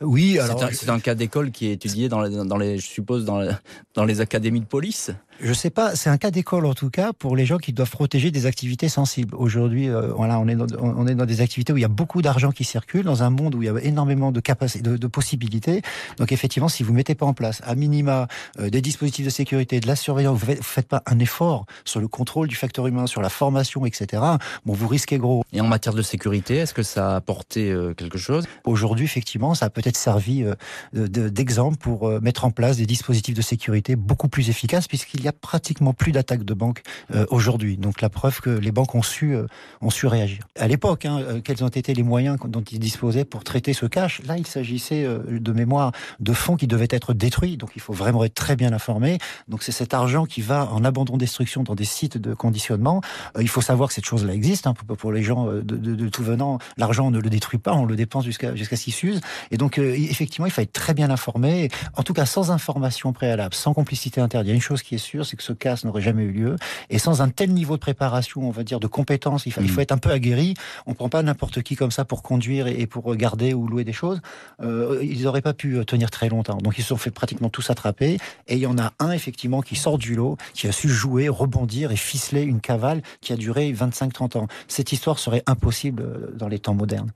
Oui, 0.00 0.38
alors 0.38 0.68
c'est 0.72 0.88
un, 0.90 1.00
cas 1.00 1.14
d'école 1.14 1.50
qui 1.50 1.66
est 1.66 1.72
étudié 1.72 2.08
dans 2.08 2.28
dans 2.44 2.56
les, 2.56 2.78
je 2.78 2.86
suppose, 2.86 3.24
dans, 3.24 3.46
dans 3.94 4.04
les 4.04 4.20
académies 4.20 4.60
de 4.60 4.66
police? 4.66 5.10
Je 5.40 5.52
sais 5.52 5.70
pas, 5.70 5.94
c'est 5.94 6.10
un 6.10 6.18
cas 6.18 6.32
d'école 6.32 6.66
en 6.66 6.74
tout 6.74 6.90
cas 6.90 7.12
pour 7.12 7.36
les 7.36 7.46
gens 7.46 7.58
qui 7.58 7.72
doivent 7.72 7.90
protéger 7.90 8.32
des 8.32 8.46
activités 8.46 8.88
sensibles. 8.88 9.36
Aujourd'hui, 9.36 9.88
euh, 9.88 10.12
voilà, 10.12 10.40
on 10.40 10.48
est, 10.48 10.56
dans, 10.56 10.66
on 10.80 11.06
est 11.06 11.14
dans 11.14 11.26
des 11.26 11.40
activités 11.40 11.72
où 11.72 11.76
il 11.76 11.82
y 11.82 11.84
a 11.84 11.88
beaucoup 11.88 12.22
d'argent 12.22 12.50
qui 12.50 12.64
circule, 12.64 13.04
dans 13.04 13.22
un 13.22 13.30
monde 13.30 13.54
où 13.54 13.62
il 13.62 13.66
y 13.66 13.68
a 13.68 13.80
énormément 13.80 14.32
de 14.32 14.40
de, 14.40 14.96
de, 14.96 15.06
possibilités. 15.06 15.82
Donc 16.16 16.32
effectivement, 16.32 16.68
si 16.68 16.82
vous 16.82 16.92
mettez 16.92 17.14
pas 17.14 17.26
en 17.26 17.34
place 17.34 17.60
à 17.64 17.76
minima 17.76 18.26
euh, 18.58 18.68
des 18.68 18.80
dispositifs 18.80 19.24
de 19.24 19.30
sécurité, 19.30 19.78
de 19.78 19.86
la 19.86 19.94
surveillance, 19.94 20.38
vous 20.38 20.50
ne 20.50 20.56
faites 20.56 20.88
pas 20.88 21.02
un 21.06 21.20
effort 21.20 21.66
sur 21.84 22.00
le 22.00 22.08
contrôle 22.08 22.48
du 22.48 22.56
facteur 22.56 22.88
humain, 22.88 23.06
sur 23.06 23.22
la 23.22 23.28
formation, 23.28 23.86
etc. 23.86 24.22
Bon, 24.66 24.72
vous 24.72 24.88
risquez 24.88 25.18
gros. 25.18 25.44
Et 25.52 25.60
en 25.60 25.68
matière 25.68 25.94
de 25.94 26.02
sécurité, 26.02 26.56
est-ce 26.56 26.74
que 26.74 26.82
ça 26.82 27.12
a 27.12 27.16
apporté 27.16 27.70
euh, 27.70 27.94
quelque 27.94 28.18
chose? 28.18 28.44
Aujourd'hui, 28.64 29.04
effectivement, 29.04 29.54
ça 29.54 29.66
a 29.66 29.70
peut-être 29.70 29.96
servi 29.96 30.44
d'exemple 30.92 31.76
pour 31.76 32.08
mettre 32.20 32.44
en 32.44 32.50
place 32.50 32.78
des 32.78 32.86
dispositifs 32.86 33.34
de 33.34 33.42
sécurité 33.42 33.94
beaucoup 33.94 34.28
plus 34.28 34.50
efficaces, 34.50 34.88
puisqu'il 34.88 35.22
y 35.22 35.27
a 35.27 35.27
a 35.28 35.32
pratiquement 35.32 35.92
plus 35.92 36.12
d'attaques 36.12 36.44
de 36.44 36.54
banques 36.54 36.82
euh, 37.14 37.26
aujourd'hui. 37.30 37.76
Donc 37.76 38.00
la 38.00 38.08
preuve 38.08 38.40
que 38.40 38.50
les 38.50 38.72
banques 38.72 38.94
ont 38.94 39.02
su, 39.02 39.34
euh, 39.34 39.46
ont 39.80 39.90
su 39.90 40.06
réagir. 40.06 40.40
À 40.58 40.68
l'époque, 40.68 41.04
hein, 41.04 41.20
euh, 41.20 41.40
quels 41.42 41.62
ont 41.64 41.68
été 41.68 41.94
les 41.94 42.02
moyens 42.02 42.38
dont 42.46 42.62
ils 42.62 42.78
disposaient 42.78 43.24
pour 43.24 43.44
traiter 43.44 43.72
ce 43.72 43.86
cash? 43.86 44.22
Là, 44.24 44.36
il 44.36 44.46
s'agissait 44.46 45.06
de 45.06 45.52
mémoire 45.52 45.92
de 46.20 46.32
fonds 46.32 46.56
qui 46.56 46.66
devaient 46.66 46.88
être 46.90 47.14
détruits. 47.14 47.56
Donc 47.56 47.70
il 47.76 47.80
faut 47.80 47.92
vraiment 47.92 48.24
être 48.24 48.34
très 48.34 48.56
bien 48.56 48.72
informé. 48.72 49.18
Donc 49.48 49.62
c'est 49.62 49.72
cet 49.72 49.94
argent 49.94 50.24
qui 50.24 50.40
va 50.40 50.68
en 50.72 50.84
abandon 50.84 51.16
destruction 51.16 51.62
dans 51.62 51.74
des 51.74 51.84
sites 51.84 52.18
de 52.18 52.34
conditionnement. 52.34 53.00
il 53.38 53.48
faut 53.48 53.60
savoir 53.60 53.88
que 53.88 53.94
cette 53.94 54.06
chose-là 54.06 54.34
existe. 54.34 54.66
Hein, 54.66 54.74
pour, 54.74 55.12
les 55.12 55.22
gens 55.22 55.46
de 55.46 56.08
tout 56.08 56.22
venant, 56.22 56.58
l'argent 56.76 57.06
on 57.06 57.10
ne 57.10 57.20
le 57.20 57.30
détruit 57.30 57.58
pas, 57.58 57.74
on 57.74 57.84
le 57.84 57.96
dépense 57.96 58.24
jusqu'à 58.24 58.54
jusqu'à 58.54 58.76
ce 58.76 58.84
qu'il 58.84 58.92
s'use. 58.92 59.20
Et 59.50 59.56
donc 59.56 59.78
effectivement, 59.78 60.46
il 60.46 60.52
faut 60.52 60.60
être 60.60 60.72
très 60.72 60.94
bien 60.94 61.10
informé. 61.10 61.68
En 61.94 62.02
tout 62.02 62.14
cas, 62.14 62.26
sans 62.26 62.50
information 62.50 63.12
préalable, 63.12 63.54
sans 63.54 63.74
complicité 63.74 64.20
interdite. 64.20 64.46
Il 64.46 64.50
y 64.50 64.52
a 64.52 64.54
une 64.54 64.60
chose 64.60 64.82
qui 64.82 64.94
est 64.94 64.98
sûre, 64.98 65.17
c'est 65.24 65.36
que 65.36 65.42
ce 65.42 65.52
casse 65.52 65.84
n'aurait 65.84 66.02
jamais 66.02 66.24
eu 66.24 66.32
lieu. 66.32 66.56
Et 66.90 66.98
sans 66.98 67.22
un 67.22 67.28
tel 67.28 67.52
niveau 67.52 67.74
de 67.74 67.80
préparation, 67.80 68.46
on 68.46 68.50
va 68.50 68.62
dire, 68.62 68.80
de 68.80 68.86
compétences, 68.86 69.46
il, 69.46 69.52
faut, 69.52 69.60
il 69.60 69.70
faut 69.70 69.80
mm. 69.80 69.82
être 69.82 69.92
un 69.92 69.98
peu 69.98 70.10
aguerri. 70.10 70.54
On 70.86 70.94
prend 70.94 71.08
pas 71.08 71.22
n'importe 71.22 71.62
qui 71.62 71.76
comme 71.76 71.90
ça 71.90 72.04
pour 72.04 72.22
conduire 72.22 72.66
et, 72.66 72.86
pour 72.86 73.14
garder 73.16 73.54
ou 73.54 73.66
louer 73.66 73.84
des 73.84 73.92
choses. 73.92 74.20
Euh, 74.62 74.98
ils 75.02 75.22
n'auraient 75.22 75.42
pas 75.42 75.54
pu 75.54 75.84
tenir 75.86 76.10
très 76.10 76.28
longtemps. 76.28 76.58
Donc 76.58 76.78
ils 76.78 76.82
se 76.82 76.88
sont 76.88 76.96
fait 76.96 77.10
pratiquement 77.10 77.48
tous 77.48 77.70
attraper. 77.70 78.18
Et 78.46 78.54
il 78.54 78.60
y 78.60 78.66
en 78.66 78.78
a 78.78 78.92
un, 78.98 79.12
effectivement, 79.12 79.62
qui 79.62 79.76
sort 79.76 79.98
du 79.98 80.14
lot, 80.14 80.36
qui 80.54 80.66
a 80.66 80.72
su 80.72 80.88
jouer, 80.88 81.28
rebondir 81.28 81.92
et 81.92 81.96
ficeler 81.96 82.42
une 82.42 82.60
cavale 82.60 83.02
qui 83.20 83.32
a 83.32 83.36
duré 83.36 83.72
25-30 83.72 84.38
ans. 84.38 84.48
Cette 84.66 84.92
histoire 84.92 85.18
serait 85.18 85.42
impossible 85.46 86.02
euh, 86.02 86.30
dans 86.34 86.48
les 86.48 86.58
temps 86.58 86.74
modernes. 86.74 87.10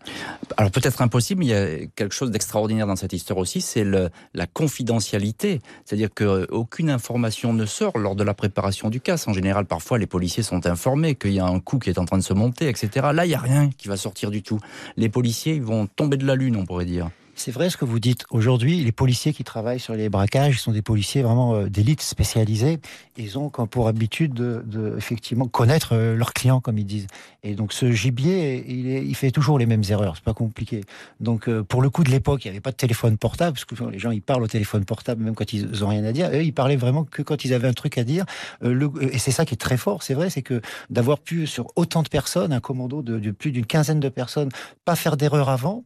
Alors 0.57 0.71
peut-être 0.71 1.03
impossible, 1.03 1.41
mais 1.41 1.47
il 1.47 1.51
y 1.51 1.55
a 1.55 1.87
quelque 1.95 2.15
chose 2.15 2.31
d'extraordinaire 2.31 2.87
dans 2.87 2.97
cette 2.97 3.13
histoire 3.13 3.39
aussi, 3.39 3.61
c'est 3.61 3.85
la 3.85 4.47
confidentialité. 4.47 5.61
C'est-à-dire 5.85 6.11
qu'aucune 6.15 6.91
information 6.91 7.53
ne 7.53 7.67
sort 7.67 7.92
lors 7.99 8.17
de 8.17 8.25
la 8.25 8.35
préparation 8.35 8.91
du 8.91 9.01
casse. 9.01 9.29
En 9.29 9.33
général, 9.33 9.67
parfois, 9.67 9.99
les 9.99 10.07
policiers 10.07 10.43
sont 10.43 10.67
informés 10.67 11.15
qu'il 11.15 11.33
y 11.33 11.41
a 11.41 11.47
un 11.47 11.61
coup 11.61 11.79
qui 11.79 11.91
est 11.91 11.99
en 11.99 12.05
train 12.05 12.19
de 12.19 12.23
se 12.23 12.35
monter, 12.35 12.69
etc. 12.69 13.09
Là, 13.13 13.25
il 13.25 13.29
n'y 13.29 13.35
a 13.35 13.41
rien 13.41 13.71
qui 13.71 13.89
va 13.89 13.97
sortir 13.97 14.31
du 14.31 14.43
tout. 14.43 14.59
Les 14.97 15.09
policiers, 15.09 15.55
ils 15.55 15.63
vont 15.63 15.87
tomber 15.87 16.17
de 16.17 16.27
la 16.27 16.35
lune, 16.35 16.57
on 16.57 16.65
pourrait 16.65 16.85
dire. 16.85 17.11
C'est 17.35 17.51
vrai 17.51 17.71
ce 17.71 17.77
que 17.77 17.85
vous 17.87 17.99
dites. 17.99 18.25
Aujourd'hui, 18.31 18.85
les 18.85 18.93
policiers 18.93 19.33
qui 19.33 19.43
travaillent 19.43 19.81
sur 19.81 19.95
les 19.95 20.11
braquages 20.11 20.61
sont 20.61 20.71
des 20.71 20.83
policiers 20.83 21.23
vraiment 21.23 21.55
euh, 21.55 21.69
d'élite 21.69 22.03
spécialisés. 22.03 22.79
Ils 23.17 23.39
ont 23.39 23.49
pour 23.49 23.89
habitude 23.89 24.35
de, 24.35 24.95
effectivement 24.97 25.49
connaître 25.49 25.95
euh, 25.95 26.15
leurs 26.15 26.35
clients, 26.35 26.61
comme 26.61 26.79
ils 26.79 26.85
disent. 26.85 27.07
Et 27.43 27.55
donc 27.55 27.73
ce 27.73 27.91
gibier, 27.91 28.65
il, 28.69 28.87
il 28.87 29.15
fait 29.15 29.31
toujours 29.31 29.59
les 29.59 29.67
mêmes 29.67 29.83
erreurs. 29.89 30.17
C'est 30.17 30.25
pas 30.25 30.35
compliqué. 30.35 30.83
Donc 31.21 31.49
euh, 31.49 31.63
pour 31.63 31.81
le 31.81 31.89
coup 31.89 32.05
de 32.05 32.11
l'époque, 32.11 32.45
il 32.45 32.49
n'y 32.49 32.51
avait 32.51 32.61
pas 32.61 32.71
de 32.71 32.77
téléphone 32.77 33.17
portable 33.17 33.55
parce 33.55 33.65
que 33.65 33.91
les 33.91 33.99
gens 33.99 34.11
ils 34.11 34.23
parlent 34.23 34.43
au 34.43 34.49
téléphone 34.49 34.85
portable 34.85 35.25
même 35.25 35.35
quand 35.35 35.53
ils 35.55 35.85
ont 35.85 35.89
rien 35.89 36.05
à 36.05 36.13
dire. 36.13 36.29
Eux, 36.33 36.45
ils 36.45 36.55
parlaient 36.55 36.77
vraiment 36.77 37.05
que 37.05 37.23
quand 37.23 37.45
ils 37.45 37.55
avaient 37.55 37.69
un 37.69 37.73
truc 37.73 37.97
à 37.97 38.05
dire. 38.05 38.27
et 38.63 39.19
c'est 39.19 39.33
ça 39.33 39.47
qui 39.47 39.55
est 39.55 39.59
très 39.59 39.79
fort. 39.79 40.03
C'est 40.03 40.15
vrai, 40.15 40.29
c'est 40.29 40.43
que 40.43 40.61
d'avoir 40.91 41.19
pu 41.19 41.47
sur 41.47 41.69
autant 41.77 42.03
de 42.03 42.09
personnes, 42.09 42.53
un 42.53 42.61
commando 42.61 43.03
de, 43.03 43.19
de 43.19 43.31
plus 43.31 43.53
d'une 43.53 43.67
quinzaine 43.67 44.01
de 44.01 44.11
personnes, 44.11 44.51
pas 44.85 44.97
faire 44.97 45.17
d'erreur 45.17 45.49
avant, 45.49 45.85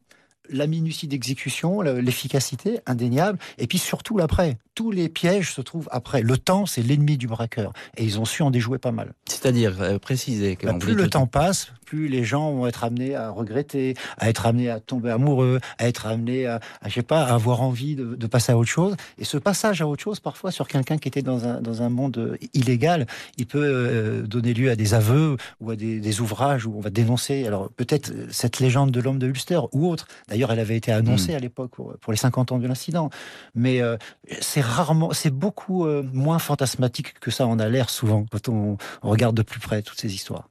la 0.51 0.66
minutie 0.66 1.07
d'exécution, 1.07 1.80
l'efficacité 1.80 2.80
indéniable, 2.86 3.38
et 3.59 3.66
puis 3.66 3.78
surtout 3.78 4.16
l'après. 4.16 4.59
Tous 4.74 4.90
les 4.90 5.09
pièges 5.09 5.53
se 5.53 5.61
trouvent 5.61 5.88
après. 5.90 6.20
Le 6.22 6.36
temps, 6.36 6.66
c'est 6.66 6.82
l'ennemi 6.82 7.16
du 7.16 7.26
braqueur, 7.26 7.72
et 7.97 8.05
ils 8.05 8.20
ont 8.20 8.24
su 8.24 8.42
en 8.42 8.51
déjouer 8.51 8.78
pas 8.78 8.92
mal. 8.92 9.14
C'est-à-dire 9.26 9.80
euh, 9.80 9.99
préciser 9.99 10.57
que 10.57 10.66
bah, 10.66 10.74
plus 10.78 10.94
le 10.94 11.09
temps 11.09 11.26
passe, 11.26 11.72
plus 11.87 12.09
les 12.09 12.24
gens 12.24 12.53
vont 12.53 12.66
être 12.66 12.84
amenés 12.84 13.14
à 13.14 13.30
regretter, 13.30 13.95
à 14.18 14.28
être 14.28 14.45
amenés 14.47 14.68
à 14.68 14.80
tomber 14.80 15.11
amoureux, 15.11 15.61
à 15.78 15.89
être 15.89 16.07
amenés 16.07 16.47
à, 16.47 16.61
je 16.84 16.93
sais 16.93 17.03
pas, 17.03 17.24
à 17.24 17.34
avoir 17.34 17.62
envie 17.62 17.97
de, 17.97 18.26
passer 18.26 18.53
à 18.53 18.59
autre 18.59 18.70
chose. 18.70 18.97
Et 19.18 19.24
ce 19.24 19.39
passage 19.39 19.80
à 19.80 19.87
autre 19.87 20.03
chose, 20.03 20.20
parfois, 20.20 20.51
sur 20.51 20.68
quelqu'un 20.68 20.99
qui 20.99 21.09
était 21.09 21.22
dans 21.22 21.47
un, 21.47 21.62
dans 21.62 21.82
un 21.82 21.89
monde 21.89 22.37
illégal, 22.53 23.07
il 23.39 23.47
peut 23.47 23.62
euh, 23.62 24.22
donner 24.26 24.53
lieu 24.53 24.70
à 24.70 24.76
des 24.76 24.95
aveux 24.95 25.37
ou 25.61 25.70
à 25.70 25.76
des, 25.76 26.01
des 26.01 26.20
ouvrages 26.20 26.66
où 26.66 26.74
on 26.76 26.80
va 26.80 26.91
dénoncer, 26.91 27.47
alors 27.47 27.70
peut-être 27.70 28.12
cette 28.30 28.59
légende 28.59 28.91
de 28.91 29.01
l'homme 29.01 29.18
de 29.18 29.28
Ulster 29.28 29.61
ou 29.72 29.89
autre 29.89 30.09
D'ailleurs, 30.28 30.51
elle 30.53 30.59
avait 30.59 30.76
été 30.76 30.93
annoncée 30.93 31.32
hmm. 31.32 31.37
à 31.37 31.39
l'époque 31.39 31.70
pour, 31.70 32.12
les 32.12 32.16
50 32.16 32.53
ans 32.53 32.59
de 32.59 32.66
l'incident. 32.66 33.11
Mais 33.55 33.80
euh, 33.80 33.97
c'est 34.41 34.61
rarement, 34.61 35.12
c'est 35.12 35.30
beaucoup 35.30 35.87
euh, 35.87 36.03
moins 36.12 36.39
fantasmatique 36.39 37.18
que 37.20 37.30
ça 37.30 37.47
en 37.47 37.59
a 37.59 37.68
l'air 37.68 37.91
souvent 37.91 38.26
quand 38.30 38.49
on, 38.49 38.76
regarde 39.03 39.37
de 39.37 39.43
plus 39.43 39.61
près 39.61 39.82
toutes 39.82 40.01
ces 40.01 40.14
histoires. 40.14 40.49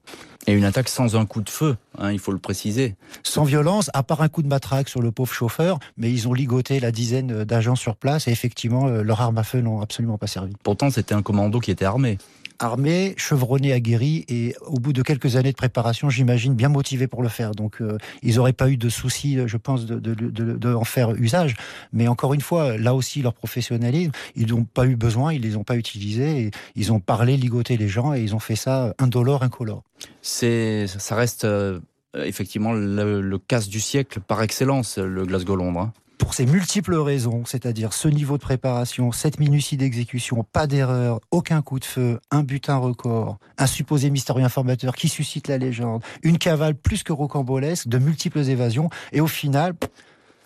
Et 0.47 0.53
une 0.53 0.63
attaque 0.63 0.89
sans 0.89 1.15
un 1.15 1.25
coup 1.25 1.41
de 1.41 1.49
feu, 1.49 1.75
hein, 1.97 2.11
il 2.11 2.19
faut 2.19 2.31
le 2.31 2.37
préciser. 2.37 2.95
Sans 3.23 3.43
violence, 3.43 3.89
à 3.93 4.03
part 4.03 4.21
un 4.21 4.29
coup 4.29 4.43
de 4.43 4.47
matraque 4.47 4.89
sur 4.89 5.01
le 5.01 5.11
pauvre 5.11 5.33
chauffeur, 5.33 5.79
mais 5.97 6.11
ils 6.11 6.27
ont 6.27 6.33
ligoté 6.33 6.79
la 6.79 6.91
dizaine 6.91 7.43
d'agents 7.43 7.75
sur 7.75 7.95
place 7.95 8.27
et 8.27 8.31
effectivement, 8.31 8.87
euh, 8.87 9.01
leurs 9.01 9.21
armes 9.21 9.39
à 9.39 9.43
feu 9.43 9.61
n'ont 9.61 9.81
absolument 9.81 10.17
pas 10.17 10.27
servi. 10.27 10.53
Pourtant, 10.61 10.91
c'était 10.91 11.15
un 11.15 11.23
commando 11.23 11.59
qui 11.59 11.71
était 11.71 11.85
armé 11.85 12.19
armé, 12.59 13.13
chevronné, 13.17 13.73
aguerri, 13.73 14.25
et 14.27 14.55
au 14.65 14.79
bout 14.79 14.93
de 14.93 15.01
quelques 15.01 15.35
années 15.35 15.51
de 15.51 15.57
préparation, 15.57 16.09
j'imagine, 16.09 16.53
bien 16.53 16.69
motivé 16.69 17.07
pour 17.07 17.21
le 17.21 17.29
faire. 17.29 17.51
Donc, 17.51 17.81
euh, 17.81 17.97
ils 18.23 18.35
n'auraient 18.35 18.53
pas 18.53 18.69
eu 18.69 18.77
de 18.77 18.89
soucis, 18.89 19.37
je 19.45 19.57
pense, 19.57 19.85
de, 19.85 20.73
en 20.73 20.83
faire 20.83 21.11
usage. 21.15 21.55
Mais 21.93 22.07
encore 22.07 22.33
une 22.33 22.41
fois, 22.41 22.77
là 22.77 22.93
aussi, 22.95 23.21
leur 23.21 23.33
professionnalisme, 23.33 24.11
ils 24.35 24.47
n'ont 24.47 24.63
pas 24.63 24.85
eu 24.85 24.95
besoin, 24.95 25.33
ils 25.33 25.41
les 25.41 25.55
ont 25.55 25.63
pas 25.63 25.75
utilisés, 25.75 26.51
ils 26.75 26.91
ont 26.91 26.99
parlé, 26.99 27.37
ligoté 27.37 27.77
les 27.77 27.87
gens, 27.87 28.13
et 28.13 28.21
ils 28.21 28.35
ont 28.35 28.39
fait 28.39 28.55
ça 28.55 28.93
indolore, 28.99 29.43
incolore. 29.43 29.83
C'est, 30.21 30.87
ça 30.87 31.15
reste 31.15 31.45
euh, 31.45 31.79
effectivement 32.15 32.73
le, 32.73 33.21
le, 33.21 33.37
casse 33.37 33.67
du 33.67 33.79
siècle 33.79 34.19
par 34.19 34.41
excellence, 34.41 34.97
le 34.97 35.25
Glasgow-Londres. 35.25 35.91
Pour 36.18 36.34
ces 36.34 36.45
multiples 36.45 36.95
raisons, 36.95 37.43
c'est-à-dire 37.45 37.93
ce 37.93 38.07
niveau 38.07 38.38
de 38.38 38.41
préparation, 38.41 39.11
cette 39.11 39.39
minutie 39.39 39.76
d'exécution, 39.78 40.43
pas 40.43 40.66
d'erreur, 40.66 41.20
aucun 41.32 41.61
coup 41.61 41.80
de 41.80 41.86
feu, 41.86 42.20
un 42.32 42.43
butin 42.43 42.78
record, 42.78 43.38
un 43.57 43.68
supposé 43.68 44.09
mystérieux 44.09 44.45
informateur 44.45 44.95
qui 44.95 45.09
suscite 45.09 45.47
la 45.47 45.57
légende, 45.57 46.03
une 46.24 46.38
cavale 46.38 46.76
plus 46.76 47.03
que 47.03 47.11
rocambolesque, 47.11 47.88
de 47.88 47.97
multiples 47.97 48.39
évasions, 48.39 48.89
et 49.11 49.20
au 49.20 49.28
final, 49.28 49.74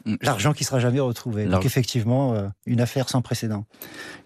mm. 0.06 0.16
l'argent 0.22 0.54
qui 0.54 0.64
sera 0.64 0.80
jamais 0.80 1.00
retrouvé. 1.00 1.46
Donc 1.46 1.66
effectivement, 1.66 2.34
euh, 2.34 2.48
une 2.66 2.82
affaire 2.82 3.08
sans 3.08 3.22
précédent. 3.22 3.66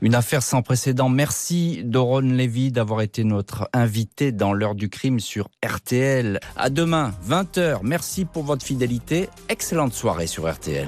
Une 0.01 0.15
affaire 0.15 0.43
sans 0.43 0.61
précédent. 0.61 1.09
Merci 1.09 1.81
Doron 1.83 2.19
Lévy 2.21 2.71
d'avoir 2.71 3.01
été 3.01 3.25
notre 3.25 3.69
invité 3.73 4.31
dans 4.31 4.53
l'heure 4.53 4.75
du 4.75 4.89
crime 4.89 5.19
sur 5.19 5.49
RTL. 5.65 6.39
À 6.55 6.69
demain, 6.69 7.13
20h. 7.27 7.79
Merci 7.83 8.23
pour 8.23 8.43
votre 8.43 8.65
fidélité. 8.65 9.29
Excellente 9.49 9.93
soirée 9.93 10.27
sur 10.27 10.49
RTL. 10.49 10.87